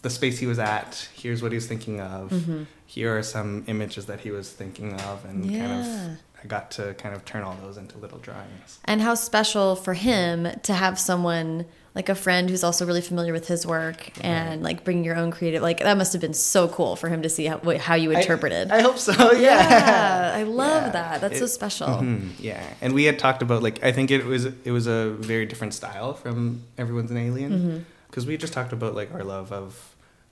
[0.01, 1.09] the space he was at.
[1.15, 2.31] Here's what he was thinking of.
[2.31, 2.65] Mhm.
[2.85, 6.95] Here are some images that he was thinking of, and kind of I got to
[6.95, 8.79] kind of turn all those into little drawings.
[8.85, 13.31] and how special for him to have someone like a friend who's also really familiar
[13.33, 16.67] with his work and like bring your own creative like that must have been so
[16.69, 19.11] cool for him to see how, how you interpreted I, I hope so.
[19.33, 19.69] Yeah.
[19.69, 20.89] yeah i love Yeah.
[20.93, 24.09] that that's so It- special Mhm, yeah, and we had talked about like I think
[24.09, 27.77] it was it was a very different style from Everyone's an Alien Mm-hmm.
[28.09, 29.90] because we just talked about like our love of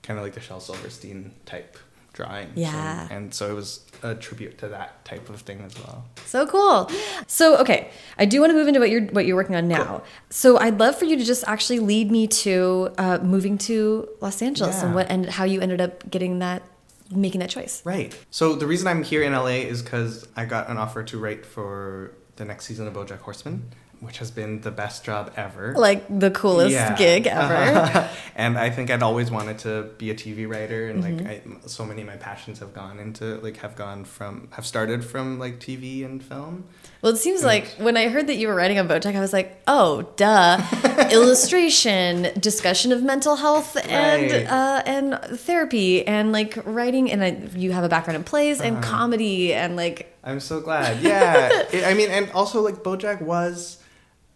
[0.09, 1.77] kind of like the Shel Silverstein type
[2.13, 2.53] drawings.
[2.55, 3.03] Yeah.
[3.03, 6.03] and, and so it was a tribute to that type of thing as well.
[6.25, 6.89] So cool.
[7.27, 9.83] So okay, I do want to move into what you're what you're working on now.
[9.83, 10.03] Cool.
[10.31, 14.41] So I'd love for you to just actually lead me to uh, moving to Los
[14.41, 16.63] Angeles and what and how you ended up getting that,
[17.11, 17.85] making that choice.
[17.85, 18.17] Right.
[18.31, 21.45] So the reason I'm here in LA is because I got an offer to write
[21.45, 23.69] for the next season of BoJack Horseman,
[24.01, 25.73] which has been the best job ever.
[25.75, 26.95] Like the coolest Yeah.
[26.95, 28.09] gig ever.
[28.35, 31.25] and I think I'd always wanted to be a TV writer, and Mm-hmm.
[31.27, 34.65] like I, so many of my passions have gone into like have gone from have
[34.65, 36.63] started from like TV and film.
[37.01, 39.31] Well, it seems like when I heard that you were writing on BoJack, I was
[39.31, 40.61] like, oh, duh,
[41.11, 44.47] illustration, discussion of mental health, and Right.
[44.47, 48.77] uh, and therapy, and like writing, and I, you have a background in plays and
[48.77, 48.85] Uh-huh.
[48.97, 51.01] comedy, and like I'm so glad.
[51.01, 53.77] Yeah, It- I mean, and also like BoJack was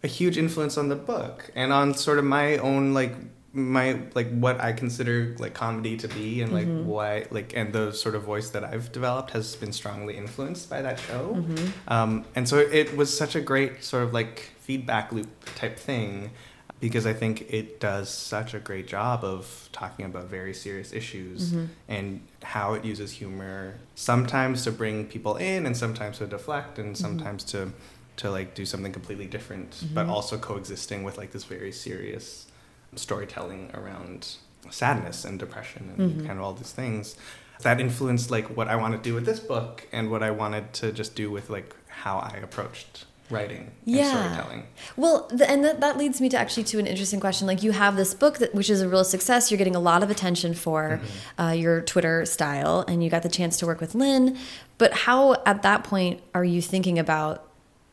[0.03, 3.13] a huge influence on the book and on sort of my own like
[3.55, 6.87] my like what I consider like comedy to be and like Mm-hmm.
[6.87, 10.81] why like and the sort of voice that I've developed has been strongly influenced by
[10.81, 11.35] that show.
[11.37, 11.67] Mm-hmm.
[11.87, 16.31] Um, and so it was such a great sort of like feedback loop type thing
[16.79, 21.51] because I think it does such a great job of talking about very serious issues
[21.51, 21.65] Mm-hmm.
[21.87, 26.87] and how it uses humor sometimes to bring people in and sometimes to deflect and
[26.95, 26.95] Mm-hmm.
[27.05, 27.71] sometimes to
[28.17, 32.47] to like do something completely different but also coexisting with like this very serious
[32.95, 34.35] storytelling around
[34.69, 36.27] sadness and depression and Mm-hmm.
[36.27, 37.15] kind of all these things
[37.61, 40.73] that influenced like what I want to do with this book and what I wanted
[40.73, 44.09] to just do with like how I approached writing and Yeah.
[44.11, 44.67] storytelling.
[44.97, 47.47] Well, th- and that, that leads me to actually to an interesting question.
[47.47, 49.49] Like you have this book that which is a real success.
[49.49, 50.99] You're getting a lot of attention for
[51.39, 54.37] uh, your Twitter style, and you got the chance to work with Lin.
[54.77, 57.47] But how, at that point, are you thinking about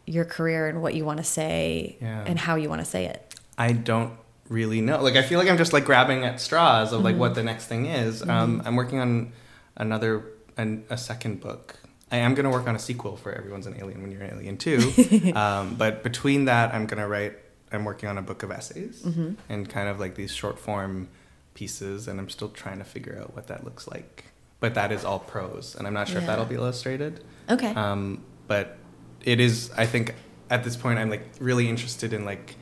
[0.07, 2.25] your career and what you want to say Yeah.
[2.27, 3.35] and how you want to say it?
[3.59, 4.15] I don't
[4.49, 5.03] really know.
[5.03, 7.67] Like I feel like I'm just like grabbing at straws of like what the next
[7.67, 8.23] thing is.
[8.29, 9.33] Um, I'm working on
[9.77, 10.25] another
[10.57, 11.77] an, a second book.
[12.13, 14.35] I am going to work on a sequel for Everyone's an Alien When You're an
[14.35, 15.33] Alien Too.
[15.37, 17.39] um, but between that, I'm going to write.
[17.73, 19.07] I'm working on a book of essays
[19.49, 21.07] and kind of like these short form
[21.55, 24.25] pieces, and I'm still trying to figure out what that looks like.
[24.59, 27.23] But that is all prose, and I'm not sure if that'll be illustrated.
[27.49, 27.73] Okay.
[27.75, 28.77] Um, but
[29.25, 30.15] it is, I think,
[30.49, 32.57] at this point, I'm like really interested in like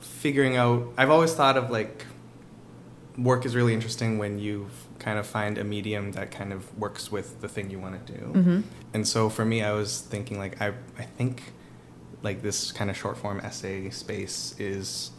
[0.00, 0.88] figuring out.
[0.96, 2.04] I've always thought of like
[3.16, 7.10] work is really interesting when you kind of find a medium that kind of works
[7.10, 8.20] with the thing you want to do.
[8.32, 8.62] Mhm.
[8.94, 11.42] And so for me, I was thinking like I I think
[12.22, 15.10] like this kind of short form essay space is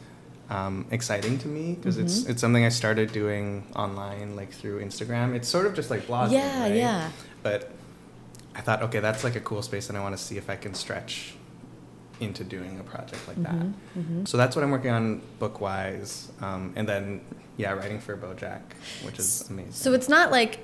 [0.49, 2.31] um, exciting to me because it's Mm-hmm.
[2.31, 5.33] it's something I started doing online like through Instagram.
[5.35, 6.31] It's sort of just like blogging.
[6.33, 6.75] Yeah, right?
[6.75, 7.11] yeah.
[7.43, 7.71] But
[8.60, 10.57] I thought, okay, that's like a cool space, and I want to see if I
[10.57, 11.34] can stretch
[12.19, 13.56] into doing a project like that.
[13.56, 14.26] Mm-hmm.
[14.26, 17.22] So that's what I'm working on book wise, um, and then
[17.56, 18.61] yeah, writing for BoJack,
[19.06, 19.72] which is amazing.
[19.72, 20.60] So it's not like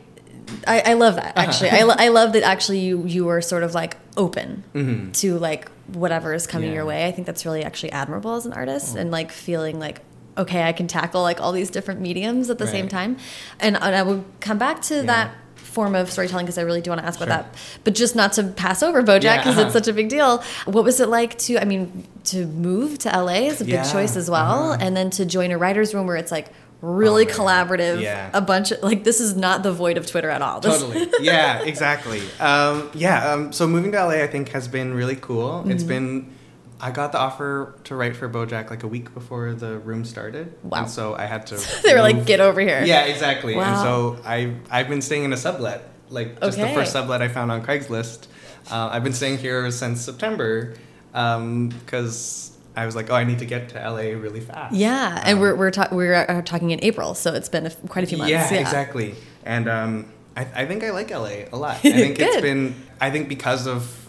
[0.68, 1.70] I, I love that actually.
[1.70, 5.14] I, lo- I love that actually you you were sort of like open Mhm.
[5.22, 6.76] to like whatever is coming Yeah.
[6.76, 7.08] your way.
[7.08, 10.02] I think that's really actually admirable as an artist and like feeling like
[10.38, 13.16] okay, I can tackle like all these different mediums at the same time.
[13.62, 15.02] And, and I will come back to Yeah.
[15.04, 15.32] that
[15.76, 17.56] form of storytelling because I really do want to ask about that.
[17.84, 19.66] But just not to pass over BoJack Yeah, because uh-huh.
[19.66, 20.42] it's such a big deal.
[20.66, 21.60] What was it like to?
[21.62, 24.78] I mean, to move to LA is a big choice as well, uh-huh.
[24.82, 26.48] and then to join a writers' room where it's like
[26.82, 28.02] really Oh, collaborative.
[28.02, 28.30] Yeah.
[28.34, 30.60] A bunch of like this is not the void of Twitter at all.
[30.62, 31.08] This- Totally.
[31.22, 32.22] Yeah, exactly.
[32.40, 33.32] Um, yeah.
[33.32, 35.68] Um, so moving to LA, I think, has been really cool.
[35.70, 35.88] It's Mm-hmm.
[35.90, 36.36] been.
[36.82, 40.54] I got the offer to write for BoJack like a week before the room started.
[40.64, 40.80] Wow.
[40.80, 41.56] And so I had to.
[41.84, 42.84] they were like, get over here.
[42.84, 43.56] Yeah, exactly.
[43.56, 47.28] And so I I've been staying in a sublet, like just the first sublet I
[47.30, 48.28] found on Craigslist.
[48.70, 50.74] Uh, I've been staying here since September
[51.14, 54.76] because I was like, oh, I need to get to LA really fast.
[54.76, 57.70] Yeah, and Um, we're we're, ta- we're uh, talking in April, so it's been a,
[57.88, 58.32] quite a few months.
[58.32, 59.16] yeah, exactly.
[59.46, 61.76] And um, I, I think I like LA a lot.
[61.86, 62.76] I think it's been.
[63.00, 64.05] I think because of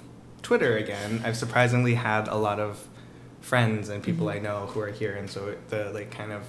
[0.46, 2.86] Twitter again, I've surprisingly had a lot of
[3.40, 4.46] friends and people Mm-hmm.
[4.46, 6.42] I know who are here, and so it- the like kind of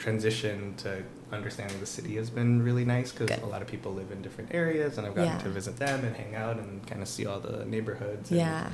[0.00, 4.10] transition to understanding the city has been really nice because a lot of people live
[4.10, 5.38] in different areas, and I've gotten Yeah.
[5.46, 8.30] to visit them and hang out and kind of see all the neighborhoods.
[8.32, 8.70] and Yeah.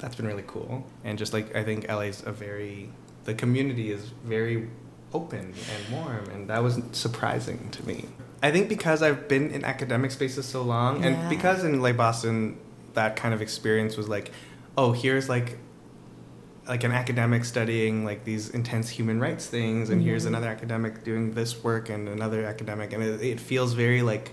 [0.00, 0.84] that's been really cool.
[1.04, 2.90] And just like I think LA's a very
[3.26, 4.68] the community is very
[5.14, 8.06] open and warm, and that was surprising to me.
[8.42, 11.06] I think because I've been in academic spaces so long, Yeah.
[11.08, 12.56] and because in like Boston,
[12.96, 14.32] that kind of experience was like,
[14.76, 15.58] oh, here's like
[16.68, 20.28] like an academic studying like these intense human rights things and here's Mhm.
[20.28, 24.32] another academic doing this work and another academic and it, it feels very like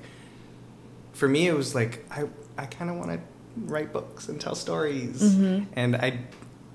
[1.13, 2.23] for me it was like i
[2.57, 3.19] i kind of want to
[3.71, 5.67] write books and tell stories Mhm.
[5.73, 6.21] and i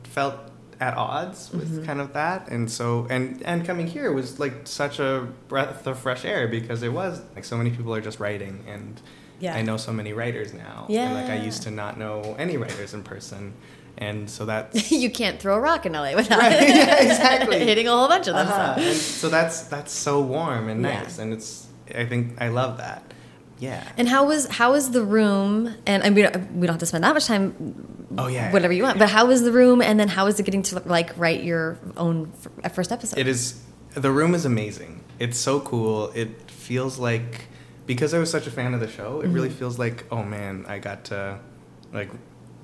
[0.04, 0.36] felt
[0.78, 1.86] at odds with Mhm.
[1.86, 5.98] kind of that and so and and coming here was like such a breath of
[5.98, 9.00] fresh air because it was like so many people are just writing and
[9.40, 9.54] Yeah.
[9.54, 12.94] i know so many writers now and like i used to not know any writers
[12.94, 13.54] in person
[13.96, 17.58] and so that's you can't throw a rock in LA without Right, yeah, exactly.
[17.70, 18.46] hitting a whole bunch of them.
[18.46, 18.76] Uh-huh.
[18.80, 18.92] so.
[18.92, 21.00] So that's that's so warm and Yeah.
[21.02, 23.02] nice, and it's I think I love that.
[23.58, 23.82] Yeah.
[23.96, 25.74] And how was how was the room?
[25.84, 28.06] And I mean, we don't have to spend that much time.
[28.16, 28.52] Oh, yeah.
[28.52, 29.00] whatever you want.
[29.00, 29.82] But how was the room?
[29.82, 32.30] And then how was it getting to like write your own
[32.72, 33.18] first episode?
[33.18, 33.60] it is
[33.94, 35.02] the room is amazing.
[35.18, 36.12] It's so cool.
[36.14, 37.48] It feels like
[37.88, 39.58] because I was such a fan of the show, it really Mhm.
[39.60, 41.40] feels like oh man, I got to
[41.92, 42.10] like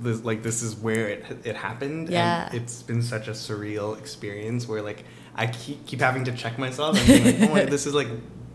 [0.01, 2.09] this like this is where it it happened.
[2.11, 2.47] Yeah.
[2.47, 5.03] And it's been such a surreal experience where like
[5.35, 8.09] I keep keep having to check myself and being like, oh my, this is like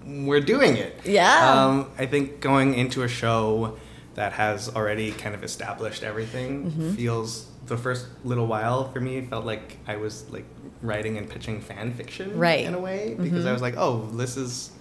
[0.05, 0.93] we're doing it.
[1.05, 1.37] Yeah.
[1.53, 3.77] Um, I think going into a show
[4.15, 6.95] that has already kind of established everything Mhm.
[6.95, 10.45] feels the first little while for me felt like I was like
[10.81, 12.65] writing and pitching fan fiction Right.
[12.65, 14.71] in a way because I was like, oh, this is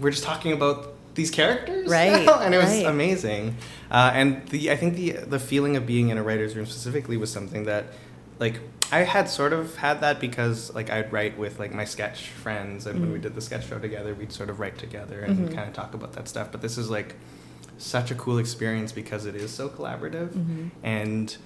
[0.00, 2.40] we're just talking about these characters, Right, now?
[2.40, 2.86] and it was right.
[2.86, 3.56] amazing.
[3.90, 7.16] Uh, and the I think the the feeling of being in a writer's room specifically
[7.16, 7.86] was something that
[8.38, 8.60] like
[8.92, 12.86] I had sort of had that because like I'd write with like my sketch friends,
[12.86, 15.54] and when we did the sketch show together, we'd sort of write together and Mhm.
[15.54, 16.50] kind of talk about that stuff.
[16.52, 17.14] But this is like
[17.78, 20.70] such a cool experience because it is so collaborative Mhm.
[20.82, 21.36] and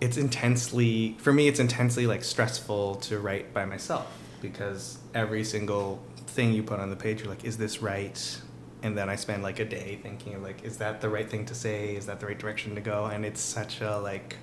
[0.00, 4.06] it's intensely for me it's intensely like stressful to write by myself
[4.40, 8.38] because every single thing you put on the page you're like is this right
[8.82, 11.44] and then i spend like a day thinking of like is that the right thing
[11.46, 11.94] to say?
[11.96, 13.04] Is that the right direction to go?
[13.06, 14.36] And it's such a like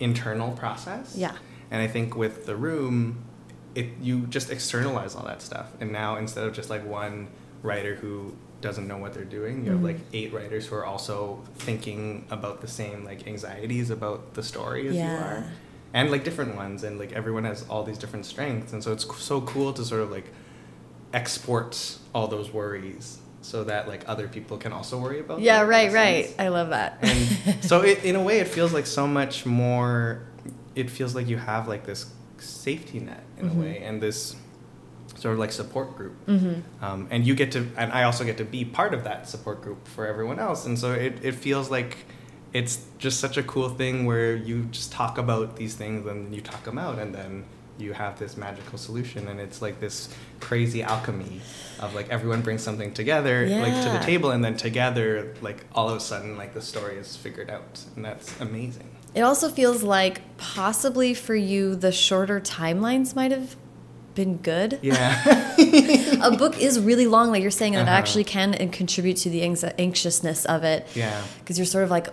[0.00, 1.14] internal process.
[1.16, 1.36] Yeah.
[1.70, 3.24] and i think with the room
[3.74, 5.68] it you just externalize all that stuff.
[5.80, 7.28] And now instead of just like one
[7.62, 9.84] writer who doesn't know what they're doing you have Mhm.
[9.84, 14.88] like eight writers who are also thinking about the same like anxieties about the story
[14.88, 15.44] as you are.
[15.94, 16.82] And like different ones.
[16.84, 18.72] And like everyone has all these different strengths.
[18.72, 20.28] And so it's so cool to sort of like
[21.12, 25.66] export all those worries so that like other people can also worry about Yeah, a
[25.66, 26.26] right, right.
[26.26, 26.38] sense.
[26.38, 26.98] I love that.
[27.02, 30.22] and so it, in a way it feels like so much more
[30.74, 32.06] it feels like you have like this
[32.38, 33.56] safety net in Mhm.
[33.56, 34.36] a way and this
[35.16, 38.38] sort of like support group hmm um, and you get to and i also get
[38.38, 41.70] to be part of that support group for everyone else and so it, it feels
[41.70, 41.98] like
[42.54, 46.40] it's just such a cool thing where you just talk about these things and you
[46.40, 47.44] talk them out and then
[47.80, 51.40] you have this magical solution and it's like this crazy alchemy
[51.80, 55.88] of like everyone brings something together like to the table and then together like all
[55.88, 58.88] of a sudden like the story is figured out and that's amazing.
[59.14, 63.56] It also feels like possibly for you the shorter timelines might have
[64.22, 64.70] been good.
[64.82, 65.10] yeah
[66.30, 67.98] a book is really long, like you're saying, and it Uh-huh.
[68.00, 68.48] actually can
[68.80, 69.40] contribute to the
[69.86, 70.80] anxiousness of it.
[70.94, 72.06] yeah Because you're sort of like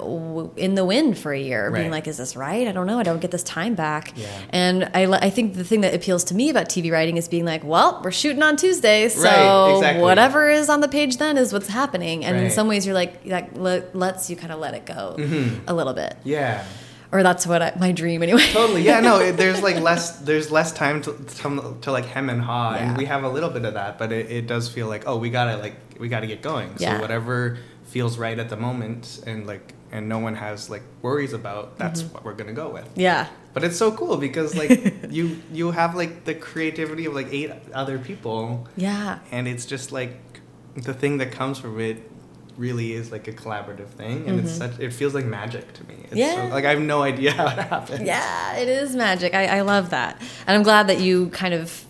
[0.65, 2.65] in the wind for a year, being like, "Is this right?
[2.67, 2.99] I don't know.
[2.99, 4.27] I don't get this time back." Yeah.
[4.65, 7.45] And I, I think the thing that appeals to me about TV writing is being
[7.53, 10.03] like, "Well, we're shooting on Tuesday, so Right, exactly.
[10.07, 13.13] whatever is on the page then is what's happening." And in some ways, you're like
[13.33, 15.61] that le- lets you kind of let it go Mhm.
[15.67, 16.63] a little bit, yeah
[17.11, 18.45] or that's what I, my dream anyway.
[18.51, 22.29] totally yeah no it, there's like less there's less time to, to, to like hem
[22.29, 22.89] and haw Yeah.
[22.89, 25.17] and we have a little bit of that but it, it does feel like oh
[25.17, 26.95] we gotta like we gotta get going Yeah.
[26.95, 31.31] so whatever feels right at the moment and like and no one has like worries
[31.33, 32.13] about that's Mm-hmm.
[32.13, 33.27] what we're gonna go with yeah.
[33.53, 37.51] but it's so cool because like you you have like the creativity of like eight
[37.73, 39.19] other people Yeah.
[39.31, 40.17] and it's just like
[40.75, 42.03] the thing that comes from it
[42.57, 44.57] really is like a collaborative thing and it's Mhm.
[44.57, 46.47] such it feels like magic to me it's Yeah.
[46.49, 49.33] so, like i have no idea how it happens Yeah, it is magic.
[49.35, 50.19] I, I love that.
[50.47, 51.85] And I'm glad that you kind of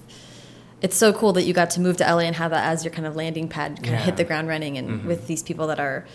[0.82, 2.94] it's so cool that you got to move to LA and have that as your
[2.94, 5.06] kind of landing pad, kind of hit the ground running and Mhm.
[5.06, 6.06] with these people that are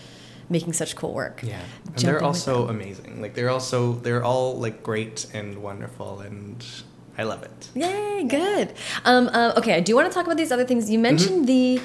[0.49, 1.41] making such cool work.
[1.43, 3.21] Yeah, and Jumping they're also amazing.
[3.23, 6.65] Like they're also they're all like great and wonderful, and
[7.19, 7.69] I love it.
[7.75, 8.73] Yay, good.
[9.05, 10.89] Um, uh, okay, I do want to talk about these other things.
[10.91, 11.03] You Mm-hmm.
[11.03, 11.81] mentioned the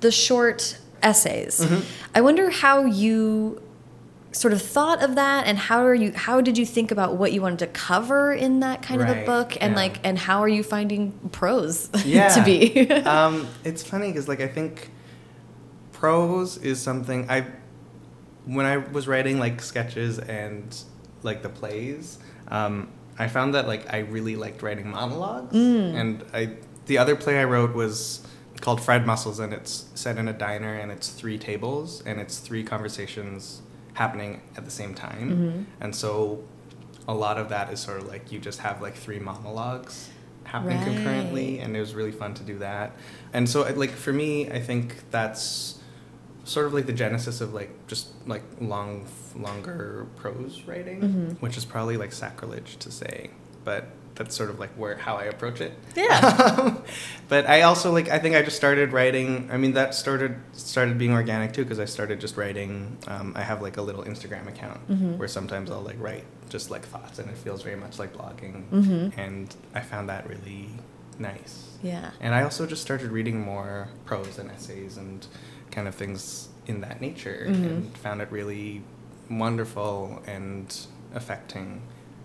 [0.00, 1.60] the short essays.
[1.60, 1.84] Mhm.
[2.14, 3.60] I wonder how you
[4.32, 7.32] sort of thought of that and how are you how did you think about what
[7.34, 9.76] you wanted to cover in that kind of a book and yeah.
[9.76, 12.28] like and how are you finding prose Yeah.
[12.28, 12.80] to be
[13.16, 14.88] um, it's funny because like I think
[15.92, 17.44] prose is something I
[18.46, 20.74] when I was writing like sketches and
[21.22, 22.18] like the plays.
[22.48, 22.88] Um,
[23.18, 25.94] I found that like I really liked writing monologues, Mm.
[25.94, 26.50] and I
[26.86, 28.26] the other play I wrote was
[28.62, 32.38] called Fried Mussels, and it's set in a diner, and it's three tables, and it's
[32.38, 33.60] three conversations
[33.94, 35.64] happening at the same time, Mhm.
[35.82, 36.42] and so
[37.08, 40.08] a lot of that is sort of like you just have like three monologues
[40.44, 40.86] happening Right.
[40.86, 42.92] concurrently, and it was really fun to do that.
[43.32, 45.78] And so, like for me, I think that's
[46.44, 49.06] sort of like the genesis of like just like long,
[49.36, 51.40] longer prose writing, Mhm.
[51.40, 53.30] which is probably like sacrilege to say,
[53.64, 55.72] but that's sort of like where how I approach it.
[55.96, 56.74] Yeah.
[57.28, 59.48] but I also like I think I just started writing.
[59.50, 62.98] I mean that started started being organic too because I started just writing.
[63.06, 65.16] Um, I have like a little Instagram account Mhm.
[65.18, 68.68] where sometimes I'll like write just like thoughts and it feels very much like blogging,
[68.70, 69.12] Mhm.
[69.16, 70.68] and I found that really
[71.18, 71.68] nice.
[71.82, 75.26] yeah And I also just started reading more prose and essays and
[75.70, 77.54] kind of things in that nature Mhm.
[77.54, 78.82] and found it really
[79.30, 80.66] wonderful and
[81.14, 81.80] affecting.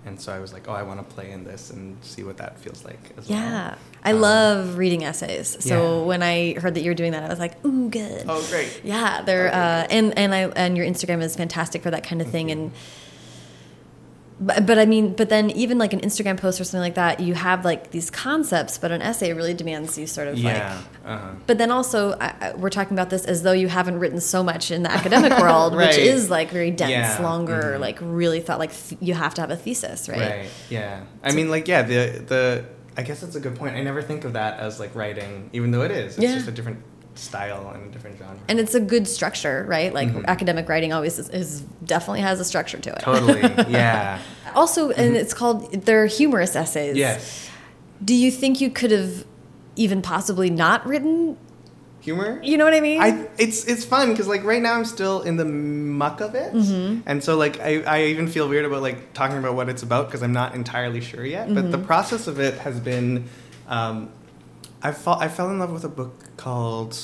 [0.07, 2.38] And so I was like, oh, I want to play in this and see what
[2.38, 3.38] that feels like as well.
[3.39, 6.05] yeah i Um, love reading essays so yeah.
[6.05, 8.81] when i heard that you were doing that i was like ooh good Oh, great.
[8.84, 12.29] yeah they're uh, and and i and your instagram is fantastic for that kind of
[12.29, 12.55] thing you.
[12.55, 12.71] and
[14.39, 17.19] but, but I mean, but then even like an Instagram post or something like that,
[17.19, 20.76] you have like these concepts, but an essay really demands you sort of Yeah.
[21.05, 21.11] like.
[21.14, 21.30] Uh-huh.
[21.47, 24.69] But then also, I, we're talking about this as though you haven't written so much
[24.69, 27.19] in the academic world, which is like very dense, Yeah.
[27.22, 27.80] longer, Mhm.
[27.80, 30.19] like really thought like th you have to have a thesis, right?
[30.19, 30.49] Right.
[30.69, 31.01] Yeah.
[31.23, 31.81] I mean, like, yeah.
[31.81, 32.65] The the
[32.95, 33.76] I guess that's a good point.
[33.76, 36.14] I never think of that as like writing, even though it is.
[36.15, 36.34] It's Yeah.
[36.35, 36.80] just a different
[37.18, 38.38] style and a different genre.
[38.48, 39.94] And it's a good structure, right?
[39.94, 40.26] Like Mhm.
[40.26, 42.99] academic writing always is, is definitely has a structure to it.
[42.99, 43.41] totally.
[43.69, 44.19] Yeah.
[44.56, 46.95] Also, and it's called they're humorous essays.
[46.95, 47.49] yes.
[48.03, 49.26] Do you think you could have
[49.76, 51.38] even possibly not written?
[52.02, 52.39] Humor.
[52.44, 53.02] You know what I mean?
[53.02, 56.53] I it's it's fun because like right now I'm still in the muck of it,
[56.53, 57.02] Mm-hmm.
[57.06, 60.07] and so like I, I even feel weird about like talking about what it's about
[60.07, 61.48] because I'm not entirely sure yet.
[61.53, 61.72] But Mm-hmm.
[61.72, 63.26] the process of it has been,
[63.68, 64.10] um,
[64.83, 66.97] I fall I fell in love with a book called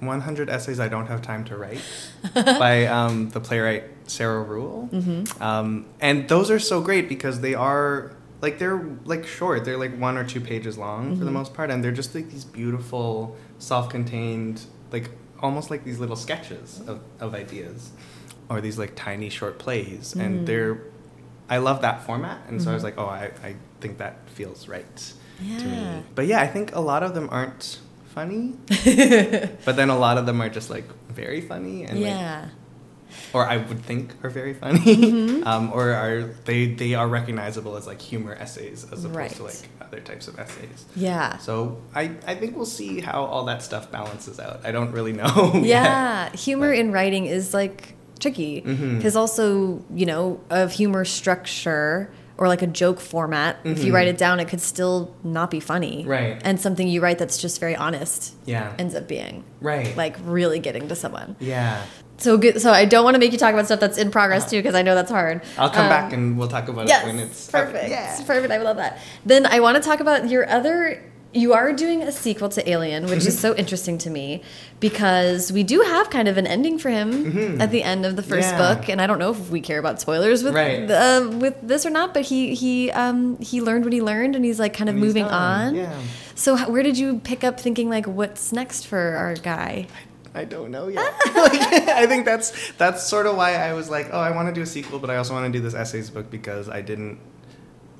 [0.00, 1.80] 100 Essays I Don't Have Time to Write
[2.34, 5.42] by um, the playwright Sarah Ruhl, Mm-hmm.
[5.42, 8.12] um, and those are so great because they are.
[8.42, 11.34] Like they're like short, they're like one or two pages long for the Mhm.
[11.34, 14.60] most part, and they're just like these beautiful, self-contained,
[14.92, 15.10] like
[15.40, 17.92] almost like these little sketches of, of ideas,
[18.50, 20.20] or these like tiny short plays, Mm.
[20.20, 20.78] and they're.
[21.48, 22.84] I love that format, and so I was Mhm.
[22.86, 25.12] like, oh, I, I think that feels right
[25.44, 25.96] to Yeah.
[25.98, 26.02] me.
[26.14, 27.78] But yeah, I think a lot of them aren't
[28.14, 28.54] funny,
[29.64, 32.48] but then a lot of them are just like very funny and like yeah.
[33.32, 35.46] or I would think are very funny, Mhm.
[35.50, 39.30] um, or are they they are recognizable as like humor essays as opposed Right.
[39.32, 40.84] to like other types of essays.
[40.94, 41.38] Yeah.
[41.38, 44.60] So I I think we'll see how all that stuff balances out.
[44.64, 45.50] I don't really know.
[45.54, 45.64] yet.
[45.64, 46.30] Yeah.
[46.36, 52.62] Humor in writing is like tricky because also, you know, of humor structure or like
[52.62, 53.94] a joke format, if you Mhm.
[53.94, 56.04] write it down, it could still not be funny.
[56.06, 56.40] Right.
[56.44, 58.72] And something you write that's just very honest Yeah.
[58.78, 59.96] ends up being right.
[59.96, 61.36] like really getting to someone.
[61.38, 61.82] yeah.
[62.16, 62.60] So good.
[62.62, 64.50] So I don't want to make you talk about stuff that's in progress Uh-huh.
[64.50, 65.42] too, because I know that's hard.
[65.58, 67.88] I'll come Um, back and we'll talk about yes, it when it's perfect.
[67.90, 68.16] Yeah.
[68.24, 68.52] Perfect.
[68.52, 68.98] I love that.
[69.26, 71.02] Then I want to talk about your other.
[71.34, 74.40] You are doing a sequel to Alien, which is so interesting to me
[74.78, 77.60] because we do have kind of an ending for him Mhm.
[77.60, 78.58] at the end of the first Yeah.
[78.74, 80.88] book, and I don't know if we care about spoilers with Right.
[80.88, 82.14] uh, with this or not.
[82.14, 85.04] But he he um, he learned what he learned, and he's like kind of And
[85.04, 85.74] moving on.
[85.74, 85.90] Yeah.
[86.36, 89.86] So how, where did you pick up thinking like, what's next for our guy?
[90.36, 91.12] I don't know yet.
[91.34, 91.60] like,
[92.02, 94.62] I think that's that's sort of why I was like, oh, I want to do
[94.62, 97.18] a sequel, but I also want to do this essays book because I didn't,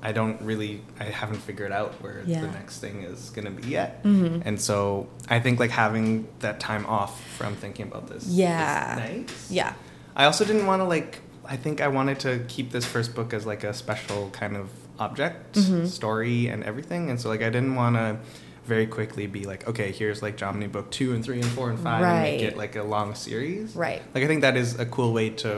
[0.07, 2.41] I don't really, I haven't figured out where Yeah.
[2.41, 4.43] the next thing is gonna be yet, Mhm.
[4.45, 8.93] and so I think like having that time off from thinking about this, Yeah.
[8.93, 8.99] is
[9.29, 9.51] nice.
[9.51, 9.73] Yeah.
[10.15, 11.21] I also didn't want to like.
[11.47, 14.67] I think I wanted to keep this first book as like a special kind of
[14.99, 15.87] object, Mhm.
[15.87, 18.17] story, and everything, and so like I didn't want to
[18.65, 21.79] very quickly be like, okay, here's like Jomny book two and three and four and
[21.79, 23.75] five, and make it like a long series.
[23.75, 24.01] Right.
[24.15, 25.51] Like I think that is a cool way to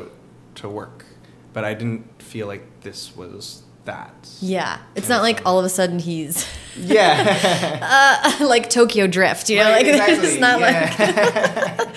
[0.56, 1.06] to work,
[1.53, 4.14] but I didn't feel like this was that.
[4.40, 4.78] Yeah.
[4.96, 6.46] It's not like all of a sudden he's
[6.78, 8.36] Yeah.
[8.40, 11.90] uh, like Tokyo Drift, you know, Right, like exactly, it's not like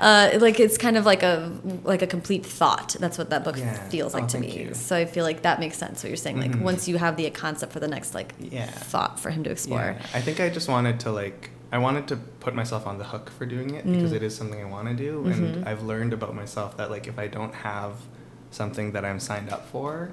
[0.00, 1.52] uh, like it's kind of like a
[1.84, 2.96] like a complete thought.
[2.98, 3.74] That's what that book Yeah.
[3.90, 4.58] feels like Oh, to me.
[4.58, 4.74] you.
[4.74, 6.02] So I feel like that makes sense.
[6.02, 6.62] What you're saying, like Mhm.
[6.62, 8.66] once you have the concept for the next like Yeah.
[8.66, 9.96] thought for him to explore.
[9.98, 13.04] Yeah, I think I just wanted to like I wanted to put myself on the
[13.04, 14.16] hook for doing it because Mm.
[14.16, 15.32] it is something I want to do, Mhm.
[15.32, 17.92] and I've learned about myself that like if I don't have
[18.50, 20.10] something that I'm signed up for,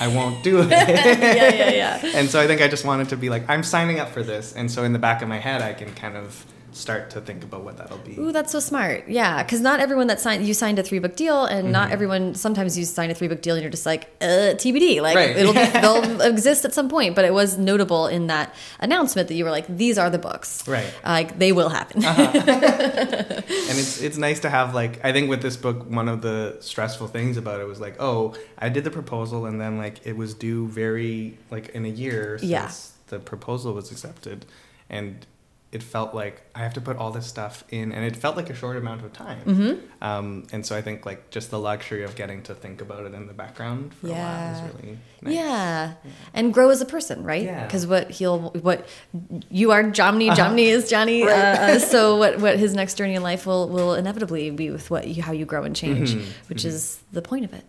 [0.00, 0.70] I won't do it.
[0.70, 2.00] Yeah, yeah, yeah.
[2.14, 4.52] And so I think I just wanted to be like I'm signing up for this,
[4.54, 7.42] and so in the back of my head I can kind of start to think
[7.44, 8.18] about what that'll be.
[8.18, 9.08] Ooh, that's so smart.
[9.08, 11.92] Yeah, because not everyone that signed you signed a three book deal, and not Mhm.
[11.92, 12.34] everyone.
[12.34, 15.00] Sometimes you sign a three book deal, and you're just like uh, TBD.
[15.00, 15.36] Like Right.
[15.36, 17.14] it'll be, they'll exist at some point.
[17.14, 20.66] But it was notable in that announcement that you were like, these are the books.
[20.68, 20.92] Right.
[21.04, 22.04] Like they will happen.
[22.04, 22.22] Uh-huh.
[22.34, 26.56] and it's it's nice to have like I think with this book one of the
[26.60, 30.16] stressful things about it was like oh I did the proposal and then like it
[30.16, 32.70] was due very like in a year since Yeah.
[33.08, 34.46] the proposal was accepted
[34.88, 35.26] and
[35.72, 38.50] it felt like I have to put all this stuff in and it felt like
[38.50, 39.72] a short amount of time hmm
[40.02, 43.14] um, and so I think like just the luxury of getting to think about it
[43.14, 44.54] in the background for a while Yeah.
[44.66, 45.34] is really nice.
[45.34, 45.92] Yeah,
[46.32, 47.42] and grow as a person, right?
[47.44, 47.66] Yeah.
[47.66, 48.86] Because what he'll, what
[49.50, 50.54] you are, Jomny, Uh-huh.
[50.56, 51.22] Is Jonny.
[51.26, 51.34] Right.
[51.34, 54.90] Uh, uh, so what, what his next journey in life will, will inevitably be with
[54.90, 56.66] what you, how you grow and change, Mhm, which mhm.
[56.72, 57.64] is the point of it.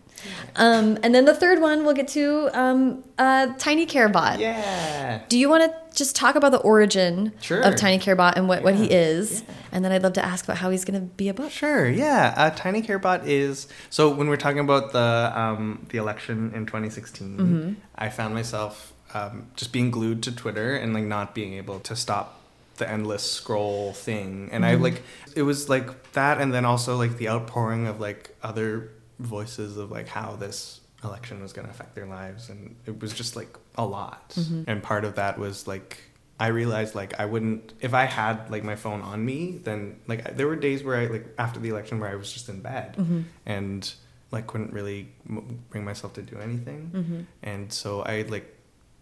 [0.56, 4.38] Um, and then the third one we'll get to um, uh, Tiny Carebot.
[4.38, 7.60] yeah Do you want to just talk about the origin Sure.
[7.60, 9.42] of Tiny Carebot and what, what he is?
[9.46, 9.54] Yeah.
[9.72, 11.50] And then I'd love to ask about how he's going to be a book.
[11.50, 11.88] Sure.
[11.88, 12.34] Yeah.
[12.36, 17.36] Uh, Tiny CareBot is so when we're talking about the um, the election in 2016,
[17.38, 17.76] Mhm.
[17.96, 21.94] I found myself um, just being glued to Twitter and like not being able to
[21.96, 22.40] stop
[22.78, 24.48] the endless scroll thing.
[24.52, 24.80] And I Mhm.
[24.82, 25.02] like
[25.36, 28.88] it was like that, and then also like the outpouring of like other
[29.22, 33.12] voices of like how this election was going to affect their lives and it was
[33.12, 34.64] just like a lot Mm-hmm.
[34.68, 35.98] and part of that was like
[36.38, 40.28] i realized like i wouldn't if i had like my phone on me then like
[40.28, 42.60] I- there were days where i like after the election where i was just in
[42.60, 43.20] bed Mm-hmm.
[43.46, 43.92] and
[44.30, 47.20] like couldn't really m- bring myself to do anything Mm-hmm.
[47.42, 48.46] and so i like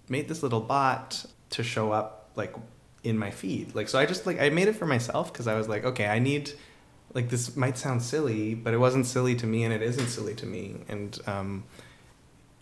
[0.09, 2.55] made this little bot to show up like
[3.05, 5.55] in my feed like so i just like i made it for myself because i
[5.55, 6.51] was like okay i need
[7.15, 10.35] like this might sound silly but it wasn't silly to me and it isn't silly
[10.35, 11.65] to me and um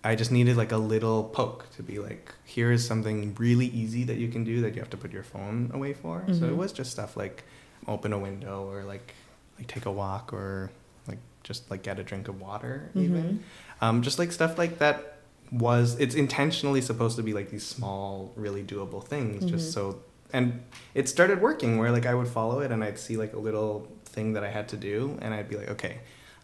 [0.04, 4.04] i just needed like a little poke to be like here is something really easy
[4.04, 6.50] that you can do that you have to put your phone away for so Mhm.
[6.50, 7.44] it was just stuff like
[7.86, 9.14] open a window or like
[9.58, 10.70] like take a walk or
[11.06, 13.42] like just like get a drink of water even
[13.80, 15.18] um, just like stuff like that
[15.52, 19.48] was it's intentionally supposed to be like these small really doable things Mhm.
[19.50, 20.00] just so
[20.32, 20.60] and
[20.94, 23.88] it started working where like i would follow it and i'd see like a little
[24.18, 25.94] thing that i had to do and i'd be like okay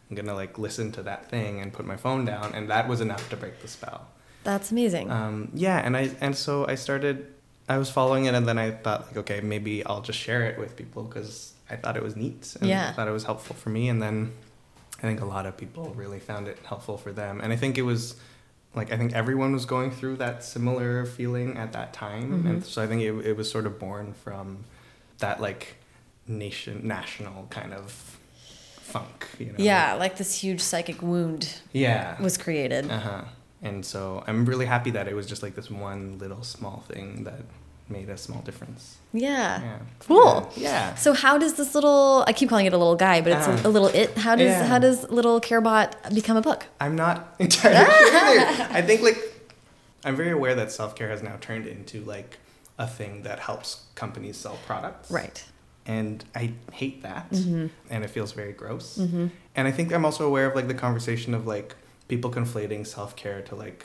[0.06, 3.00] i'm gonna like listen to that thing and put my phone down and that was
[3.06, 4.00] enough to break the spell
[4.50, 5.06] That's amazing.
[5.18, 5.36] um,
[5.66, 7.16] yeah and i and so i started
[7.74, 10.56] i was following it and then i thought like okay maybe i'll just share it
[10.62, 12.88] with people because i thought it was neat and Yeah.
[12.88, 14.16] i thought it was helpful for me and then
[14.98, 17.72] i think a lot of people really found it helpful for them and i think
[17.82, 18.02] it was
[18.78, 22.48] like i think everyone was going through that similar feeling at that time Mhm.
[22.50, 24.46] and so i think it, it was sort of born from
[25.24, 25.62] that like
[26.26, 27.92] nation national kind of
[28.80, 32.90] funk you know yeah, like this huge psychic wound yeah was created.
[32.90, 33.22] uh-huh.
[33.62, 37.24] And so I'm really happy that it was just like this one little small thing
[37.24, 37.40] that
[37.88, 38.96] made a small difference.
[39.14, 39.62] yeah.
[39.62, 39.78] Yeah.
[40.00, 40.50] Cool.
[40.56, 40.94] Yeah.
[40.96, 43.62] So how does this little I keep calling it a little guy, but it's Uh,
[43.64, 44.16] a, a little it.
[44.18, 44.66] How does yeah.
[44.66, 46.66] how does little carebot become a book?
[46.78, 48.66] I'm not entirely sure.
[48.78, 49.18] I think like
[50.04, 52.36] I'm very aware that self-care has now turned into like
[52.78, 55.10] a thing that helps companies sell products.
[55.10, 55.42] Right.
[55.86, 57.30] And I hate that.
[57.30, 57.70] Mhm.
[57.90, 58.98] And it feels very gross.
[58.98, 59.30] Mhm.
[59.54, 61.76] And I think I'm also aware of like the conversation of like
[62.08, 63.84] people conflating self-care to like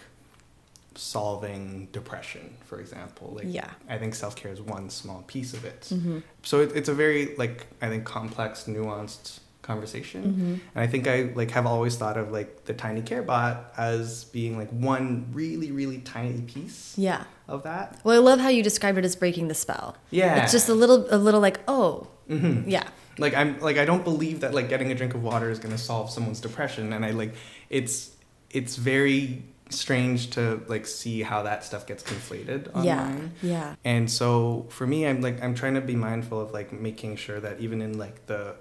[0.95, 3.34] solving depression, for example.
[3.35, 3.69] Like Yeah.
[3.88, 5.88] I think self-care is one small piece of it.
[5.91, 6.23] Mhm.
[6.43, 10.23] So it, it's a very like I think complex, nuanced conversation.
[10.23, 10.59] Mhm.
[10.76, 14.23] And I think I like have always thought of like the tiny care bot as
[14.26, 17.23] being like one really really tiny piece Yeah.
[17.49, 17.99] Of that.
[18.03, 19.95] Well, I love how you described it as breaking the spell.
[20.11, 20.43] Yeah.
[20.43, 22.63] It's just a little a little like, oh, Mhm.
[22.67, 22.88] yeah.
[23.17, 25.76] like i'm like i don't believe that like getting a drink of water is going
[25.76, 27.34] to solve someone's depression and i like
[27.69, 28.11] it's
[28.51, 33.49] it's very strange to like see how that stuff gets conflated online Yeah.
[33.51, 33.76] Yeah.
[33.84, 37.39] and so for me i'm like i'm trying to be mindful of like making sure
[37.41, 38.55] that even in like the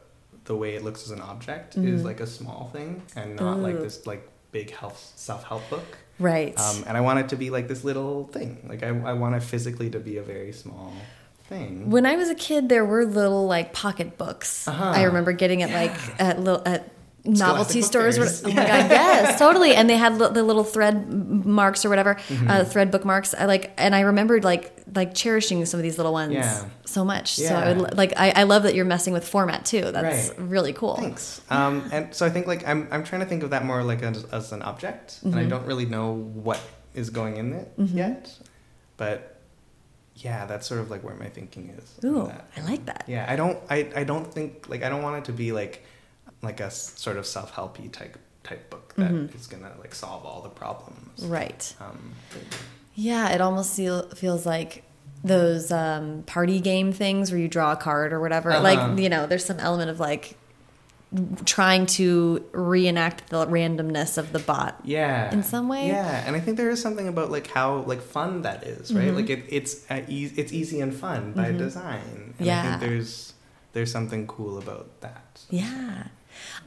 [0.46, 2.04] the way it looks as an object is Mhm.
[2.04, 6.58] like a small thing and not like this like big health self-help book Right.
[6.58, 9.36] um, and i want it to be like this little thing like i, I want
[9.36, 10.92] it physically to be a very small
[11.48, 14.68] thing When I was a kid, there were little like pocket books.
[14.68, 14.84] Uh-huh.
[14.84, 16.90] I remember getting it like at little at
[17.28, 18.18] novelty stores.
[18.18, 19.74] Or, oh my god, yes, totally.
[19.74, 21.12] And they had the little thread
[21.44, 22.50] marks or whatever, Mm-hmm.
[22.50, 23.34] uh, thread bookmarks.
[23.34, 26.64] I like, and I remembered like like cherishing some of these little ones Yeah.
[26.86, 27.34] so much.
[27.34, 29.90] So I would like I, I love that you're messing with format too.
[29.92, 30.38] That's Right.
[30.38, 30.96] really cool.
[30.96, 31.40] Thanks.
[31.50, 34.02] Um, and so I think like I'm I'm trying to think of that more like
[34.02, 35.50] as, as an object, and I Mhm.
[35.50, 36.60] don't really know what
[36.94, 37.94] is going in it Mhm.
[37.94, 38.32] yet,
[38.96, 39.36] but
[40.16, 42.04] yeah, that's sort of like where my thinking is.
[42.04, 42.32] Ooh.
[42.56, 43.04] I like that.
[43.06, 45.84] Yeah, I don't I, I don't think like I don't want it to be like
[46.42, 49.50] like a sort of self helpy type type book that is Mhm.
[49.50, 51.24] gonna like solve all the problems.
[51.24, 51.74] Right.
[51.80, 52.12] Um,
[52.94, 54.82] Yeah, it almost feel, feels like
[55.22, 58.50] those um, party game things where you draw a card or whatever.
[58.52, 58.62] Uh-huh.
[58.62, 60.36] Like, you know, there's some element of like
[61.46, 64.78] trying to reenact the randomness of the bot.
[64.84, 65.32] yeah.
[65.32, 65.86] In some way?
[65.88, 69.08] Yeah, and I think there is something about like how like fun that is, right?
[69.08, 69.16] Mhm.
[69.16, 71.58] Like it, it's uh, e- it's easy and fun by Mhm.
[71.58, 72.34] design.
[72.38, 72.78] And I Yeah.
[72.78, 73.32] think there's
[73.72, 75.40] there's something cool about that.
[75.50, 76.04] Yeah.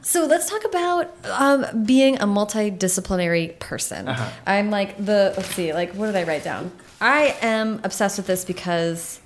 [0.02, 4.08] So let's talk about um, being a multidisciplinary person.
[4.08, 4.30] Uh-huh.
[4.46, 6.72] I'm like the let's see, like what did I write down?
[7.00, 9.20] I am obsessed with this because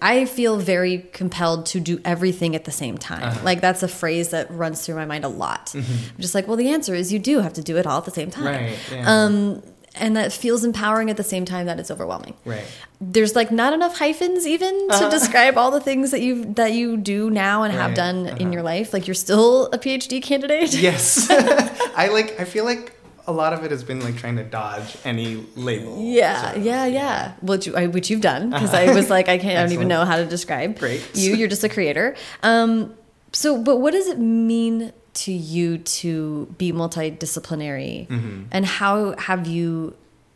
[0.00, 3.22] I feel very compelled to do everything at the same time.
[3.22, 3.40] Uh-huh.
[3.44, 5.72] Like that's a phrase that runs through my mind a lot.
[5.74, 5.84] I'm
[6.18, 8.10] just like, well, the answer is you do have to do it all at the
[8.10, 8.44] same time.
[8.46, 9.04] Right, yeah.
[9.06, 9.62] Um,
[9.94, 12.64] and that feels empowering at the same time that it's overwhelming Right.
[13.00, 15.10] there's like not enough hyphens even to Uh-huh.
[15.10, 18.50] describe all the things that you that you do now and have done in uh-huh.
[18.50, 18.92] your life.
[18.92, 20.72] Like you're still a PhD candidate.
[20.74, 21.28] Yes.
[21.30, 22.92] I like I feel like
[23.26, 26.02] a lot of it has been like trying to dodge any label.
[26.02, 26.64] Yeah, of.
[26.64, 27.32] yeah, yeah.
[27.40, 30.04] Which I, which you've done because I was like I can't I don't even know
[30.04, 31.02] how to describe Great.
[31.14, 31.34] you.
[31.34, 32.16] You're just a creator.
[32.42, 32.94] Um,
[33.32, 38.46] so, but what does it mean to you to be multidisciplinary, Mhm.
[38.50, 39.94] and how have you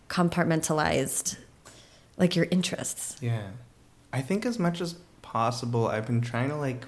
[0.08, 1.36] compartmentalized
[2.16, 3.16] like your interests?
[3.20, 3.48] Yeah.
[4.12, 6.86] I think as much as possible I've been trying to like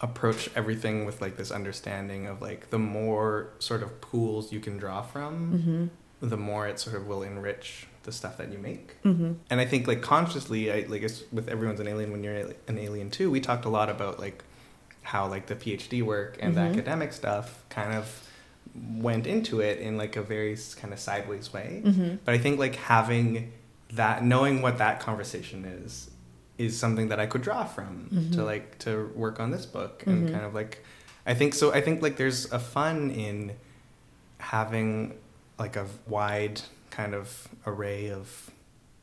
[0.00, 4.76] approach everything with like this understanding of like the more sort of pools you can
[4.78, 5.90] draw from,
[6.22, 6.28] Mm-hmm.
[6.28, 9.00] the more it sort of will enrich the stuff that you make.
[9.04, 9.32] Mm-hmm.
[9.48, 11.02] And I think like consciously, I like
[11.32, 12.34] with everyone's an alien when you're
[12.66, 13.30] an alien too.
[13.30, 14.42] We talked a lot about like
[15.02, 16.54] how like the PhD work and Mhm.
[16.56, 18.28] the academic stuff kind of
[18.96, 21.82] went into it in like a very kind of sideways way.
[21.84, 22.16] Mm-hmm.
[22.24, 23.52] But I think like having
[23.92, 26.10] that, knowing what that conversation is,
[26.58, 28.32] is something that I could draw from Mhm.
[28.34, 30.32] to like to work on this book and Mhm.
[30.32, 30.84] kind of like,
[31.26, 31.72] I think so.
[31.72, 33.52] I think like there's a fun in
[34.38, 35.14] having
[35.58, 38.50] like a wide kind of array of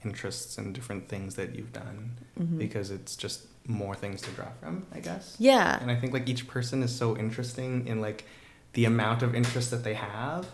[0.04, 2.58] interests and different things that you've done Mhm.
[2.58, 5.36] because it's just more things to draw from, I guess.
[5.40, 5.80] Yeah.
[5.82, 8.26] And I think like each person is so interesting in like
[8.74, 10.48] the amount of interest that they have.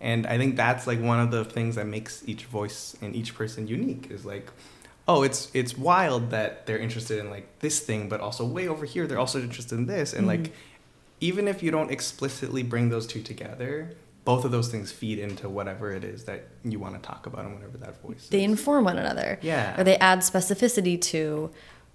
[0.00, 3.34] And I think that's like one of the things that makes each voice and each
[3.34, 4.48] person unique is like,
[5.08, 8.86] oh, it's it's wild that they're interested in like this thing, but also way over
[8.86, 10.12] here they're also interested in this.
[10.14, 10.28] And Mhm.
[10.28, 10.52] like
[11.20, 13.92] even if you don't explicitly bring those two together,
[14.24, 17.44] both of those things feed into whatever it is that you want to talk about
[17.44, 18.50] and whatever that voice They is.
[18.50, 19.38] inform one another.
[19.42, 19.78] Yeah.
[19.78, 21.50] Or they add specificity to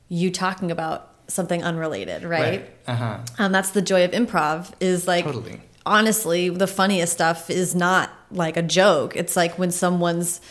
[0.10, 2.70] you talking about something unrelated, right?
[2.88, 3.20] Uh-huh.
[3.40, 5.60] Um, that's the joy of improv is like Totally.
[5.86, 10.42] honestly the funniest stuff is not like a joke it's like when someone's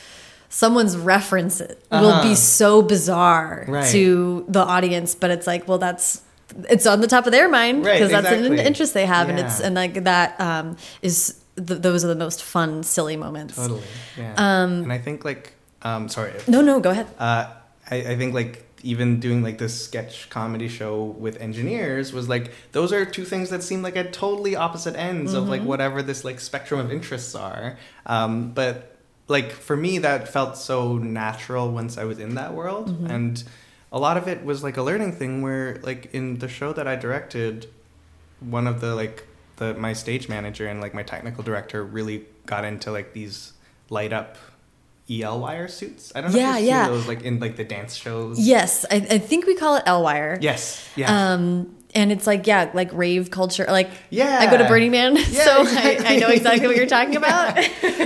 [0.49, 1.61] someone's reference
[1.91, 2.23] will Uh-huh.
[2.29, 3.91] be so bizarre Right.
[3.93, 6.23] to the audience but it's like well that's
[6.71, 9.39] it's on the top of their mind Right, because that's an interest they have and
[9.39, 13.83] it's and like that um, is th- those are the most fun silly moments Totally.
[14.17, 14.35] Yeah.
[14.37, 16.33] Um, and I think like um sorry.
[16.49, 17.47] no no go ahead Uh
[17.91, 22.53] I, I think like even doing like this sketch comedy show with engineers was like
[22.73, 26.25] those are two things that seem like at totally opposite ends of like whatever this
[26.25, 27.77] like spectrum of interests are.
[28.07, 28.97] Um but
[29.27, 32.89] like for me that felt so natural once I was in that world.
[33.11, 33.43] And
[33.91, 36.87] a lot of it was like a learning thing where like in the show that
[36.87, 37.67] I directed
[38.41, 42.65] one of the like the my stage manager and like my technical director really got
[42.65, 43.53] into like these
[43.89, 44.37] light up
[45.11, 46.13] EL wire suits.
[46.15, 46.85] I don't know Yeah, if you've yeah.
[46.87, 48.39] seen those like in like the dance shows.
[48.41, 50.89] yes I, I think we call it EL wire Yes.
[50.97, 51.33] Yeah.
[51.35, 54.39] um and it's like yeah like rave culture like Yeah.
[54.41, 56.07] i go to burning man Yeah, so exactly.
[56.07, 57.59] I, I know exactly what you're talking about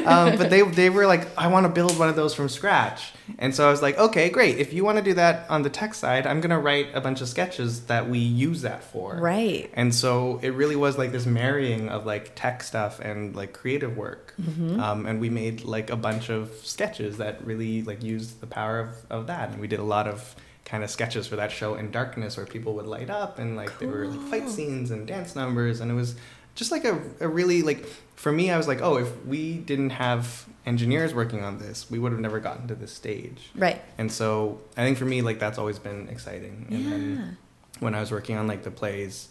[0.06, 3.12] um, but they they were like, I want to build one of those from scratch,
[3.38, 4.58] and so I was like, okay, great.
[4.58, 7.20] If you want to do that on the tech side, I'm gonna write a bunch
[7.20, 9.16] of sketches that we use that for.
[9.16, 13.52] right And so it really was like this marrying of like tech stuff and like
[13.52, 14.34] creative work.
[14.40, 14.80] Mm-hmm.
[14.80, 18.80] Um, and we made like a bunch of sketches that really like used the power
[18.80, 19.50] of, of that.
[19.50, 20.34] And we did a lot of
[20.68, 23.78] kind of sketches for that show in darkness where people would light up and like
[23.78, 25.80] there were like fight scenes and dance numbers.
[25.80, 26.14] And it was
[26.54, 27.86] just like a, a really like,
[28.16, 31.98] for me, I was like, oh, if we didn't have engineers working on this, we
[31.98, 33.50] would have never gotten to this stage.
[33.54, 36.66] right And so I think for me, like that's always been exciting.
[36.70, 37.36] And yeah then
[37.80, 39.28] when I was working on like the plays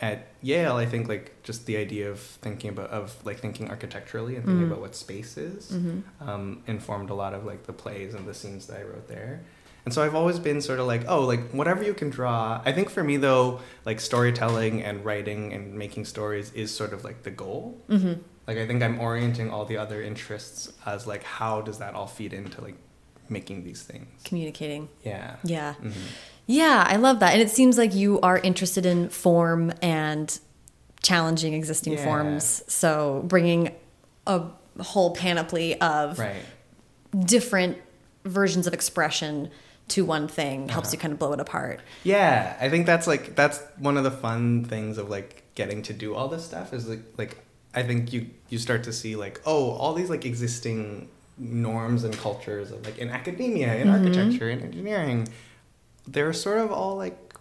[0.00, 4.36] at Yale, I think like just the idea of thinking about of like thinking architecturally
[4.36, 4.70] and thinking Mm.
[4.70, 8.32] about what space is hmm um, informed a lot of like the plays and the
[8.34, 9.40] scenes that I wrote there.
[9.88, 12.60] And so I've always been sort of like, oh, like whatever you can draw.
[12.62, 17.04] I think for me though, like storytelling and writing and making stories is sort of
[17.04, 17.80] like the goal.
[17.88, 18.12] hmm
[18.46, 22.06] Like I think I'm orienting all the other interests as like how does that all
[22.06, 22.74] feed into like
[23.30, 24.08] making these things.
[24.24, 25.36] communicating Yeah.
[25.42, 25.90] yeah hmm
[26.46, 30.38] yeah i love that and it seems like you are interested in form and
[31.02, 32.04] challenging existing Yeah.
[32.04, 33.74] forms so bringing
[34.26, 34.42] a
[34.80, 36.42] whole panoply of Right.
[37.24, 37.76] different
[38.24, 39.50] versions of expression
[39.88, 40.92] to one thing helps Uh-huh.
[40.94, 44.10] you kind of blow it apart Yeah, I think that's like that's one of the
[44.10, 47.38] fun things of like getting to do all this stuff is like like
[47.74, 51.08] I think you you start to see like oh all these like existing
[51.38, 53.92] norms and cultures of like in academia, in Mhm.
[53.92, 55.28] architecture, in engineering,
[56.06, 57.34] they're sort of all like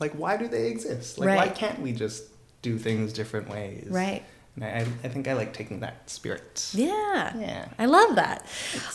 [0.00, 1.18] like why do they exist?
[1.18, 2.24] Like why can't we just
[2.62, 3.86] do things different ways?
[3.90, 4.22] right
[4.62, 6.70] I I think I like taking that spirit.
[6.74, 7.66] yeah Yeah.
[7.78, 8.46] I love that.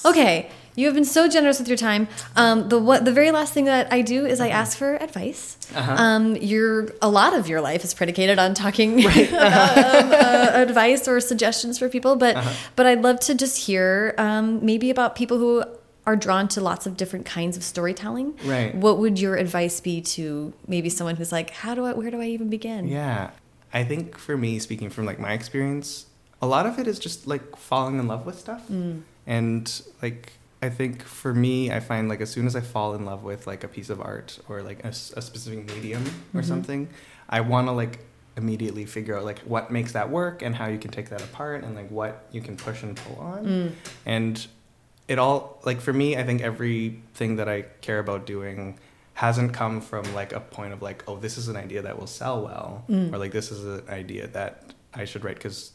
[0.05, 2.07] Okay, you have been so generous with your time.
[2.35, 5.57] Um, the what the very last thing that I do is I ask for advice.
[5.75, 5.95] Uh-huh.
[6.03, 11.07] Um, your a lot of your life is predicated on talking about um, uh, advice
[11.07, 12.53] or suggestions for people, but Uh-huh.
[12.77, 15.63] but I'd love to just hear um, maybe about people who
[16.05, 18.33] are drawn to lots of different kinds of storytelling.
[18.45, 18.73] Right.
[18.73, 22.19] What would your advice be to maybe someone who's like, how do I, where do
[22.21, 22.87] I even begin?
[22.87, 23.29] Yeah.
[23.73, 26.05] I think for me, speaking from like my experience,
[26.41, 28.67] a lot of it is just like falling in love with stuff.
[28.69, 29.01] Mm.
[29.27, 33.05] And like, I think for me, I find like as soon as I fall in
[33.05, 36.45] love with like a piece of art or like a specific medium or Mhm.
[36.45, 36.89] something,
[37.29, 37.99] I want to like
[38.35, 41.63] immediately figure out like what makes that work and how you can take that apart
[41.63, 43.45] and like what you can push and pull on.
[43.45, 43.71] Mm.
[44.05, 44.47] And
[45.07, 48.79] it all like for me, I think everything that I care about doing
[49.23, 52.07] hasn't come from like a point of like, oh, this is an idea that will
[52.21, 53.11] sell well, Mm.
[53.13, 54.51] or like this is an idea that
[54.93, 55.71] I should write because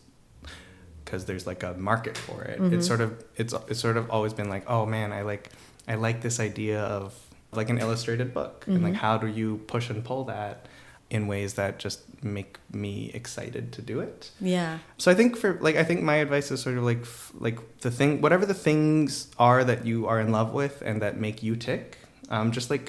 [1.04, 2.58] because there's like a market for it.
[2.60, 2.74] Mm-hmm.
[2.74, 5.50] It's sort of it's it's sort of always been like, oh man, I like
[5.86, 7.12] I like this idea of
[7.52, 8.84] like an illustrated book, and Mm-hmm.
[8.86, 10.66] like how do you push and pull that
[11.10, 14.30] in ways that just make me excited to do it.
[14.40, 14.78] Yeah.
[14.96, 17.58] So I think for like I think my advice is sort of like f- like
[17.80, 21.42] the thing whatever the things are that you are in love with and that make
[21.42, 21.98] you tick,
[22.30, 22.86] um, just like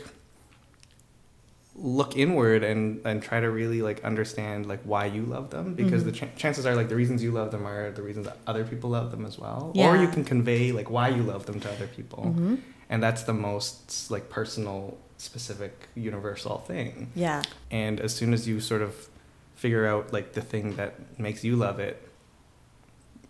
[1.78, 6.04] look inward and and try to really like understand like why you love them because
[6.04, 6.12] Mm-hmm.
[6.28, 8.64] the ch- chances are like the reasons you love them are the reasons that other
[8.64, 11.70] people love them as well or you can convey like why you love them to
[11.72, 12.56] other people Mm-hmm.
[12.90, 17.42] and that's the most like personal specific universal thing Yeah.
[17.72, 19.10] and as soon as you sort of
[19.56, 22.02] figure out like the thing that makes you love it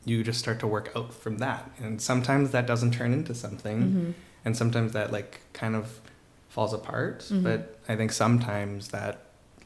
[0.05, 3.79] you just start to work out from that and sometimes that doesn't turn into something
[3.81, 4.11] Mm-hmm.
[4.45, 5.99] and sometimes that like kind of
[6.55, 7.43] falls apart Mhm.
[7.47, 7.59] but
[7.91, 9.15] i think sometimes that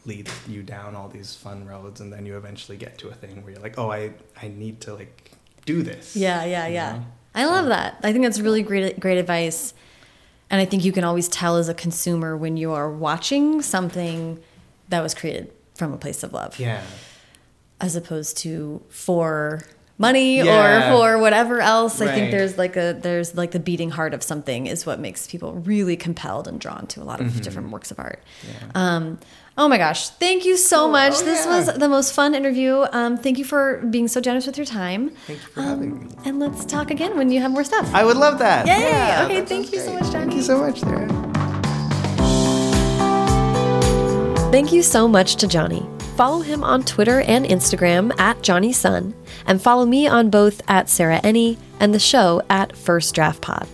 [0.05, 3.35] leads you down all these fun roads and then you eventually get to a thing
[3.43, 4.01] where you're like oh i
[4.43, 5.15] i need to like
[5.71, 6.91] do this Yeah, yeah, you yeah.
[6.93, 7.05] know?
[7.41, 7.89] I love that.
[8.01, 9.61] I think that's really great great advice.
[10.49, 14.39] And I think you can always tell as a consumer when you are watching something
[14.91, 15.45] that was created
[15.79, 16.81] from a place of love yeah
[17.79, 19.61] as opposed to for
[19.99, 20.89] money Yeah.
[20.89, 22.01] or for whatever else.
[22.01, 25.27] I think there's like a there's like the beating heart of something is what makes
[25.27, 27.39] people really compelled and drawn to a lot of Mm-hmm.
[27.41, 28.23] different works of art.
[28.47, 29.19] yeah Um,
[29.57, 31.13] oh my gosh, thank you so Oh, much.
[31.17, 31.57] oh, this yeah.
[31.57, 32.85] was the most fun interview.
[32.93, 35.09] Um, thank you for being so generous with your time.
[35.27, 37.93] thank you for having me And let's talk again when you have more stuff.
[37.93, 38.79] i would love that Yay!
[38.79, 39.99] Yeah, Okay, that thank you so great.
[40.01, 41.07] much, thank you so much Sarah.
[44.51, 45.85] Thank you so much to Jonny.
[46.19, 49.13] Follow him on Twitter and Instagram at Jonny Sun,
[49.47, 53.65] and follow me on both at Sarah Enni and the show at First Draft Pod.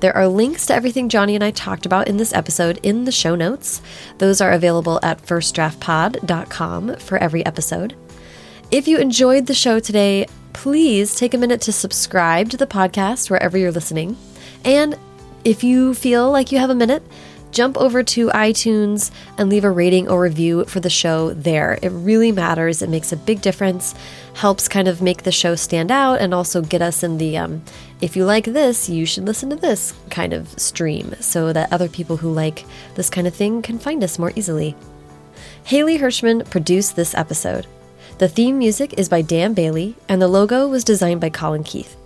[0.00, 3.12] There are links to everything Jonny and I talked about in this episode in the
[3.12, 3.82] show notes.
[4.16, 7.94] Those are available at firstdraftpod.com for every episode.
[8.70, 10.24] If you enjoyed the show today,
[10.54, 14.16] please take a minute to subscribe to the podcast wherever you're listening.
[14.64, 14.98] And
[15.44, 17.02] if you feel like you have a minute,
[17.52, 21.78] jump over to iTunes and leave a rating or review for the show there.
[21.82, 22.82] It really matters.
[22.82, 23.94] It makes a big difference,
[24.34, 27.62] helps kind of make the show stand out, and also get us in the um,
[28.02, 31.88] if you like this, you should listen to this kind of stream so that other
[31.88, 32.64] people who like
[32.96, 34.74] this kind of thing can find us more easily.
[35.64, 37.68] Haley Hirschman produced this episode.
[38.18, 41.96] The theme music is by Dan Bailey, and the logo was designed by Colin Keith.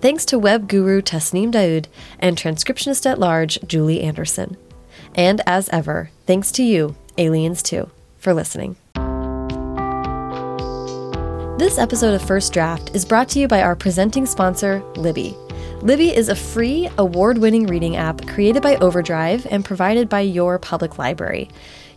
[0.00, 1.86] Thanks to web guru Tasneem Daoud
[2.18, 4.56] and transcriptionist at large Julie Anderson.
[5.16, 8.76] And as ever, thanks to you, Aliens too, for listening.
[11.58, 15.34] This episode of First Draft is brought to you by our presenting sponsor, Libby.
[15.80, 20.58] Libby is a free, award winning reading app created by Overdrive and provided by your
[20.58, 21.48] public library.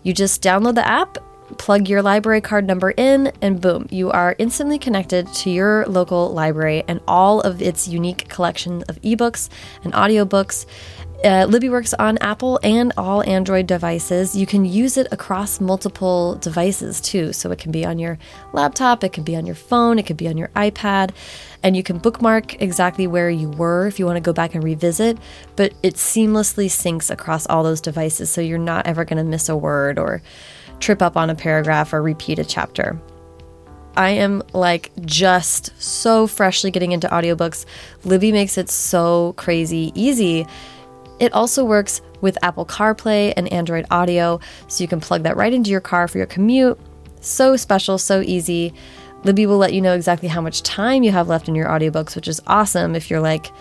[0.03, 1.17] You just download the app,
[1.57, 6.31] plug your library card number in, and boom, you are instantly connected to your local
[6.31, 9.49] library and all of its unique collection of ebooks
[9.83, 10.65] and audiobooks.
[11.21, 14.37] Uh, Libby works on Apple and all Android devices.
[14.37, 17.33] You can use it across multiple devices too.
[17.33, 18.17] So it can be on your
[18.53, 21.11] laptop, it can be on your phone, it could be on your iPad,
[21.61, 24.63] and you can bookmark exactly where you were if you want to go back and
[24.63, 25.17] revisit.
[25.57, 29.49] But it seamlessly syncs across all those devices, so you're not ever going to miss
[29.49, 30.21] a word or
[30.79, 32.97] trip up on a paragraph or repeat a chapter.
[33.97, 37.65] I am like just so freshly getting into audiobooks.
[38.05, 40.47] Libby makes it so crazy easy.
[41.19, 45.53] It also works with Apple CarPlay and Android Auto, so you can plug that right
[45.53, 46.79] into your car for your commute.
[47.21, 48.73] So special, so easy.
[49.23, 52.15] Libby will let you know exactly how much time you have left in your audiobooks,
[52.15, 53.51] which is awesome if you're like,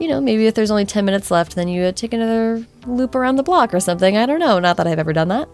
[0.00, 3.36] you know, maybe if there's only 10 minutes left, then you take another loop around
[3.36, 4.16] the block or something.
[4.16, 4.58] I don't know.
[4.58, 5.48] Not that I've ever done that.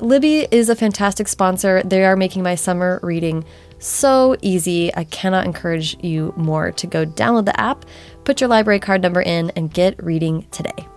[0.00, 1.82] Libby is a fantastic sponsor.
[1.82, 3.44] They are making my summer reading
[3.78, 4.94] so easy.
[4.94, 7.84] I cannot encourage you more to go download the app,
[8.24, 10.88] put your library card number in, and get reading today.